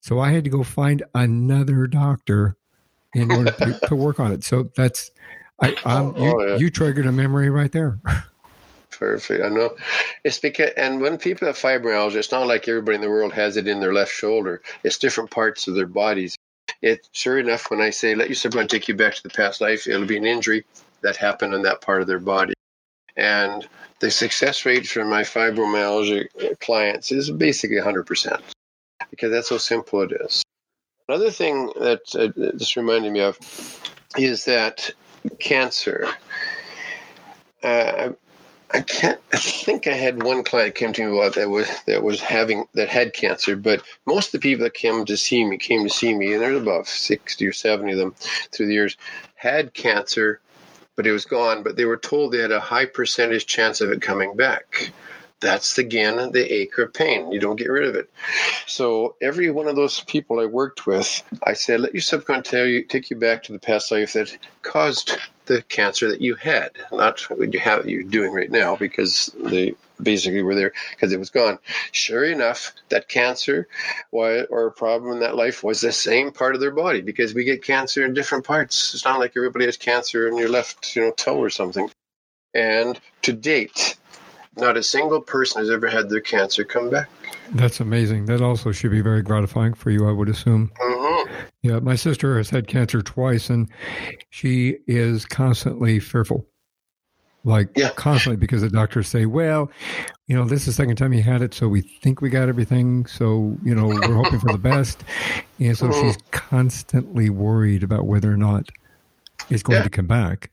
So 0.00 0.18
I 0.18 0.30
had 0.30 0.44
to 0.44 0.50
go 0.50 0.62
find 0.62 1.02
another 1.14 1.86
doctor 1.86 2.56
in 3.14 3.30
order 3.30 3.50
to, 3.52 3.80
to 3.88 3.96
work 3.96 4.18
on 4.18 4.32
it. 4.32 4.44
So 4.44 4.70
that's, 4.76 5.10
I, 5.60 5.74
um, 5.84 6.16
you, 6.22 6.34
oh, 6.34 6.46
yeah. 6.46 6.56
you 6.56 6.70
triggered 6.70 7.06
a 7.06 7.12
memory 7.12 7.50
right 7.50 7.72
there. 7.72 8.00
Perfect. 9.00 9.42
I 9.42 9.48
know. 9.48 9.76
It's 10.24 10.38
because, 10.38 10.72
and 10.76 11.00
when 11.00 11.16
people 11.16 11.46
have 11.46 11.56
fibromyalgia, 11.56 12.16
it's 12.16 12.30
not 12.30 12.46
like 12.46 12.68
everybody 12.68 12.96
in 12.96 13.00
the 13.00 13.08
world 13.08 13.32
has 13.32 13.56
it 13.56 13.66
in 13.66 13.80
their 13.80 13.94
left 13.94 14.12
shoulder. 14.12 14.60
It's 14.84 14.98
different 14.98 15.30
parts 15.30 15.66
of 15.66 15.74
their 15.74 15.86
bodies. 15.86 16.36
It 16.82 17.08
sure 17.12 17.38
enough, 17.38 17.70
when 17.70 17.80
I 17.80 17.88
say 17.88 18.14
let 18.14 18.28
your 18.28 18.36
subconscious 18.36 18.70
take 18.70 18.88
you 18.88 18.94
back 18.94 19.14
to 19.14 19.22
the 19.22 19.30
past 19.30 19.62
life, 19.62 19.88
it'll 19.88 20.06
be 20.06 20.18
an 20.18 20.26
injury 20.26 20.66
that 21.00 21.16
happened 21.16 21.54
in 21.54 21.62
that 21.62 21.80
part 21.80 22.02
of 22.02 22.08
their 22.08 22.18
body. 22.18 22.52
And 23.16 23.66
the 24.00 24.10
success 24.10 24.66
rate 24.66 24.86
for 24.86 25.06
my 25.06 25.22
fibromyalgia 25.22 26.60
clients 26.60 27.10
is 27.10 27.30
basically 27.30 27.78
100% 27.78 28.38
because 29.10 29.30
that's 29.30 29.48
how 29.48 29.56
simple 29.56 30.02
it 30.02 30.12
is. 30.12 30.42
Another 31.08 31.30
thing 31.30 31.72
that 31.80 32.02
uh, 32.14 32.28
this 32.36 32.76
reminded 32.76 33.12
me 33.12 33.20
of 33.20 33.38
is 34.18 34.44
that 34.44 34.90
cancer. 35.38 36.06
Uh, 37.62 38.10
I 38.72 38.82
can't. 38.82 39.20
I 39.32 39.36
think 39.36 39.86
I 39.86 39.94
had 39.94 40.22
one 40.22 40.44
client 40.44 40.74
came 40.76 40.92
to 40.92 41.04
me 41.04 41.16
about 41.16 41.34
that 41.34 41.50
was 41.50 41.68
that 41.86 42.02
was 42.02 42.20
having 42.20 42.66
that 42.74 42.88
had 42.88 43.12
cancer, 43.12 43.56
but 43.56 43.82
most 44.06 44.26
of 44.26 44.32
the 44.40 44.48
people 44.48 44.64
that 44.64 44.74
came 44.74 45.04
to 45.04 45.16
see 45.16 45.44
me 45.44 45.58
came 45.58 45.82
to 45.82 45.92
see 45.92 46.14
me, 46.14 46.32
and 46.32 46.42
there's 46.42 46.60
about 46.60 46.86
sixty 46.86 47.46
or 47.46 47.52
seventy 47.52 47.92
of 47.92 47.98
them 47.98 48.14
through 48.52 48.66
the 48.66 48.74
years 48.74 48.96
had 49.34 49.74
cancer, 49.74 50.40
but 50.94 51.06
it 51.06 51.12
was 51.12 51.24
gone. 51.24 51.62
But 51.62 51.76
they 51.76 51.84
were 51.84 51.96
told 51.96 52.32
they 52.32 52.38
had 52.38 52.52
a 52.52 52.60
high 52.60 52.86
percentage 52.86 53.46
chance 53.46 53.80
of 53.80 53.90
it 53.90 54.02
coming 54.02 54.36
back. 54.36 54.92
That's 55.40 55.78
again 55.78 56.32
the 56.32 56.52
ache 56.52 56.78
or 56.78 56.86
pain. 56.86 57.32
You 57.32 57.40
don't 57.40 57.56
get 57.56 57.70
rid 57.70 57.88
of 57.88 57.94
it. 57.94 58.10
So 58.66 59.16
every 59.20 59.50
one 59.50 59.68
of 59.68 59.76
those 59.76 60.00
people 60.00 60.38
I 60.38 60.46
worked 60.46 60.86
with, 60.86 61.22
I 61.44 61.54
said, 61.54 61.80
let 61.80 61.94
your 61.94 62.02
subconscious 62.02 62.84
take 62.88 63.10
you 63.10 63.16
back 63.16 63.42
to 63.44 63.52
the 63.52 63.58
past 63.58 63.90
life 63.90 64.12
that 64.12 64.36
caused 64.62 65.16
the 65.46 65.62
cancer 65.62 66.08
that 66.08 66.20
you 66.20 66.34
had, 66.36 66.70
not 66.92 67.20
what 67.30 67.52
you 67.52 67.58
have 67.58 67.88
you're 67.88 68.02
doing 68.02 68.32
right 68.32 68.50
now, 68.50 68.76
because 68.76 69.34
they 69.42 69.74
basically 70.00 70.42
were 70.42 70.54
there 70.54 70.72
because 70.90 71.12
it 71.12 71.18
was 71.18 71.30
gone. 71.30 71.58
Sure 71.92 72.24
enough, 72.24 72.72
that 72.88 73.08
cancer 73.08 73.66
or 74.12 74.70
problem 74.76 75.14
in 75.14 75.20
that 75.20 75.36
life 75.36 75.64
was 75.64 75.80
the 75.80 75.92
same 75.92 76.32
part 76.32 76.54
of 76.54 76.60
their 76.60 76.70
body 76.70 77.00
because 77.00 77.34
we 77.34 77.44
get 77.44 77.64
cancer 77.64 78.04
in 78.04 78.14
different 78.14 78.44
parts. 78.44 78.94
It's 78.94 79.04
not 79.04 79.18
like 79.18 79.32
everybody 79.36 79.64
has 79.64 79.76
cancer 79.76 80.28
in 80.28 80.36
your 80.36 80.48
left, 80.48 80.94
you 80.94 81.02
know, 81.02 81.10
toe 81.12 81.38
or 81.38 81.50
something. 81.50 81.90
And 82.54 83.00
to 83.22 83.32
date, 83.32 83.96
not 84.60 84.76
a 84.76 84.82
single 84.82 85.20
person 85.20 85.60
has 85.62 85.70
ever 85.70 85.88
had 85.88 86.08
their 86.08 86.20
cancer 86.20 86.64
come 86.64 86.90
back. 86.90 87.08
That's 87.52 87.80
amazing. 87.80 88.26
That 88.26 88.40
also 88.40 88.72
should 88.72 88.90
be 88.90 89.00
very 89.00 89.22
gratifying 89.22 89.74
for 89.74 89.90
you, 89.90 90.08
I 90.08 90.12
would 90.12 90.28
assume. 90.28 90.70
Mm-hmm. 90.80 91.34
Yeah, 91.62 91.78
my 91.80 91.96
sister 91.96 92.36
has 92.36 92.50
had 92.50 92.68
cancer 92.68 93.02
twice, 93.02 93.50
and 93.50 93.68
she 94.30 94.76
is 94.86 95.26
constantly 95.26 95.98
fearful. 96.00 96.46
Like 97.42 97.70
yeah. 97.74 97.88
constantly, 97.90 98.36
because 98.36 98.60
the 98.60 98.68
doctors 98.68 99.08
say, 99.08 99.24
"Well, 99.24 99.70
you 100.26 100.36
know, 100.36 100.44
this 100.44 100.60
is 100.60 100.66
the 100.66 100.72
second 100.72 100.96
time 100.96 101.14
you 101.14 101.22
had 101.22 101.40
it, 101.40 101.54
so 101.54 101.68
we 101.68 101.80
think 101.80 102.20
we 102.20 102.28
got 102.28 102.50
everything. 102.50 103.06
So, 103.06 103.56
you 103.64 103.74
know, 103.74 103.86
we're 103.86 104.14
hoping 104.14 104.40
for 104.40 104.52
the 104.52 104.58
best." 104.58 105.02
And 105.58 105.76
so 105.76 105.88
mm-hmm. 105.88 106.08
she's 106.08 106.18
constantly 106.32 107.30
worried 107.30 107.82
about 107.82 108.04
whether 108.04 108.30
or 108.30 108.36
not 108.36 108.68
it's 109.48 109.62
going 109.62 109.78
yeah. 109.78 109.84
to 109.84 109.90
come 109.90 110.06
back. 110.06 110.50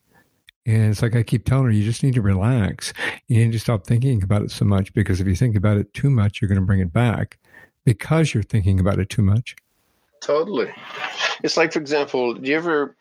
And 0.68 0.92
it's 0.92 1.02
like 1.02 1.16
I 1.16 1.24
keep 1.24 1.46
telling 1.46 1.66
her, 1.66 1.72
you 1.72 1.86
just 1.86 2.04
need 2.04 2.14
to 2.16 2.22
relax. 2.22 2.94
You 3.28 3.38
need 3.44 3.54
to 3.54 3.60
stop 3.60 3.88
thinking 3.88 4.22
about 4.22 4.42
it 4.42 4.52
so 4.52 4.66
much 4.66 4.94
because 4.94 5.22
if 5.22 5.26
you 5.28 5.36
think 5.36 5.56
about 5.56 5.78
it 5.78 5.94
too 5.94 6.10
much, 6.10 6.42
you're 6.42 6.50
going 6.50 6.60
to 6.60 6.66
bring 6.66 6.82
it 6.82 6.92
back 6.92 7.40
because 7.86 8.34
you're 8.34 8.44
thinking 8.44 8.78
about 8.78 9.00
it 9.00 9.10
too 9.10 9.22
much. 9.22 9.56
Totally. 10.22 10.70
It's 11.42 11.56
like, 11.56 11.72
for 11.72 11.80
example, 11.80 12.34
do 12.34 12.50
you 12.50 12.58
ever 12.58 12.98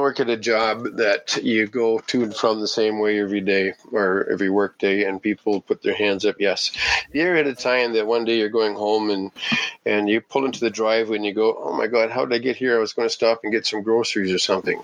work 0.00 0.20
at 0.20 0.28
a 0.28 0.36
job 0.36 0.84
that 0.96 1.38
you 1.42 1.66
go 1.66 1.98
to 1.98 2.22
and 2.22 2.34
from 2.34 2.60
the 2.60 2.68
same 2.68 2.98
way 2.98 3.20
every 3.20 3.40
day 3.40 3.74
or 3.92 4.28
every 4.30 4.50
work 4.50 4.78
day 4.78 5.04
and 5.04 5.22
people 5.22 5.60
put 5.60 5.82
their 5.82 5.94
hands 5.94 6.24
up? 6.24 6.36
Yes. 6.38 6.72
You 7.12 7.22
ever 7.22 7.36
had 7.36 7.46
a 7.46 7.54
time 7.54 7.92
that 7.92 8.06
one 8.06 8.24
day 8.24 8.38
you're 8.38 8.48
going 8.48 8.74
home 8.74 9.10
and, 9.10 9.30
and 9.84 10.08
you 10.08 10.20
pull 10.20 10.44
into 10.44 10.60
the 10.60 10.70
driveway 10.70 11.16
and 11.16 11.26
you 11.26 11.34
go, 11.34 11.56
oh 11.62 11.76
my 11.76 11.86
God, 11.86 12.10
how 12.10 12.24
did 12.24 12.34
I 12.34 12.38
get 12.38 12.56
here? 12.56 12.76
I 12.76 12.80
was 12.80 12.92
going 12.92 13.08
to 13.08 13.14
stop 13.14 13.40
and 13.42 13.52
get 13.52 13.66
some 13.66 13.82
groceries 13.82 14.32
or 14.32 14.38
something. 14.38 14.82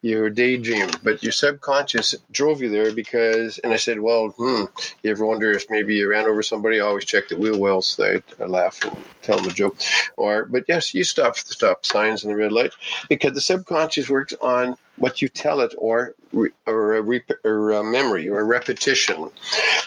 You 0.00 0.30
daydream, 0.30 0.90
but 1.02 1.22
your 1.22 1.32
subconscious 1.32 2.14
drove 2.30 2.62
you 2.62 2.68
there 2.68 2.92
because, 2.92 3.58
and 3.58 3.72
I 3.72 3.76
said, 3.76 4.00
well, 4.00 4.28
hmm, 4.28 4.64
you 5.02 5.10
ever 5.10 5.26
wonder 5.26 5.50
if 5.50 5.66
maybe 5.70 5.96
you 5.96 6.08
ran 6.08 6.26
over 6.26 6.42
somebody? 6.42 6.80
I 6.80 6.84
always 6.84 7.04
check 7.04 7.28
the 7.28 7.36
wheel 7.36 7.58
wells. 7.58 7.86
So 7.86 8.20
I 8.40 8.44
laugh 8.44 8.82
and 8.84 8.96
tell 9.22 9.38
them 9.38 9.46
a 9.46 9.52
joke. 9.52 9.76
Or, 10.16 10.44
but 10.44 10.64
yes, 10.68 10.94
you 10.94 11.04
stop 11.04 11.36
the 11.36 11.54
stop 11.54 11.84
signs 11.84 12.24
and 12.24 12.32
the 12.32 12.36
red 12.36 12.52
light 12.52 12.72
because 13.08 13.32
the 13.32 13.40
subconscious 13.40 14.08
works 14.08 14.34
on 14.40 14.51
what 14.96 15.22
you 15.22 15.28
tell 15.28 15.60
it 15.60 15.74
or 15.78 16.14
or 16.66 16.96
a, 16.96 17.20
or 17.44 17.72
a 17.72 17.84
memory 17.84 18.28
or 18.28 18.44
repetition. 18.44 19.28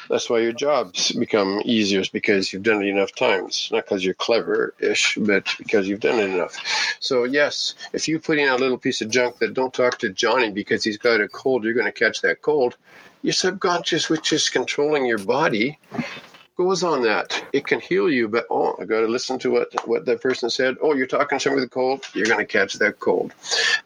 That's 0.10 0.30
why 0.30 0.40
your 0.40 0.52
jobs 0.52 1.12
become 1.12 1.62
easier 1.66 2.02
is 2.02 2.10
because 2.10 2.54
you've 2.54 2.64
done 2.64 2.84
it 2.84 2.88
enough 2.88 3.16
times, 3.16 3.70
not 3.72 3.86
because 3.86 4.06
you're 4.06 4.14
clever-ish, 4.14 5.18
but 5.22 5.48
because 5.58 5.88
you've 5.88 6.02
done 6.02 6.20
it 6.20 6.30
enough. 6.30 6.56
So 7.00 7.24
yes, 7.24 7.74
if 7.94 8.08
you 8.08 8.20
put 8.20 8.38
in 8.38 8.50
a 8.50 8.56
little 8.56 8.78
piece 8.78 9.02
of 9.02 9.10
junk 9.10 9.40
that 9.40 9.54
don't 9.54 9.74
talk 9.74 9.98
to 10.00 10.10
Johnny 10.10 10.52
because 10.52 10.84
he's 10.84 10.98
got 10.98 11.22
a 11.22 11.28
cold, 11.28 11.64
you're 11.64 11.74
going 11.74 11.86
to 11.86 11.92
catch 11.92 12.22
that 12.22 12.42
cold. 12.42 12.78
Your 13.24 13.34
subconscious, 13.34 14.10
which 14.10 14.32
is 14.34 14.50
controlling 14.50 15.06
your 15.08 15.18
body, 15.18 15.80
goes 16.56 16.84
on 16.84 17.02
that. 17.04 17.44
It 17.54 17.68
can 17.68 17.80
heal 17.80 18.10
you, 18.10 18.28
but 18.28 18.46
oh, 18.50 18.76
I 18.80 18.86
got 18.86 19.02
to 19.02 19.08
listen 19.08 19.38
to 19.40 19.52
what 19.52 19.88
what 19.88 20.06
that 20.06 20.22
person 20.22 20.50
said. 20.50 20.78
Oh, 20.82 20.94
you're 20.94 21.08
talking 21.08 21.38
to 21.38 21.44
somebody 21.44 21.62
with 21.62 21.70
a 21.70 21.74
cold. 21.74 22.06
You're 22.14 22.26
going 22.26 22.40
to 22.40 22.46
catch 22.46 22.76
that 22.76 23.00
cold. 23.00 23.34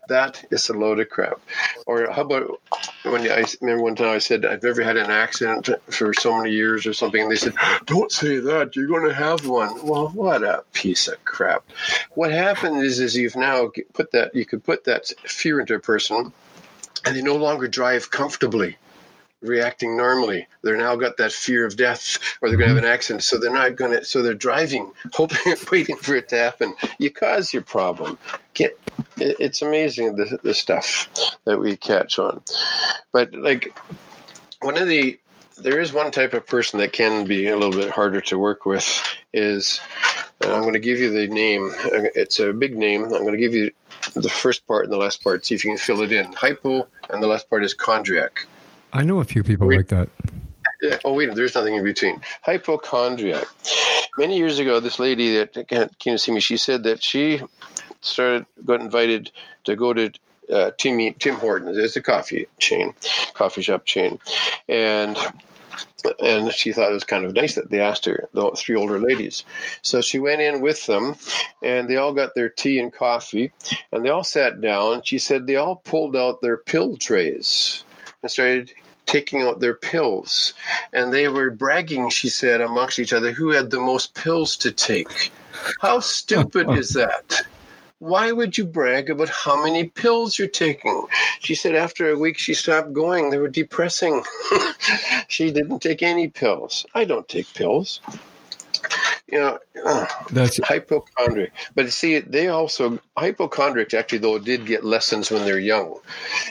That 0.08 0.44
is 0.52 0.70
a 0.70 0.74
load 0.74 1.00
of 1.00 1.10
crap. 1.10 1.42
Or 1.86 2.10
how 2.12 2.22
about 2.22 2.62
when 3.04 3.30
I 3.30 3.44
remember 3.62 3.84
one 3.84 3.96
time 3.96 4.16
I 4.16 4.20
said 4.20 4.46
I've 4.46 4.64
never 4.64 4.84
had 4.84 4.98
an 4.98 5.10
accident 5.10 5.70
for 5.90 6.14
so 6.14 6.38
many 6.38 6.52
years 6.52 6.86
or 6.86 6.94
something, 6.94 7.22
and 7.22 7.32
they 7.32 7.36
said, 7.36 7.54
"Don't 7.86 8.12
say 8.12 8.40
that. 8.40 8.76
You're 8.76 8.88
going 8.88 9.08
to 9.08 9.14
have 9.14 9.48
one." 9.48 9.86
Well, 9.86 10.10
what 10.10 10.44
a 10.44 10.64
piece 10.74 11.08
of 11.08 11.24
crap. 11.26 11.64
What 12.12 12.32
happened 12.32 12.84
is, 12.84 13.00
is 13.00 13.16
you've 13.16 13.36
now 13.36 13.72
put 13.94 14.12
that 14.12 14.36
you 14.36 14.46
could 14.46 14.64
put 14.64 14.84
that 14.84 15.08
fear 15.26 15.60
into 15.60 15.76
a 15.76 15.80
person, 15.80 16.32
and 17.06 17.16
they 17.16 17.22
no 17.22 17.36
longer 17.36 17.68
drive 17.68 18.12
comfortably 18.12 18.78
reacting 19.42 19.96
normally. 19.96 20.48
They're 20.62 20.78
now 20.78 20.96
got 20.96 21.18
that 21.18 21.32
fear 21.32 21.66
of 21.66 21.78
death 21.78 22.18
or 22.42 22.50
they're 22.50 22.58
going 22.58 22.70
to 22.70 22.76
have 22.76 22.78
an 22.78 22.84
mm-hmm. 22.84 22.94
accident. 22.94 23.24
So 23.24 23.38
they're 23.38 23.54
not 23.54 23.76
going 23.76 23.92
to, 23.92 24.06
so 24.06 24.22
they're 24.22 24.34
driving, 24.34 24.92
hoping, 25.14 25.56
waiting 25.72 25.98
for 25.98 26.16
it 26.16 26.30
to 26.30 26.38
happen. 26.38 26.76
You 26.98 27.12
cause 27.12 27.54
your 27.54 27.64
problem. 27.64 28.18
Get, 28.54 28.80
it's 29.18 29.62
amazing 29.62 30.16
the, 30.16 30.40
the 30.44 30.54
stuff 30.54 31.10
that 31.46 31.60
we 31.60 31.78
catch 31.78 32.20
on. 32.20 32.42
But 33.12 33.34
like 33.34 33.78
one 34.62 34.78
of 34.78 34.88
the, 34.88 35.20
there 35.58 35.80
is 35.80 35.92
one 35.92 36.12
type 36.12 36.34
of 36.34 36.48
person 36.48 36.80
that 36.80 36.94
can 36.94 37.26
be 37.26 37.48
a 37.48 37.58
little 37.58 37.78
bit 37.78 37.92
harder 37.92 38.22
to 38.22 38.38
work 38.38 38.66
with 38.66 38.88
is, 39.34 39.82
I'm 40.42 40.62
going 40.62 40.74
to 40.74 40.80
give 40.80 41.00
you 41.00 41.12
the 41.12 41.28
name. 41.28 41.72
It's 42.16 42.40
a 42.40 42.54
big 42.54 42.78
name. 42.78 43.04
I'm 43.04 43.10
going 43.10 43.34
to 43.34 43.38
give 43.38 43.54
you 43.54 43.72
the 44.14 44.30
first 44.30 44.66
part 44.68 44.86
and 44.86 44.94
the 44.94 44.98
last 44.98 45.22
part. 45.22 45.46
See 45.46 45.56
if 45.56 45.66
you 45.66 45.72
can 45.72 45.78
fill 45.78 46.02
it 46.02 46.14
in. 46.14 46.32
Hypo, 46.32 46.88
and 47.10 47.22
the 47.22 47.28
last 47.28 47.50
part 47.50 47.66
is 47.66 47.76
chondriac. 47.76 48.46
I 48.94 49.04
know 49.04 49.20
a 49.20 49.24
few 49.24 49.44
people 49.44 49.68
wait, 49.68 49.78
like 49.78 49.88
that. 49.88 50.10
Yeah, 50.82 50.98
oh, 51.06 51.14
wait, 51.14 51.34
there's 51.36 51.56
nothing 51.56 51.76
in 51.76 51.84
between. 51.84 52.22
Hypochondriac. 52.42 53.46
Many 54.18 54.38
years 54.38 54.60
ago, 54.60 54.80
this 54.80 55.00
lady 55.00 55.38
that 55.38 55.68
came 56.00 56.16
to 56.16 56.18
see 56.18 56.32
me, 56.32 56.40
she 56.40 56.58
said 56.58 56.84
that 56.84 57.04
she 57.04 57.42
started, 58.02 58.46
got 58.66 58.82
invited 58.82 59.32
to 59.66 59.76
go 59.76 59.94
to 59.94 60.12
uh, 60.52 60.72
Tim, 60.78 61.14
Tim 61.16 61.36
Hortons. 61.36 61.78
It's 61.78 61.96
a 61.96 62.02
coffee 62.02 62.48
chain, 62.58 62.94
coffee 63.34 63.62
shop 63.62 63.86
chain. 63.86 64.20
And 64.68 65.18
and 66.22 66.52
she 66.52 66.72
thought 66.72 66.92
it 66.92 66.94
was 66.94 67.04
kind 67.04 67.26
of 67.26 67.34
nice 67.34 67.56
that 67.56 67.70
they 67.70 67.82
asked 67.82 68.06
her, 68.06 68.30
the 68.34 68.52
three 68.52 68.76
older 68.76 69.00
ladies. 69.00 69.44
So 69.82 70.02
she 70.02 70.20
went 70.20 70.42
in 70.42 70.62
with 70.62 70.86
them, 70.86 71.16
and 71.62 71.90
they 71.90 71.98
all 71.98 72.14
got 72.14 72.36
their 72.36 72.50
tea 72.50 72.80
and 72.80 72.92
coffee, 72.92 73.52
and 73.92 74.04
they 74.04 74.10
all 74.10 74.24
sat 74.24 74.62
down. 74.62 75.04
She 75.04 75.20
said 75.20 75.46
they 75.46 75.58
all 75.58 75.76
pulled 75.76 76.16
out 76.16 76.42
their 76.42 76.58
pill 76.58 76.98
trays 76.98 77.84
and 78.22 78.32
started 78.32 78.74
taking 79.06 79.42
out 79.42 79.60
their 79.60 79.74
pills. 79.74 80.54
And 80.94 81.12
they 81.12 81.28
were 81.28 81.50
bragging, 81.50 82.10
she 82.10 82.30
said, 82.30 82.62
amongst 82.62 83.00
each 83.00 83.14
other, 83.14 83.32
who 83.32 83.50
had 83.50 83.72
the 83.72 83.80
most 83.80 84.14
pills 84.14 84.56
to 84.58 84.72
take. 84.72 85.32
How 85.82 86.00
stupid 86.00 86.70
is 86.78 86.94
that? 86.94 87.42
Why 88.00 88.32
would 88.32 88.58
you 88.58 88.66
brag 88.66 89.10
about 89.10 89.28
how 89.28 89.62
many 89.62 89.86
pills 89.86 90.40
you're 90.40 90.48
taking? 90.48 91.06
She 91.40 91.54
said 91.54 91.76
after 91.76 92.10
a 92.10 92.18
week 92.18 92.38
she 92.38 92.54
stopped 92.54 92.94
going. 92.94 93.30
They 93.30 93.38
were 93.38 93.50
depressing. 93.50 94.24
she 95.28 95.52
didn't 95.52 95.80
take 95.80 96.02
any 96.02 96.30
pills. 96.30 96.86
I 96.96 97.04
don't 97.04 97.28
take 97.28 97.54
pills 97.54 98.00
you 99.32 99.40
know, 99.40 99.60
uh, 99.86 100.06
that's 100.32 100.60
hypochondriac. 100.64 101.52
But 101.76 101.92
see, 101.92 102.20
they 102.20 102.48
also 102.48 103.00
hypochondriacs 103.18 103.94
actually 103.94 104.20
though 104.20 104.40
did 104.40 104.66
get 104.66 104.84
lessons 104.84 105.32
when 105.32 105.46
they're 105.46 105.60
young. 105.60 106.00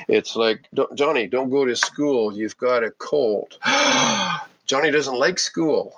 It's 0.09 0.37
like 0.37 0.67
Johnny, 0.95 1.27
don't 1.27 1.51
go 1.51 1.65
to 1.65 1.77
school. 1.77 2.33
You've 2.33 2.57
got 2.57 2.85
a 2.85 2.91
cold. 2.93 3.59
Johnny 4.67 4.91
doesn't 4.91 5.19
like 5.19 5.39
school. 5.39 5.95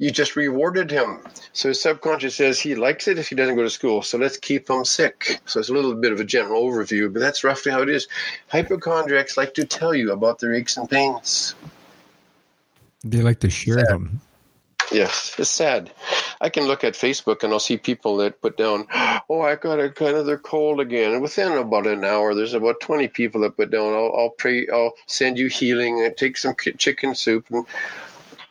You 0.00 0.12
just 0.12 0.36
rewarded 0.36 0.92
him. 0.92 1.18
So 1.52 1.68
his 1.68 1.82
subconscious 1.82 2.36
says 2.36 2.60
he 2.60 2.76
likes 2.76 3.08
it 3.08 3.18
if 3.18 3.28
he 3.28 3.34
doesn't 3.34 3.56
go 3.56 3.64
to 3.64 3.70
school. 3.70 4.02
So 4.02 4.16
let's 4.16 4.36
keep 4.36 4.70
him 4.70 4.84
sick. 4.84 5.40
So 5.46 5.58
it's 5.58 5.70
a 5.70 5.72
little 5.72 5.94
bit 5.94 6.12
of 6.12 6.20
a 6.20 6.24
general 6.24 6.62
overview, 6.70 7.12
but 7.12 7.18
that's 7.18 7.42
roughly 7.42 7.72
how 7.72 7.82
it 7.82 7.88
is. 7.88 8.06
Hypochondriacs 8.46 9.36
like 9.36 9.54
to 9.54 9.64
tell 9.64 9.94
you 9.94 10.12
about 10.12 10.38
their 10.38 10.54
aches 10.54 10.76
and 10.76 10.88
pains. 10.88 11.56
They 13.02 13.22
like 13.22 13.40
to 13.40 13.50
share 13.50 13.82
them. 13.84 14.20
Yes, 14.90 15.34
it's 15.38 15.50
sad. 15.50 15.90
I 16.40 16.48
can 16.48 16.64
look 16.64 16.84
at 16.84 16.94
Facebook 16.94 17.42
and 17.42 17.52
I'll 17.52 17.60
see 17.60 17.76
people 17.76 18.16
that 18.18 18.40
put 18.40 18.56
down, 18.56 18.86
"Oh, 19.28 19.40
I 19.40 19.56
got 19.56 19.80
a 19.80 19.90
kind 19.90 20.16
of 20.16 20.26
they're 20.26 20.38
cold 20.38 20.80
again." 20.80 21.12
And 21.12 21.22
within 21.22 21.52
about 21.52 21.86
an 21.86 22.04
hour, 22.04 22.34
there's 22.34 22.54
about 22.54 22.80
twenty 22.80 23.08
people 23.08 23.40
that 23.42 23.56
put 23.56 23.70
down, 23.70 23.92
"I'll, 23.92 24.14
I'll 24.16 24.30
pray, 24.30 24.66
I'll 24.72 24.94
send 25.06 25.38
you 25.38 25.48
healing 25.48 26.04
and 26.04 26.16
take 26.16 26.36
some 26.36 26.54
chicken 26.78 27.14
soup." 27.14 27.46
And 27.50 27.66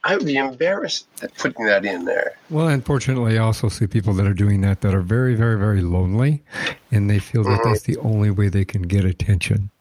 I 0.03 0.15
would 0.15 0.25
be 0.25 0.37
embarrassed 0.37 1.07
at 1.21 1.33
putting 1.35 1.65
that 1.65 1.85
in 1.85 2.05
there. 2.05 2.37
Well, 2.49 2.67
unfortunately, 2.67 3.37
I 3.37 3.41
also 3.41 3.67
see 3.67 3.87
people 3.87 4.13
that 4.13 4.27
are 4.27 4.33
doing 4.33 4.61
that 4.61 4.81
that 4.81 4.93
are 4.93 5.01
very, 5.01 5.35
very, 5.35 5.57
very 5.57 5.81
lonely, 5.81 6.43
and 6.91 7.09
they 7.09 7.19
feel 7.19 7.43
that 7.43 7.49
mm-hmm. 7.49 7.69
that's 7.69 7.83
the 7.83 7.97
only 7.97 8.31
way 8.31 8.49
they 8.49 8.65
can 8.65 8.83
get 8.83 9.05
attention 9.05 9.71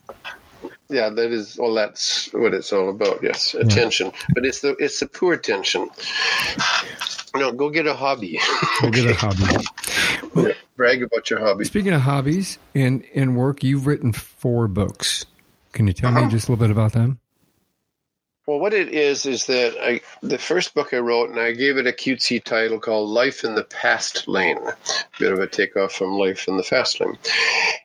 yeah, 0.88 1.10
that 1.10 1.32
is 1.32 1.58
well. 1.58 1.74
That's 1.74 2.32
what 2.32 2.54
it's 2.54 2.72
all 2.72 2.90
about. 2.90 3.22
Yes, 3.22 3.54
attention, 3.54 4.06
yeah. 4.12 4.26
but 4.34 4.44
it's 4.44 4.60
the 4.60 4.76
it's 4.76 5.00
the 5.00 5.06
poor 5.06 5.34
attention. 5.34 5.88
No, 7.34 7.52
go 7.52 7.70
get 7.70 7.86
a 7.86 7.94
hobby. 7.94 8.40
Go 8.80 8.90
get 8.90 9.10
a 9.10 9.14
hobby. 9.18 9.66
Well, 10.34 10.52
Brag 10.76 11.02
about 11.02 11.28
your 11.28 11.40
hobby. 11.40 11.64
Speaking 11.64 11.92
of 11.92 12.02
hobbies 12.02 12.58
and 12.74 13.04
and 13.14 13.36
work, 13.36 13.64
you've 13.64 13.86
written 13.86 14.12
four 14.12 14.68
books. 14.68 15.26
Can 15.72 15.86
you 15.86 15.92
tell 15.92 16.10
uh-huh. 16.10 16.26
me 16.26 16.30
just 16.30 16.48
a 16.48 16.52
little 16.52 16.64
bit 16.64 16.70
about 16.70 16.92
them? 16.92 17.18
Well, 18.46 18.60
what 18.60 18.74
it 18.74 18.94
is 18.94 19.26
is 19.26 19.46
that 19.46 19.76
I 19.82 20.02
the 20.22 20.38
first 20.38 20.72
book 20.72 20.94
I 20.94 20.98
wrote, 20.98 21.30
and 21.30 21.40
I 21.40 21.50
gave 21.50 21.78
it 21.78 21.88
a 21.88 21.92
cutesy 21.92 22.42
title 22.42 22.78
called 22.78 23.10
"Life 23.10 23.42
in 23.42 23.56
the 23.56 23.64
Past 23.64 24.28
Lane," 24.28 24.58
a 24.58 24.76
bit 25.18 25.32
of 25.32 25.40
a 25.40 25.48
takeoff 25.48 25.92
from 25.92 26.12
"Life 26.12 26.46
in 26.46 26.56
the 26.56 26.62
Fast 26.62 27.00
Lane," 27.00 27.18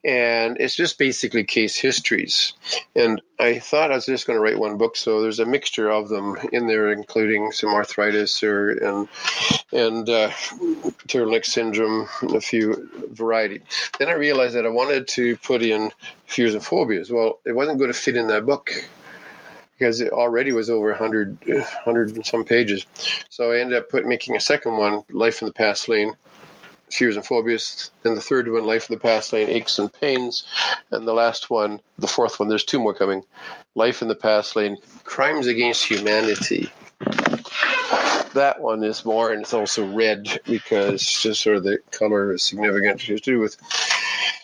and 0.03 0.57
it's 0.59 0.76
just 0.76 0.99
basically 0.99 1.45
case 1.45 1.76
histories. 1.76 2.53
And 2.95 3.24
I 3.39 3.57
thought 3.57 3.91
I 3.91 3.95
was 3.95 4.05
just 4.05 4.28
going 4.28 4.38
to 4.38 4.43
write 4.43 4.59
one 4.59 4.78
book, 4.78 4.95
so 4.97 5.24
there's 5.24 5.39
a 5.39 5.47
mixture 5.47 5.89
of 5.89 6.09
them 6.09 6.38
in 6.51 6.68
there, 6.68 6.91
including 6.91 7.51
some 7.53 7.74
arthritis 7.74 8.43
or 8.43 8.70
and 8.70 9.07
and 9.72 10.07
uh, 10.07 10.30
syndrome, 11.41 12.07
a 12.36 12.39
few 12.39 12.88
variety. 13.09 13.62
Then 13.97 14.09
I 14.09 14.14
realized 14.14 14.53
that 14.53 14.68
I 14.68 14.70
wanted 14.70 15.07
to 15.07 15.38
put 15.38 15.64
in 15.64 15.91
fears 16.28 16.53
and 16.53 16.64
phobias. 16.64 17.09
Well, 17.09 17.39
it 17.47 17.53
wasn't 17.53 17.80
going 17.80 17.91
to 17.91 17.97
fit 17.97 18.16
in 18.16 18.28
that 18.28 18.45
book 18.45 18.72
because 19.82 19.99
it 19.99 20.11
already 20.11 20.51
was 20.51 20.69
over 20.69 20.89
100, 20.89 21.39
100 21.43 22.15
and 22.15 22.23
some 22.23 22.43
pages. 22.43 22.86
So 23.29 23.51
I 23.51 23.61
ended 23.61 23.79
up 23.79 23.89
put, 23.89 24.05
making 24.05 24.36
a 24.36 24.39
second 24.39 24.77
one, 24.77 25.01
Life 25.09 25.41
in 25.41 25.47
the 25.47 25.53
Past 25.53 25.89
Lane, 25.89 26.13
Fears 26.91 27.15
and 27.15 27.25
Phobias. 27.25 27.89
Then 28.03 28.13
the 28.13 28.21
third 28.21 28.47
one, 28.51 28.67
Life 28.67 28.91
in 28.91 28.93
the 28.93 28.99
Past 28.99 29.34
Lane, 29.34 29.49
Aches 29.49 29.79
and 29.79 29.91
Pains. 29.91 30.45
And 30.91 31.07
the 31.07 31.15
last 31.15 31.49
one, 31.49 31.79
the 31.97 32.05
fourth 32.05 32.39
one, 32.39 32.47
there's 32.47 32.63
two 32.63 32.77
more 32.77 32.93
coming, 32.93 33.23
Life 33.73 34.03
in 34.03 34.07
the 34.07 34.13
Past 34.13 34.55
Lane, 34.55 34.77
Crimes 35.03 35.47
Against 35.47 35.84
Humanity. 35.84 36.71
That 38.36 38.57
one 38.59 38.84
is 38.84 39.03
more, 39.03 39.32
and 39.32 39.41
it's 39.41 39.53
also 39.55 39.91
red 39.91 40.39
because 40.45 41.01
just 41.01 41.41
sort 41.41 41.57
of 41.57 41.63
the 41.63 41.79
color 41.89 42.36
is 42.36 42.43
significant. 42.43 43.01
It 43.01 43.07
has 43.13 43.21
to 43.21 43.32
do 43.32 43.39
with 43.39 43.57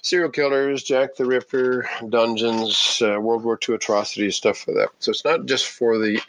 serial 0.08 0.30
killers, 0.30 0.84
Jack 0.84 1.16
the 1.16 1.26
Ripper, 1.26 1.90
dungeons, 2.08 3.02
uh, 3.04 3.20
World 3.20 3.44
War 3.44 3.60
II 3.68 3.76
atrocities, 3.76 4.38
stuff 4.38 4.68
like 4.68 4.78
that. 4.78 4.90
So 5.00 5.12
it's 5.12 5.26
not 5.26 5.46
just 5.46 5.68
for 5.68 5.98
the 5.98 6.22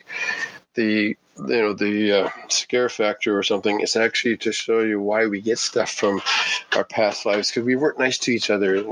the 0.74 1.16
you 1.36 1.46
know 1.46 1.72
the 1.72 2.24
uh, 2.24 2.30
scare 2.48 2.88
factor 2.88 3.38
or 3.38 3.42
something. 3.42 3.80
It's 3.80 3.96
actually 3.96 4.36
to 4.38 4.52
show 4.52 4.80
you 4.80 5.00
why 5.00 5.26
we 5.26 5.40
get 5.40 5.58
stuff 5.58 5.90
from 5.90 6.20
our 6.74 6.84
past 6.84 7.24
lives 7.24 7.50
because 7.50 7.64
we 7.64 7.76
weren't 7.76 7.98
nice 7.98 8.18
to 8.18 8.32
each 8.32 8.50
other. 8.50 8.84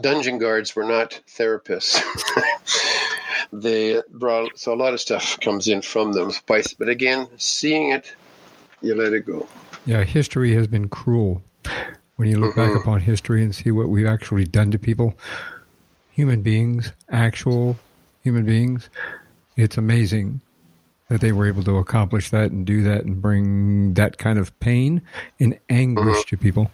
Dungeon 0.00 0.38
guards 0.38 0.76
were 0.76 0.84
not 0.84 1.20
therapists. 1.28 2.00
they 3.52 4.00
brought 4.12 4.56
so 4.56 4.72
a 4.72 4.76
lot 4.76 4.94
of 4.94 5.00
stuff 5.00 5.40
comes 5.40 5.66
in 5.66 5.82
from 5.82 6.12
them. 6.12 6.30
But 6.46 6.88
again, 6.88 7.26
seeing 7.36 7.90
it, 7.90 8.14
you 8.80 8.94
let 8.94 9.12
it 9.12 9.26
go. 9.26 9.48
Yeah, 9.86 10.04
history 10.04 10.54
has 10.54 10.68
been 10.68 10.88
cruel 10.88 11.42
when 12.18 12.28
you 12.28 12.38
look 12.40 12.56
mm-hmm. 12.56 12.72
back 12.74 12.82
upon 12.82 13.00
history 13.00 13.44
and 13.44 13.54
see 13.54 13.70
what 13.70 13.88
we've 13.88 14.06
actually 14.06 14.44
done 14.44 14.72
to 14.72 14.78
people, 14.78 15.16
human 16.10 16.42
beings, 16.42 16.92
actual 17.10 17.78
human 18.24 18.44
beings, 18.44 18.90
it's 19.56 19.76
amazing 19.76 20.40
that 21.08 21.20
they 21.20 21.30
were 21.30 21.46
able 21.46 21.62
to 21.62 21.76
accomplish 21.76 22.30
that 22.30 22.50
and 22.50 22.66
do 22.66 22.82
that 22.82 23.04
and 23.04 23.22
bring 23.22 23.94
that 23.94 24.18
kind 24.18 24.36
of 24.36 24.58
pain 24.58 25.00
and 25.38 25.56
anguish 25.70 26.16
mm-hmm. 26.16 26.28
to 26.28 26.36
people. 26.36 26.70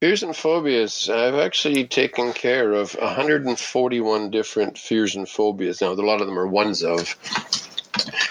Fears 0.00 0.22
and 0.22 0.36
phobias. 0.36 1.10
I've 1.10 1.34
actually 1.34 1.84
taken 1.84 2.32
care 2.32 2.74
of 2.74 2.94
141 2.94 4.30
different 4.30 4.78
fears 4.78 5.16
and 5.16 5.28
phobias. 5.28 5.80
Now, 5.80 5.90
a 5.90 5.94
lot 5.94 6.20
of 6.20 6.28
them 6.28 6.38
are 6.38 6.46
ones 6.46 6.84
of. 6.84 7.16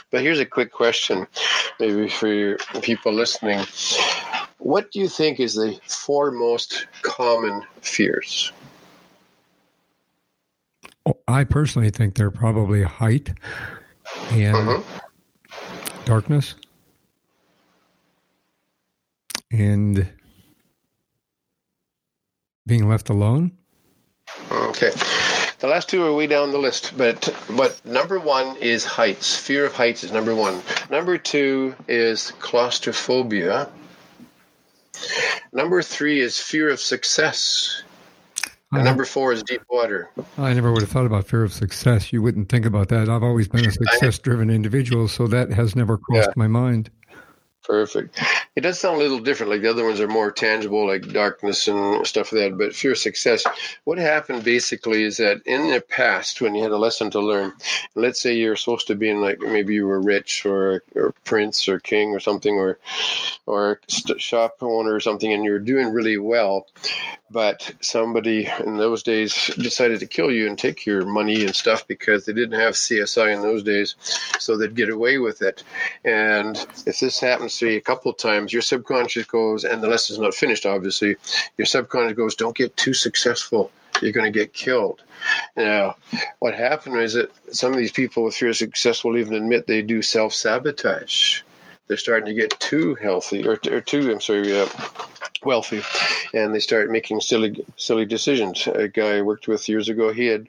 But 0.09 0.21
here's 0.21 0.39
a 0.39 0.45
quick 0.45 0.71
question, 0.71 1.27
maybe 1.81 2.07
for 2.07 2.55
people 2.81 3.11
listening. 3.11 3.65
What 4.57 4.91
do 4.91 4.99
you 4.99 5.07
think 5.07 5.39
is 5.39 5.55
the 5.55 5.79
four 5.85 6.31
most 6.31 6.87
common 7.01 7.63
fears? 7.81 8.51
I 11.27 11.43
personally 11.43 11.91
think 11.91 12.15
they're 12.15 12.31
probably 12.31 12.83
height 12.83 13.31
and 14.31 14.55
uh-huh. 14.55 14.81
darkness 16.05 16.55
and 19.51 20.07
being 22.65 22.89
left 22.89 23.09
alone. 23.09 23.51
Okay. 24.51 24.91
The 25.59 25.67
last 25.67 25.89
two 25.89 26.03
are 26.03 26.13
way 26.13 26.27
down 26.27 26.51
the 26.51 26.57
list, 26.57 26.93
but 26.97 27.33
but 27.51 27.83
number 27.85 28.19
one 28.19 28.57
is 28.57 28.83
heights. 28.83 29.37
Fear 29.37 29.65
of 29.65 29.73
heights 29.73 30.03
is 30.03 30.11
number 30.11 30.35
one. 30.35 30.61
Number 30.89 31.17
two 31.17 31.75
is 31.87 32.31
claustrophobia. 32.39 33.69
Number 35.53 35.81
three 35.81 36.19
is 36.19 36.39
fear 36.39 36.69
of 36.69 36.79
success. 36.79 37.83
And 38.71 38.81
uh-huh. 38.81 38.83
number 38.83 39.05
four 39.05 39.31
is 39.31 39.43
deep 39.43 39.61
water. 39.69 40.09
I 40.37 40.53
never 40.53 40.71
would 40.71 40.81
have 40.81 40.89
thought 40.89 41.05
about 41.05 41.27
fear 41.27 41.43
of 41.43 41.53
success. 41.53 42.11
You 42.11 42.21
wouldn't 42.21 42.49
think 42.49 42.65
about 42.65 42.89
that. 42.89 43.09
I've 43.09 43.23
always 43.23 43.47
been 43.47 43.65
a 43.65 43.71
success 43.71 44.17
driven 44.19 44.49
individual, 44.49 45.07
so 45.07 45.27
that 45.27 45.51
has 45.51 45.75
never 45.75 45.97
crossed 45.97 46.29
yeah. 46.29 46.33
my 46.35 46.47
mind. 46.47 46.89
Perfect. 47.65 48.19
It 48.55 48.61
does 48.61 48.79
sound 48.79 48.97
a 48.97 48.99
little 48.99 49.19
different. 49.19 49.51
Like 49.51 49.61
the 49.61 49.71
other 49.71 49.85
ones 49.85 49.99
are 49.99 50.07
more 50.07 50.31
tangible, 50.31 50.85
like 50.85 51.11
darkness 51.11 51.67
and 51.67 52.05
stuff 52.05 52.31
like 52.31 52.51
that. 52.51 52.57
But 52.57 52.75
fear 52.75 52.91
of 52.91 52.97
success. 52.99 53.43
What 53.85 53.97
happened 53.97 54.43
basically 54.43 55.03
is 55.03 55.17
that 55.17 55.41
in 55.45 55.71
the 55.71 55.81
past, 55.81 56.41
when 56.41 56.53
you 56.53 56.61
had 56.61 56.71
a 56.71 56.77
lesson 56.77 57.09
to 57.11 57.19
learn, 57.19 57.53
let's 57.95 58.21
say 58.21 58.35
you're 58.35 58.55
supposed 58.55 58.87
to 58.87 58.95
be 58.95 59.09
in 59.09 59.19
like 59.19 59.39
maybe 59.39 59.73
you 59.73 59.87
were 59.87 60.01
rich 60.01 60.45
or 60.45 60.83
or 60.95 61.13
prince 61.23 61.67
or 61.67 61.79
king 61.79 62.09
or 62.09 62.19
something, 62.19 62.55
or 62.55 62.77
or 63.47 63.79
shop 63.87 64.57
owner 64.61 64.93
or 64.93 64.99
something, 64.99 65.33
and 65.33 65.43
you're 65.43 65.59
doing 65.59 65.91
really 65.91 66.17
well, 66.17 66.67
but 67.29 67.73
somebody 67.81 68.47
in 68.65 68.77
those 68.77 69.03
days 69.03 69.51
decided 69.57 69.99
to 69.99 70.07
kill 70.07 70.31
you 70.31 70.47
and 70.47 70.57
take 70.57 70.85
your 70.85 71.05
money 71.05 71.43
and 71.45 71.55
stuff 71.55 71.87
because 71.87 72.25
they 72.25 72.33
didn't 72.33 72.59
have 72.59 72.73
CSI 72.73 73.35
in 73.35 73.41
those 73.41 73.63
days, 73.63 73.95
so 74.39 74.57
they'd 74.57 74.75
get 74.75 74.89
away 74.89 75.17
with 75.17 75.41
it. 75.41 75.63
And 76.03 76.57
if 76.85 76.99
this 76.99 77.19
happens 77.19 77.54
a 77.63 77.81
couple 77.81 78.11
of 78.11 78.17
times, 78.17 78.53
your 78.53 78.61
subconscious 78.61 79.25
goes, 79.25 79.63
and 79.63 79.81
the 79.81 79.87
lesson's 79.87 80.19
not 80.19 80.33
finished, 80.33 80.65
obviously, 80.65 81.15
your 81.57 81.65
subconscious 81.65 82.17
goes, 82.17 82.35
don't 82.35 82.55
get 82.55 82.75
too 82.77 82.93
successful. 82.93 83.71
You're 84.01 84.11
going 84.11 84.31
to 84.31 84.39
get 84.39 84.53
killed. 84.53 85.01
Now, 85.55 85.95
what 86.39 86.53
happened 86.53 86.97
is 86.97 87.13
that 87.13 87.31
some 87.55 87.71
of 87.71 87.77
these 87.77 87.91
people 87.91 88.23
with 88.23 88.35
fear 88.35 88.49
of 88.49 88.57
success 88.57 89.03
will 89.03 89.17
even 89.17 89.33
admit 89.33 89.67
they 89.67 89.81
do 89.81 90.01
self 90.01 90.33
sabotage. 90.33 91.41
They're 91.87 91.97
starting 91.97 92.25
to 92.27 92.33
get 92.33 92.59
too 92.59 92.95
healthy, 92.95 93.47
or, 93.47 93.59
or 93.69 93.81
too, 93.81 94.11
I'm 94.11 94.21
sorry, 94.21 94.59
uh, 94.59 94.67
wealthy, 95.43 95.83
and 96.33 96.53
they 96.53 96.59
start 96.59 96.89
making 96.89 97.21
silly 97.21 97.63
silly 97.77 98.05
decisions. 98.05 98.67
A 98.67 98.87
guy 98.87 99.17
I 99.17 99.21
worked 99.21 99.47
with 99.47 99.69
years 99.69 99.87
ago, 99.89 100.11
he 100.11 100.25
had 100.25 100.47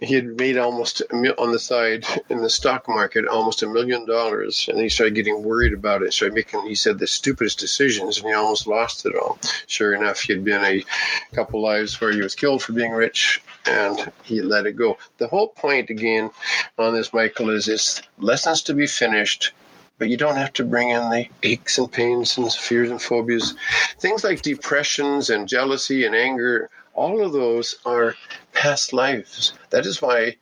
he 0.00 0.14
had 0.14 0.36
made 0.38 0.58
almost 0.58 1.02
on 1.12 1.52
the 1.52 1.58
side 1.58 2.04
in 2.28 2.42
the 2.42 2.50
stock 2.50 2.88
market 2.88 3.26
almost 3.26 3.62
a 3.62 3.68
million 3.68 4.06
dollars, 4.06 4.68
and 4.68 4.78
he 4.78 4.88
started 4.88 5.14
getting 5.14 5.42
worried 5.42 5.72
about 5.72 6.02
it. 6.02 6.12
Started 6.12 6.34
making, 6.34 6.66
he 6.66 6.74
said, 6.74 6.98
the 6.98 7.06
stupidest 7.06 7.58
decisions, 7.58 8.18
and 8.18 8.26
he 8.26 8.32
almost 8.32 8.66
lost 8.66 9.06
it 9.06 9.14
all. 9.14 9.38
Sure 9.66 9.94
enough, 9.94 10.20
he 10.20 10.32
had 10.32 10.44
been 10.44 10.64
a 10.64 10.84
couple 11.32 11.60
lives 11.60 12.00
where 12.00 12.12
he 12.12 12.20
was 12.20 12.34
killed 12.34 12.62
for 12.62 12.72
being 12.72 12.92
rich, 12.92 13.42
and 13.66 14.10
he 14.22 14.42
let 14.42 14.66
it 14.66 14.76
go. 14.76 14.98
The 15.18 15.28
whole 15.28 15.48
point 15.48 15.90
again 15.90 16.30
on 16.78 16.94
this, 16.94 17.12
Michael, 17.12 17.50
is 17.50 17.68
it's 17.68 18.02
lessons 18.18 18.62
to 18.62 18.74
be 18.74 18.86
finished 18.86 19.52
but 19.98 20.08
you 20.08 20.16
don't 20.16 20.36
have 20.36 20.52
to 20.54 20.64
bring 20.64 20.90
in 20.90 21.10
the 21.10 21.26
aches 21.42 21.78
and 21.78 21.90
pains 21.90 22.36
and 22.36 22.52
fears 22.52 22.90
and 22.90 23.00
phobias. 23.00 23.54
Things 23.98 24.24
like 24.24 24.42
depressions 24.42 25.30
and 25.30 25.48
jealousy 25.48 26.04
and 26.04 26.14
anger, 26.14 26.70
all 26.94 27.24
of 27.24 27.32
those 27.32 27.76
are 27.84 28.14
past 28.52 28.92
lives. 28.92 29.54
That 29.70 29.86
is 29.86 30.02
why 30.02 30.36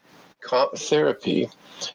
therapy 0.77 1.49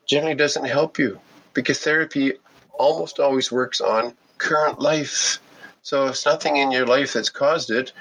generally 0.06 0.36
doesn't 0.36 0.66
help 0.66 0.99
you 0.99 1.20
because 1.53 1.80
therapy 1.80 2.34
almost 2.74 3.20
always 3.20 3.51
works 3.51 3.82
on 3.82 4.14
current 4.38 4.80
life. 4.80 5.39
So 5.82 6.08
if 6.08 6.26
nothing 6.26 6.58
in 6.58 6.72
your 6.72 6.86
life 6.86 7.14
that's 7.14 7.30
caused 7.30 7.72
it, 7.72 7.91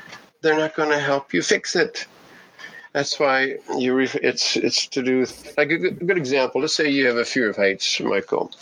they're 0.42 0.56
not 0.56 0.74
going 0.74 0.90
to 0.90 0.98
help 0.98 1.32
you 1.32 1.42
fix 1.42 1.76
it. 1.76 2.06
That's 2.92 3.18
why 3.18 3.56
you. 3.76 3.98
it's 3.98 4.56
it's 4.56 4.86
to 4.88 5.02
do 5.02 5.20
with 5.20 5.54
like 5.58 5.70
a 5.70 5.78
good, 5.78 6.00
a 6.00 6.04
good 6.04 6.16
example. 6.16 6.60
Let's 6.60 6.76
say 6.76 6.88
you 6.88 7.06
have 7.08 7.16
a 7.16 7.24
fear 7.24 7.50
of 7.50 7.56
heights, 7.56 8.00
Michael 8.00 8.52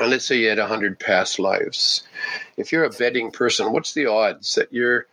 and 0.00 0.10
let's 0.10 0.26
say 0.26 0.38
you 0.38 0.48
had 0.48 0.58
100 0.58 0.98
past 0.98 1.38
lives. 1.38 2.02
If 2.56 2.72
you're 2.72 2.84
a 2.84 2.90
betting 2.90 3.30
person, 3.30 3.72
what's 3.72 3.92
the 3.92 4.06
odds 4.06 4.54
that 4.56 4.72
your 4.72 5.06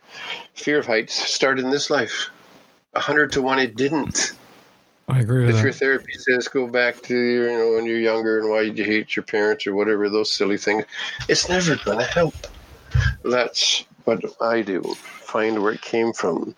fear 0.54 0.78
of 0.78 0.86
heights 0.86 1.14
started 1.14 1.64
in 1.64 1.70
this 1.70 1.90
life? 1.90 2.30
100 2.92 3.32
to 3.32 3.42
1, 3.42 3.58
it 3.58 3.76
didn't. 3.76 4.32
I 5.08 5.20
agree 5.20 5.48
if 5.48 5.56
that. 5.56 5.62
your 5.62 5.72
therapy 5.72 6.12
says 6.14 6.48
go 6.48 6.66
back 6.66 7.02
to 7.02 7.14
you 7.14 7.46
know 7.46 7.72
when 7.74 7.86
you're 7.86 7.98
younger 7.98 8.38
and 8.38 8.48
why 8.48 8.62
you 8.62 8.84
hate 8.84 9.16
your 9.16 9.24
parents 9.24 9.66
or 9.66 9.74
whatever 9.74 10.08
those 10.08 10.32
silly 10.32 10.56
things, 10.56 10.84
it's 11.28 11.48
never 11.48 11.76
going 11.84 11.98
to 11.98 12.04
help. 12.04 12.34
That's 13.24 13.84
what 14.04 14.24
I 14.40 14.62
do. 14.62 14.82
Find 15.00 15.62
where 15.62 15.72
it 15.72 15.82
came 15.82 16.12
from, 16.12 16.54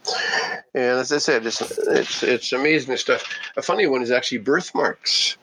and 0.75 0.99
as 0.99 1.11
I 1.11 1.19
said, 1.19 1.47
it's 1.47 1.61
it's 1.63 2.23
it's 2.23 2.53
amazing 2.53 2.97
stuff. 2.97 3.25
A 3.57 3.63
funny 3.63 3.87
one 3.87 4.03
is 4.03 4.11
actually 4.11 4.39
birthmarks. 4.39 5.37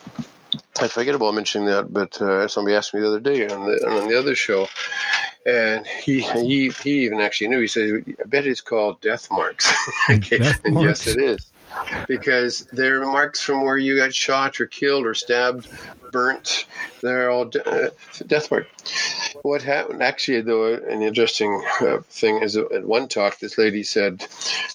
I 0.80 0.88
forget 0.88 1.16
about 1.16 1.34
mentioning 1.34 1.68
that, 1.68 1.94
but 1.94 2.22
uh, 2.22 2.48
somebody 2.48 2.76
asked 2.76 2.94
me 2.94 3.02
the 3.02 3.08
other 3.08 3.20
day 3.20 3.48
on 3.48 3.66
the 3.66 3.88
on 3.88 4.08
the 4.08 4.18
other 4.18 4.36
show, 4.36 4.68
and 5.46 5.86
he 5.86 6.22
he 6.22 6.70
he 6.70 7.06
even 7.06 7.20
actually 7.22 7.48
knew. 7.48 7.60
He 7.60 7.68
said, 7.68 8.04
"I 8.20 8.28
bet 8.28 8.46
it's 8.46 8.62
called 8.62 9.02
death 9.02 9.30
marks." 9.32 9.72
okay. 10.10 10.38
death 10.40 10.62
marks. 10.66 11.06
yes, 11.06 11.16
it 11.16 11.22
is. 11.22 11.52
Because 12.08 12.66
they're 12.72 13.06
marks 13.06 13.42
from 13.42 13.64
where 13.64 13.78
you 13.78 13.98
got 13.98 14.14
shot 14.14 14.60
or 14.60 14.66
killed 14.66 15.06
or 15.06 15.14
stabbed, 15.14 15.68
burnt. 16.12 16.66
They're 17.02 17.32
all 17.32 17.46
de- 17.46 17.68
uh, 17.68 17.90
death 18.28 18.52
mark. 18.52 18.68
What 19.44 19.62
happened? 19.62 20.04
Actually, 20.04 20.42
though, 20.42 20.74
an 20.76 21.02
interesting 21.02 21.64
uh, 21.82 22.00
thing 22.10 22.42
is 22.44 22.58
at 22.58 22.84
one 22.84 23.08
talk, 23.08 23.40
this 23.40 23.58
lady 23.58 23.84
said, 23.84 24.26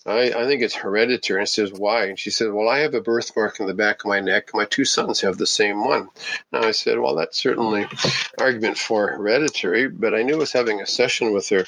I, 0.07 0.33
I 0.33 0.47
think 0.47 0.63
it's 0.63 0.75
hereditary. 0.75 1.41
And 1.41 1.49
says, 1.49 1.73
why? 1.73 2.07
And 2.07 2.19
she 2.19 2.31
said, 2.31 2.53
well, 2.53 2.69
I 2.69 2.79
have 2.81 2.95
a 2.95 3.01
birthmark 3.01 3.61
in 3.61 3.67
the 3.67 3.75
back 3.75 4.05
of 4.05 4.09
my 4.09 4.21
neck. 4.21 4.51
My 4.55 4.65
two 4.65 4.85
sons 4.85 5.21
have 5.21 5.37
the 5.37 5.47
same 5.47 5.85
one. 5.85 6.09
Now 6.53 6.63
I 6.63 6.73
said, 6.73 6.99
well, 6.99 7.15
that's 7.15 7.39
certainly 7.39 7.87
argument 8.39 8.79
for 8.79 9.09
hereditary, 9.09 9.89
but 9.89 10.15
I 10.15 10.23
knew 10.23 10.35
I 10.35 10.39
was 10.39 10.53
having 10.53 10.81
a 10.81 10.87
session 10.87 11.33
with 11.33 11.49
her. 11.51 11.65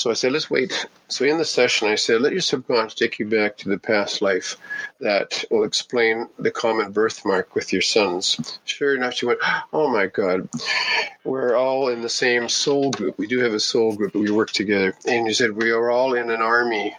So 0.00 0.10
I 0.10 0.14
said, 0.14 0.32
let's 0.32 0.50
wait. 0.50 0.86
So 1.08 1.26
in 1.26 1.36
the 1.36 1.44
session, 1.44 1.88
I 1.88 1.96
said, 1.96 2.22
let 2.22 2.32
your 2.32 2.40
subconscious 2.40 2.94
take 2.94 3.18
you 3.18 3.26
back 3.26 3.58
to 3.58 3.68
the 3.68 3.76
past 3.76 4.22
life 4.22 4.56
that 4.98 5.44
will 5.50 5.64
explain 5.64 6.26
the 6.38 6.50
common 6.50 6.90
birthmark 6.90 7.54
with 7.54 7.70
your 7.70 7.82
sons. 7.82 8.58
Sure 8.64 8.96
enough, 8.96 9.12
she 9.12 9.26
went, 9.26 9.40
oh 9.74 9.90
my 9.90 10.06
God, 10.06 10.48
we're 11.22 11.54
all 11.54 11.90
in 11.90 12.00
the 12.00 12.08
same 12.08 12.48
soul 12.48 12.90
group. 12.92 13.18
We 13.18 13.26
do 13.26 13.40
have 13.40 13.52
a 13.52 13.60
soul 13.60 13.94
group, 13.94 14.14
we 14.14 14.30
work 14.30 14.52
together. 14.52 14.96
And 15.06 15.28
she 15.28 15.34
said, 15.34 15.52
we 15.52 15.70
are 15.70 15.90
all 15.90 16.14
in 16.14 16.30
an 16.30 16.40
army 16.40 16.96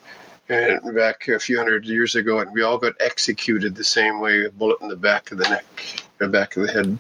and 0.47 0.93
back 0.93 1.27
a 1.27 1.39
few 1.39 1.57
hundred 1.57 1.85
years 1.85 2.13
ago, 2.13 2.37
and 2.37 2.53
we 2.53 2.61
all 2.61 2.77
got 2.77 2.93
executed 2.99 3.73
the 3.73 3.83
same 3.83 4.19
way, 4.19 4.45
a 4.45 4.51
bullet 4.51 4.79
in 4.79 4.89
the 4.89 4.95
back 4.95 5.31
of 5.31 5.39
the 5.39 5.49
neck, 5.49 6.03
the 6.19 6.27
back 6.27 6.55
of 6.55 6.67
the 6.67 6.71
head. 6.71 6.99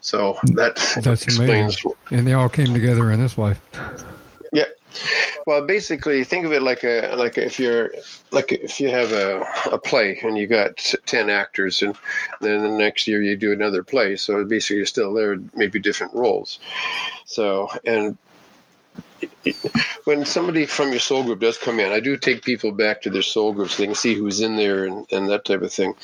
So 0.00 0.38
that 0.54 0.76
That's 1.02 1.24
explains. 1.24 1.84
amazing. 1.84 1.92
And 2.10 2.26
they 2.26 2.32
all 2.32 2.48
came 2.48 2.72
together 2.72 3.10
in 3.10 3.20
this 3.20 3.36
life. 3.36 3.60
Yeah. 4.50 4.64
Well, 5.46 5.64
basically, 5.66 6.24
think 6.24 6.44
of 6.44 6.52
it 6.52 6.62
like 6.62 6.84
a 6.84 7.14
like 7.16 7.38
if 7.38 7.58
you're 7.58 7.92
like 8.32 8.52
if 8.52 8.80
you 8.80 8.88
have 8.88 9.12
a, 9.12 9.46
a 9.72 9.78
play 9.78 10.18
and 10.22 10.36
you 10.36 10.46
got 10.46 10.76
ten 11.06 11.30
actors, 11.30 11.82
and 11.82 11.96
then 12.40 12.62
the 12.62 12.68
next 12.68 13.06
year 13.06 13.22
you 13.22 13.36
do 13.36 13.52
another 13.52 13.82
play. 13.82 14.16
So 14.16 14.44
basically, 14.44 14.78
you're 14.78 14.86
still 14.86 15.12
there, 15.14 15.36
maybe 15.54 15.78
different 15.78 16.14
roles. 16.14 16.58
So 17.24 17.68
and 17.84 18.18
when 20.04 20.24
somebody 20.24 20.66
from 20.66 20.90
your 20.90 21.00
soul 21.00 21.24
group 21.24 21.40
does 21.40 21.58
come 21.58 21.80
in, 21.80 21.92
I 21.92 22.00
do 22.00 22.16
take 22.16 22.44
people 22.44 22.72
back 22.72 23.02
to 23.02 23.10
their 23.10 23.22
soul 23.22 23.52
group 23.52 23.70
so 23.70 23.82
they 23.82 23.86
can 23.86 23.94
see 23.94 24.14
who's 24.14 24.40
in 24.40 24.56
there 24.56 24.84
and, 24.84 25.06
and 25.10 25.28
that 25.28 25.44
type 25.44 25.62
of 25.62 25.72
thing 25.72 25.94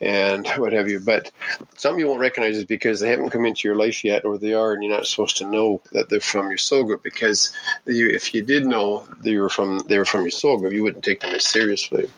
and 0.00 0.46
what 0.56 0.72
have 0.72 0.88
you. 0.88 1.00
But 1.00 1.30
some 1.76 1.98
you 1.98 2.06
won't 2.06 2.20
recognize 2.20 2.58
it 2.58 2.68
because 2.68 3.00
they 3.00 3.10
haven't 3.10 3.30
come 3.30 3.44
into 3.44 3.66
your 3.66 3.76
life 3.76 4.04
yet 4.04 4.24
or 4.24 4.38
they 4.38 4.54
are 4.54 4.72
and 4.72 4.82
you're 4.82 4.94
not 4.94 5.06
supposed 5.06 5.36
to 5.38 5.50
know 5.50 5.80
that 5.92 6.08
they're 6.08 6.20
from 6.20 6.48
your 6.48 6.58
soul 6.58 6.84
group 6.84 7.02
because 7.02 7.52
you, 7.86 8.08
if 8.08 8.34
you 8.34 8.42
did 8.42 8.66
know 8.66 9.06
they 9.22 9.36
were 9.36 9.50
from 9.50 9.80
they 9.88 9.98
were 9.98 10.04
from 10.04 10.22
your 10.22 10.30
soul 10.30 10.58
group, 10.58 10.72
you 10.72 10.82
wouldn't 10.82 11.04
take 11.04 11.20
them 11.20 11.34
as 11.34 11.46
seriously 11.46 12.08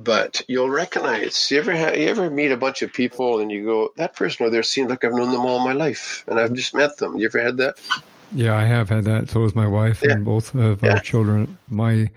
but 0.00 0.42
you'll 0.48 0.68
recognize. 0.68 1.50
You 1.50 1.58
ever 1.58 1.72
you 1.72 2.08
ever 2.08 2.30
meet 2.30 2.52
a 2.52 2.56
bunch 2.56 2.82
of 2.82 2.92
people 2.92 3.40
and 3.40 3.50
you 3.50 3.64
go, 3.64 3.92
that 3.96 4.14
person 4.14 4.44
over 4.44 4.50
there 4.50 4.62
seems 4.62 4.90
like 4.90 5.04
I've 5.04 5.14
known 5.14 5.32
them 5.32 5.46
all 5.46 5.64
my 5.64 5.72
life, 5.72 6.24
and 6.26 6.38
I've 6.38 6.52
just 6.52 6.74
met 6.74 6.98
them. 6.98 7.16
You 7.16 7.26
ever 7.26 7.40
had 7.40 7.56
that? 7.58 7.78
Yeah, 8.34 8.56
I 8.56 8.64
have 8.64 8.88
had 8.88 9.04
that. 9.04 9.30
So 9.30 9.42
has 9.42 9.54
my 9.54 9.66
wife 9.66 10.02
Yeah. 10.04 10.12
and 10.12 10.24
both 10.24 10.54
of 10.54 10.82
Yeah. 10.82 10.94
our 10.94 11.00
children. 11.00 11.56
My 11.68 12.10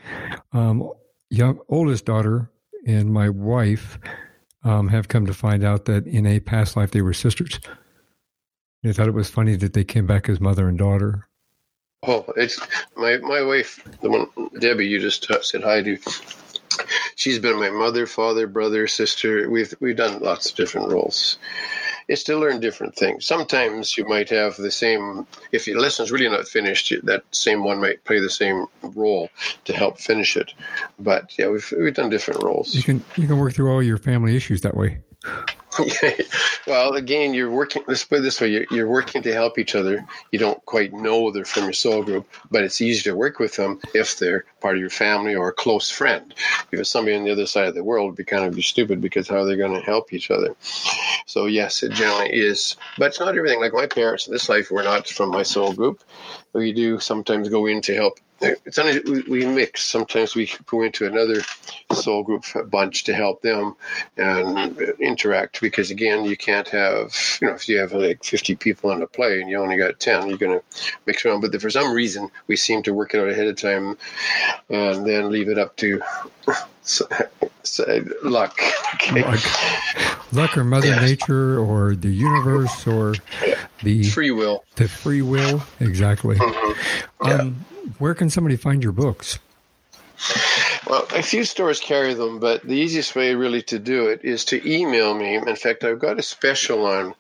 um, 0.54 0.90
young 1.30 1.60
oldest 1.70 2.06
daughter 2.06 2.50
and 2.86 3.12
my 3.14 3.30
wife 3.30 3.98
um, 4.64 4.88
have 4.90 5.08
come 5.08 5.26
to 5.26 5.34
find 5.34 5.64
out 5.64 5.86
that 5.86 6.06
in 6.08 6.26
a 6.26 6.40
past 6.40 6.76
life 6.76 6.92
they 6.92 7.02
were 7.02 7.14
sisters. 7.14 7.60
They 8.84 8.94
thought 8.94 9.08
it 9.08 9.14
was 9.14 9.30
funny 9.30 9.56
that 9.58 9.74
they 9.74 9.84
came 9.84 10.06
back 10.08 10.28
as 10.28 10.40
mother 10.40 10.68
and 10.68 10.78
daughter. 10.78 11.28
Oh, 12.04 12.26
it's 12.36 12.60
my 12.96 13.18
my 13.18 13.44
wife, 13.44 13.80
the 14.02 14.10
one 14.10 14.28
Debbie 14.60 14.88
you 14.88 15.00
just 15.00 15.24
t- 15.24 15.36
said 15.42 15.62
hi 15.62 15.84
to. 15.84 15.98
She's 17.16 17.38
been 17.38 17.60
my 17.60 17.70
mother, 17.70 18.08
father, 18.08 18.48
brother, 18.48 18.88
sister. 18.88 19.48
We've 19.52 19.72
we've 19.80 19.96
done 19.96 20.20
lots 20.20 20.50
of 20.50 20.56
different 20.56 20.92
roles. 20.92 21.38
It's 22.12 22.24
to 22.24 22.38
learn 22.38 22.60
different 22.60 22.98
things. 22.98 23.26
Sometimes 23.26 23.98
you 23.98 24.06
might 24.06 24.30
have 24.32 24.58
the 24.58 24.70
same. 24.70 25.26
If 25.54 25.66
your 25.66 25.80
lesson's 25.80 26.12
really 26.12 26.28
not 26.28 26.46
finished, 26.46 26.94
that 27.04 27.24
same 27.32 27.64
one 27.64 27.80
might 27.80 28.04
play 28.04 28.20
the 28.20 28.30
same 28.30 28.66
role 28.84 29.30
to 29.64 29.74
help 29.74 29.98
finish 29.98 30.36
it. 30.36 30.54
But 31.00 31.32
yeah, 31.40 31.48
we've 31.48 31.74
we've 31.80 31.94
done 31.94 32.10
different 32.10 32.44
roles. 32.44 32.76
You 32.76 32.84
can 32.84 33.02
you 33.16 33.28
can 33.28 33.38
work 33.38 33.54
through 33.54 33.72
all 33.72 33.82
your 33.82 33.98
family 33.98 34.36
issues 34.36 34.60
that 34.62 34.76
way. 34.76 35.00
Well, 36.68 36.94
again, 36.94 37.34
you're 37.34 37.50
working. 37.50 37.84
Let's 37.88 38.04
put 38.04 38.20
it 38.20 38.22
this 38.22 38.42
way: 38.42 38.50
you're, 38.50 38.66
you're 38.72 38.88
working 38.88 39.22
to 39.24 39.34
help 39.34 39.58
each 39.58 39.76
other. 39.76 40.06
You 40.32 40.40
don't 40.40 40.64
quite 40.66 40.94
know 40.94 41.32
they're 41.32 41.46
from 41.46 41.64
your 41.64 41.74
soul 41.74 42.04
group, 42.04 42.28
but 42.50 42.64
it's 42.64 42.82
easy 42.82 43.04
to 43.04 43.16
work 43.16 43.40
with 43.40 43.56
them 43.56 43.80
if 43.94 44.18
they're 44.20 44.46
part 44.60 44.76
of 44.76 44.82
your 44.82 44.90
family 44.90 45.36
or 45.36 45.50
a 45.50 45.54
close 45.54 45.90
friend. 45.90 46.34
It's 46.72 46.90
somebody 46.90 47.16
on 47.16 47.24
the 47.24 47.32
other 47.32 47.46
side 47.46 47.68
of 47.68 47.76
the 47.76 47.84
world, 47.84 48.10
it'd 48.10 48.18
be 48.18 48.24
kind 48.24 48.46
of 48.46 48.56
be 48.56 48.62
stupid 48.62 49.02
because 49.02 49.28
how 49.28 49.38
are 49.38 49.46
they 49.46 49.56
going 49.56 49.74
to 49.74 49.86
help 49.86 50.14
each 50.14 50.32
other? 50.32 50.56
So 51.26 51.46
yes, 51.46 51.84
it 51.84 51.94
generally 51.94 52.34
is, 52.34 52.76
but 52.98 53.08
it's 53.08 53.20
not 53.20 53.38
everything. 53.38 53.62
Like 53.62 53.74
my 53.74 53.88
parents 53.88 54.28
in 54.28 54.34
this 54.34 54.50
life 54.50 54.72
were 54.72 54.84
not 54.84 55.08
from 55.08 55.30
my 55.30 55.44
soul 55.44 55.74
group. 55.74 56.04
We 56.54 56.74
do 56.74 57.00
sometimes 57.00 57.50
go 57.50 57.66
in 57.66 57.82
to 57.84 57.96
help. 57.96 58.20
It's 58.42 58.80
only, 58.80 59.00
we, 59.02 59.22
we 59.24 59.46
mix. 59.46 59.86
Sometimes 59.86 60.36
we 60.36 60.52
go 60.66 60.84
into 60.84 61.06
another 61.06 61.42
soul 61.94 62.24
group 62.24 62.44
bunch 62.70 63.04
to 63.06 63.14
help 63.14 63.42
them 63.42 63.76
and 64.18 64.80
interact 65.00 65.62
because 65.62 65.92
again 65.92 66.24
you 66.24 66.38
can't 66.38 66.68
have 66.70 67.14
you 67.42 67.48
know 67.48 67.54
if 67.54 67.68
you 67.68 67.78
have 67.78 67.94
like 67.94 68.24
50 68.24 68.56
people 68.56 68.92
on 68.92 69.02
a 69.02 69.08
play 69.08 69.42
and 69.42 69.50
you 69.50 69.58
only 69.60 69.78
got 69.78 70.00
10 70.00 70.30
you're 70.30 70.38
going 70.38 70.60
to 70.60 70.64
mix 71.06 71.26
around 71.26 71.42
but 71.42 71.60
for 71.62 71.70
some 71.70 71.94
reason 71.94 72.30
we 72.48 72.56
seem 72.56 72.82
to 72.84 72.94
work 72.94 73.14
it 73.14 73.20
out 73.20 73.30
ahead 73.30 73.48
of 73.48 73.58
time 73.58 73.98
and 74.70 75.06
then 75.06 75.30
leave 75.30 75.50
it 75.50 75.58
up 75.58 75.76
to 75.78 76.02
s- 76.84 77.02
s- 77.64 77.80
luck 78.24 78.58
okay 78.96 79.22
Luck, 79.24 79.40
luck 80.34 80.58
or 80.58 80.64
Mother. 80.64 80.96
Nature 81.02 81.60
or 81.60 81.96
the 81.96 82.10
universe 82.10 82.86
or 82.88 83.16
the 83.84 84.04
free 84.10 84.32
will 84.32 84.64
the 84.76 84.88
free 84.88 85.22
will. 85.22 85.62
Exactly. 85.80 86.36
Mhm. 86.38 86.76
Yeah. 87.26 87.34
Um, 87.36 87.66
where 88.00 88.14
can 88.16 88.30
somebody 88.30 88.56
find 88.56 88.82
your 88.84 88.92
books? 88.94 89.38
Well, 90.88 91.08
a 91.16 91.24
few 91.24 91.46
stores 91.46 91.80
carry 91.80 92.14
them, 92.14 92.40
but 92.40 92.64
the 92.64 92.74
easiest 92.76 93.16
way 93.16 93.34
really 93.34 93.62
to 93.64 93.80
do 93.80 94.08
it 94.08 94.24
is 94.24 94.44
to 94.46 94.62
email 94.70 95.14
me. 95.16 95.36
In 95.36 95.56
fact, 95.56 95.84
I've 95.84 96.00
got 96.00 96.20
a 96.20 96.24
special 96.24 96.86
on, 96.86 97.16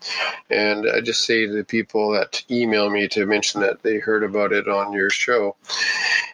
and 0.49 0.88
I 0.89 1.01
just 1.01 1.26
say 1.26 1.45
to 1.45 1.51
the 1.51 1.64
people 1.64 2.12
that 2.12 2.43
email 2.51 2.89
me 2.89 3.07
to 3.09 3.26
mention 3.26 3.62
that 3.62 3.82
they 3.82 3.97
heard 3.97 4.24
about 4.24 4.51
it 4.51 4.68
on 4.68 4.93
your 4.93 5.09
show. 5.09 5.55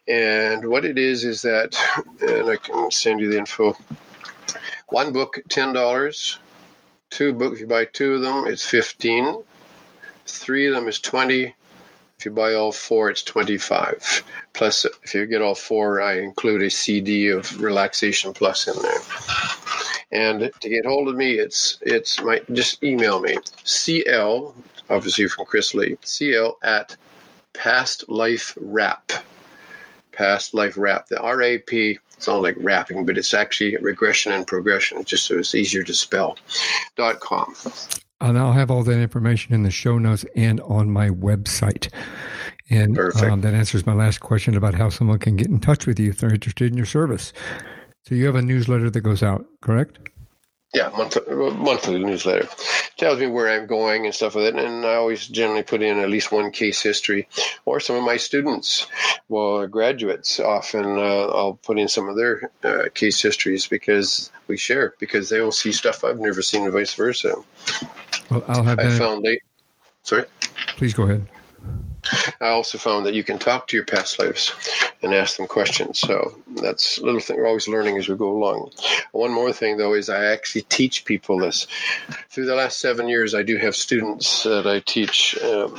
And 0.07 0.69
what 0.69 0.85
it 0.85 0.97
is 0.97 1.23
is 1.25 1.41
that, 1.41 1.77
and 2.21 2.49
I 2.49 2.55
can 2.57 2.91
send 2.91 3.19
you 3.19 3.29
the 3.29 3.37
info. 3.37 3.75
One 4.89 5.11
book, 5.11 5.39
ten 5.49 5.73
dollars. 5.73 6.39
Two 7.09 7.33
books, 7.33 7.55
if 7.55 7.61
you 7.61 7.67
buy 7.67 7.85
two 7.85 8.15
of 8.15 8.21
them, 8.21 8.47
it's 8.47 8.65
fifteen. 8.65 9.43
Three 10.25 10.67
of 10.67 10.75
them 10.75 10.87
is 10.87 10.99
twenty. 10.99 11.55
If 12.19 12.25
you 12.25 12.31
buy 12.31 12.55
all 12.55 12.71
four, 12.71 13.11
it's 13.11 13.21
25. 13.21 14.23
Plus, 14.53 14.87
if 15.03 15.13
you 15.13 15.27
get 15.27 15.43
all 15.43 15.53
four, 15.53 16.01
I 16.01 16.17
include 16.17 16.63
a 16.63 16.69
CD 16.71 17.27
of 17.29 17.61
Relaxation 17.61 18.33
Plus 18.33 18.67
in 18.67 18.73
there. 18.81 18.99
And 20.11 20.51
to 20.61 20.69
get 20.69 20.85
hold 20.85 21.09
of 21.09 21.15
me, 21.15 21.33
it's 21.33 21.77
it's 21.81 22.19
my 22.21 22.41
just 22.53 22.83
email 22.83 23.19
me 23.19 23.37
cl 23.63 24.55
obviously 24.89 25.27
from 25.27 25.45
Chris 25.45 25.73
Lee 25.73 25.97
cl 26.01 26.57
at 26.63 26.95
past 27.53 28.07
life 28.09 28.57
rap 28.59 29.11
past 30.17 30.53
life 30.53 30.75
rap 30.77 31.07
the 31.07 31.19
R 31.21 31.41
A 31.41 31.57
P 31.59 31.99
sounds 32.17 32.41
like 32.41 32.55
rapping, 32.59 33.05
but 33.05 33.17
it's 33.17 33.33
actually 33.33 33.77
regression 33.77 34.31
and 34.33 34.47
progression. 34.47 35.03
Just 35.03 35.25
so 35.25 35.37
it's 35.37 35.53
easier 35.53 35.83
to 35.83 35.93
spell. 35.93 36.37
dot 36.95 37.19
com. 37.19 37.53
And 38.19 38.37
I'll 38.37 38.53
have 38.53 38.71
all 38.71 38.83
that 38.83 38.99
information 38.99 39.53
in 39.53 39.61
the 39.61 39.69
show 39.69 39.99
notes 39.99 40.25
and 40.35 40.59
on 40.61 40.89
my 40.89 41.09
website. 41.09 41.93
And 42.69 42.97
um, 42.97 43.41
that 43.41 43.53
answers 43.53 43.85
my 43.85 43.93
last 43.93 44.19
question 44.19 44.57
about 44.57 44.73
how 44.73 44.89
someone 44.89 45.19
can 45.19 45.35
get 45.35 45.47
in 45.47 45.59
touch 45.59 45.85
with 45.85 45.99
you 45.99 46.09
if 46.09 46.17
they're 46.17 46.33
interested 46.33 46.71
in 46.71 46.77
your 46.77 46.87
service. 46.87 47.31
So 48.05 48.15
you 48.15 48.25
have 48.25 48.35
a 48.35 48.41
newsletter 48.41 48.89
that 48.89 49.01
goes 49.01 49.21
out, 49.21 49.45
correct? 49.61 49.99
Yeah, 50.73 50.89
monthly, 50.95 51.33
monthly 51.33 51.97
newsletter. 51.97 52.47
Tells 52.97 53.19
me 53.19 53.27
where 53.27 53.49
I'm 53.49 53.67
going 53.67 54.05
and 54.05 54.13
stuff 54.13 54.35
like 54.35 54.53
that. 54.53 54.63
And 54.63 54.85
I 54.85 54.95
always 54.95 55.25
generally 55.27 55.63
put 55.63 55.81
in 55.81 55.97
at 55.97 56.09
least 56.09 56.31
one 56.31 56.51
case 56.51 56.81
history. 56.81 57.27
Or 57.65 57.79
some 57.79 57.95
of 57.95 58.03
my 58.03 58.17
students, 58.17 58.85
well, 59.29 59.65
graduates, 59.67 60.39
often 60.39 60.85
uh, 60.85 61.27
I'll 61.27 61.59
put 61.63 61.79
in 61.79 61.87
some 61.87 62.09
of 62.09 62.17
their 62.17 62.51
uh, 62.63 62.89
case 62.93 63.21
histories 63.21 63.65
because 63.65 64.29
we 64.47 64.57
share, 64.57 64.93
because 64.99 65.29
they 65.29 65.39
will 65.39 65.51
see 65.53 65.71
stuff 65.71 66.03
I've 66.03 66.19
never 66.19 66.41
seen 66.41 66.63
and 66.63 66.73
vice 66.73 66.93
versa. 66.93 67.35
Well, 68.29 68.43
I'll 68.47 68.63
have 68.63 68.79
I 68.79 68.83
that. 68.83 68.99
found 68.99 69.23
they, 69.23 69.39
sorry? 70.03 70.25
Please 70.75 70.93
go 70.93 71.03
ahead. 71.03 71.27
I 72.41 72.49
also 72.49 72.77
found 72.77 73.05
that 73.05 73.13
you 73.13 73.23
can 73.23 73.39
talk 73.39 73.67
to 73.67 73.77
your 73.77 73.85
past 73.85 74.19
lives 74.19 74.53
and 75.01 75.13
ask 75.13 75.37
them 75.37 75.47
questions. 75.47 75.99
So 75.99 76.35
that's 76.61 76.97
a 76.97 77.05
little 77.05 77.19
thing 77.19 77.37
we're 77.37 77.47
always 77.47 77.67
learning 77.67 77.97
as 77.97 78.09
we 78.09 78.15
go 78.15 78.29
along. 78.29 78.71
One 79.11 79.33
more 79.33 79.53
thing, 79.53 79.77
though, 79.77 79.93
is 79.93 80.09
I 80.09 80.25
actually 80.25 80.63
teach 80.63 81.05
people 81.05 81.39
this. 81.39 81.67
Through 82.29 82.45
the 82.45 82.55
last 82.55 82.79
seven 82.79 83.07
years, 83.07 83.33
I 83.33 83.43
do 83.43 83.57
have 83.57 83.75
students 83.75 84.43
that 84.43 84.67
I 84.67 84.79
teach, 84.79 85.37
um, 85.43 85.75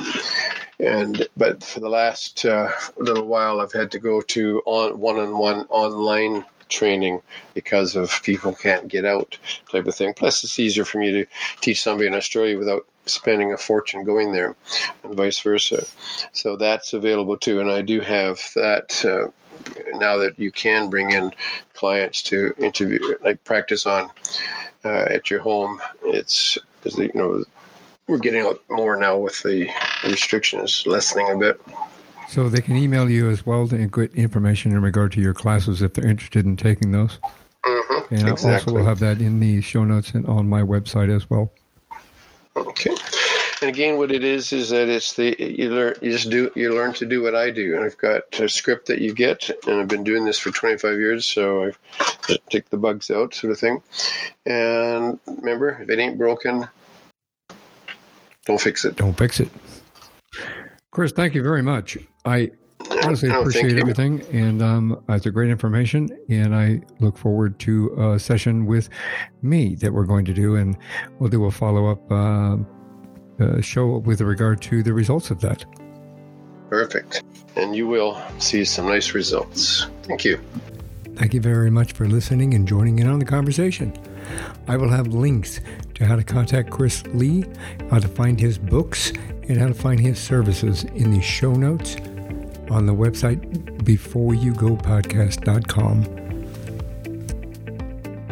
and 0.79 1.27
but 1.35 1.63
for 1.63 1.79
the 1.79 1.89
last 1.89 2.45
uh, 2.45 2.71
little 2.97 3.25
while, 3.25 3.59
I've 3.59 3.73
had 3.73 3.91
to 3.91 3.99
go 3.99 4.21
to 4.21 4.61
on 4.65 4.99
one-on-one 4.99 5.65
online 5.69 6.45
training 6.69 7.21
because 7.53 7.95
of 7.95 8.21
people 8.23 8.53
can't 8.53 8.87
get 8.87 9.05
out 9.05 9.37
type 9.71 9.87
of 9.87 9.95
thing. 9.95 10.13
Plus, 10.13 10.43
it's 10.43 10.59
easier 10.59 10.85
for 10.85 10.99
me 10.99 11.11
to 11.11 11.25
teach 11.61 11.81
somebody 11.81 12.07
in 12.07 12.13
Australia 12.13 12.57
without 12.57 12.85
spending 13.05 13.53
a 13.53 13.57
fortune 13.57 14.03
going 14.03 14.31
there, 14.31 14.55
and 15.03 15.15
vice 15.15 15.39
versa. 15.39 15.85
So 16.31 16.55
that's 16.55 16.93
available 16.93 17.37
too, 17.37 17.59
and 17.59 17.69
I 17.69 17.81
do 17.81 18.01
have 18.01 18.39
that. 18.55 19.03
Uh, 19.03 19.31
now 19.95 20.17
that 20.17 20.39
you 20.39 20.51
can 20.51 20.89
bring 20.89 21.11
in 21.11 21.33
clients 21.73 22.23
to 22.23 22.53
interview, 22.57 22.99
like 23.21 23.43
practice 23.43 23.85
on 23.85 24.09
uh, 24.85 25.05
at 25.09 25.29
your 25.29 25.41
home, 25.41 25.81
it's 26.03 26.57
you 26.85 27.11
know 27.13 27.43
we're 28.07 28.17
getting 28.17 28.41
out 28.41 28.61
more 28.69 28.95
now 28.95 29.17
with 29.17 29.41
the 29.43 29.69
restrictions 30.05 30.83
lessening 30.87 31.29
a 31.29 31.37
bit. 31.37 31.61
So 32.29 32.47
they 32.47 32.61
can 32.61 32.75
email 32.75 33.09
you 33.09 33.29
as 33.29 33.43
well 33.43 33.67
to 33.69 33.87
get 33.87 34.13
information 34.13 34.71
in 34.71 34.81
regard 34.83 35.11
to 35.13 35.21
your 35.21 35.33
classes 35.33 35.81
if 35.81 35.95
they're 35.95 36.07
interested 36.07 36.45
in 36.45 36.55
taking 36.55 36.91
those. 36.91 37.17
Mm-hmm, 37.65 38.13
and 38.13 38.29
exactly. 38.29 38.51
I 38.51 38.53
also 38.53 38.73
will 38.73 38.85
have 38.85 38.99
that 38.99 39.19
in 39.19 39.39
the 39.39 39.61
show 39.61 39.83
notes 39.83 40.11
and 40.13 40.27
on 40.27 40.47
my 40.47 40.61
website 40.61 41.13
as 41.13 41.27
well. 41.27 41.51
Okay. 42.55 42.95
And 43.61 43.69
again, 43.69 43.97
what 43.97 44.11
it 44.11 44.23
is 44.23 44.53
is 44.53 44.69
that 44.69 44.87
it's 44.87 45.15
the 45.15 45.35
you 45.39 45.69
learn 45.71 45.95
you 46.01 46.11
just 46.11 46.29
do 46.29 46.51
you 46.55 46.73
learn 46.73 46.93
to 46.93 47.05
do 47.05 47.21
what 47.21 47.35
I 47.35 47.49
do, 47.49 47.75
and 47.75 47.83
I've 47.83 47.97
got 47.97 48.39
a 48.39 48.47
script 48.47 48.87
that 48.87 48.99
you 48.99 49.13
get, 49.13 49.49
and 49.67 49.81
I've 49.81 49.87
been 49.87 50.03
doing 50.03 50.23
this 50.23 50.39
for 50.39 50.51
25 50.51 50.97
years, 50.97 51.25
so 51.25 51.65
I 51.65 52.37
take 52.49 52.69
the 52.69 52.77
bugs 52.77 53.11
out, 53.11 53.33
sort 53.33 53.51
of 53.51 53.59
thing. 53.59 53.81
And 54.45 55.19
remember, 55.25 55.79
if 55.81 55.89
it 55.89 55.99
ain't 55.99 56.17
broken, 56.17 56.69
don't 58.45 58.61
fix 58.61 58.85
it. 58.85 58.95
Don't 58.95 59.17
fix 59.17 59.39
it. 59.39 59.49
Chris, 60.91 61.11
thank 61.11 61.35
you 61.35 61.43
very 61.43 61.61
much. 61.61 61.97
I 62.25 62.49
honestly 63.03 63.29
No, 63.29 63.41
appreciate 63.41 63.77
everything, 63.77 64.21
and 64.31 64.61
um, 64.61 65.03
it's 65.09 65.27
a 65.27 65.31
great 65.31 65.51
information. 65.51 66.09
And 66.29 66.55
I 66.55 66.81
look 66.99 67.17
forward 67.17 67.59
to 67.59 68.13
a 68.13 68.19
session 68.19 68.65
with 68.65 68.89
me 69.43 69.75
that 69.75 69.93
we're 69.93 70.05
going 70.05 70.25
to 70.25 70.33
do, 70.33 70.55
and 70.55 70.75
we'll 71.19 71.29
do 71.29 71.45
a 71.45 71.51
follow 71.51 71.91
up 71.91 72.11
uh, 72.11 72.57
uh, 73.39 73.61
show 73.61 73.99
with 73.99 74.21
regard 74.21 74.61
to 74.63 74.81
the 74.81 74.93
results 74.93 75.29
of 75.29 75.39
that. 75.41 75.63
Perfect. 76.69 77.23
And 77.55 77.75
you 77.75 77.87
will 77.87 78.19
see 78.39 78.65
some 78.65 78.87
nice 78.87 79.13
results. 79.13 79.87
Thank 80.03 80.25
you. 80.25 80.39
Thank 81.15 81.33
you 81.33 81.41
very 81.41 81.69
much 81.69 81.93
for 81.93 82.07
listening 82.07 82.53
and 82.53 82.67
joining 82.67 82.99
in 82.99 83.07
on 83.07 83.19
the 83.19 83.25
conversation. 83.25 83.93
I 84.67 84.77
will 84.77 84.89
have 84.89 85.07
links 85.07 85.59
to 85.95 86.05
how 86.05 86.15
to 86.15 86.23
contact 86.23 86.69
Chris 86.69 87.03
Lee, 87.07 87.45
how 87.89 87.99
to 87.99 88.07
find 88.07 88.39
his 88.39 88.57
books, 88.57 89.11
and 89.47 89.57
how 89.57 89.67
to 89.67 89.73
find 89.73 89.99
his 89.99 90.19
services 90.19 90.83
in 90.83 91.11
the 91.11 91.21
show 91.21 91.53
notes 91.53 91.95
on 92.69 92.85
the 92.85 92.93
website 92.93 93.41
beforeyougopodcast.com. 93.83 96.15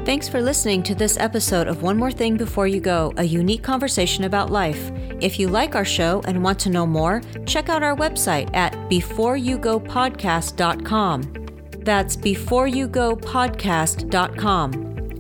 Thanks 0.06 0.30
for 0.30 0.42
listening 0.42 0.84
to 0.84 0.96
this 0.96 1.18
episode 1.18 1.68
of 1.68 1.82
One 1.82 1.98
More 1.98 2.12
Thing 2.12 2.38
Before 2.38 2.66
You 2.66 2.80
Go, 2.80 3.14
a 3.18 3.26
unique 3.26 3.62
conversation 3.62 4.24
about 4.24 4.50
life. 4.50 4.90
If 5.20 5.38
you 5.38 5.50
like 5.50 5.76
our 5.76 5.84
show 5.84 6.22
and 6.26 6.42
want 6.42 6.60
to 6.60 6.70
know 6.70 6.88
more, 6.88 7.22
check 7.46 7.68
out 7.68 7.84
our 7.84 7.94
website 7.94 8.50
at 8.56 8.72
beforeyougopodcast.com. 8.90 11.34
That's 11.80 12.16
beforeyougopodcast.com. 12.16 14.97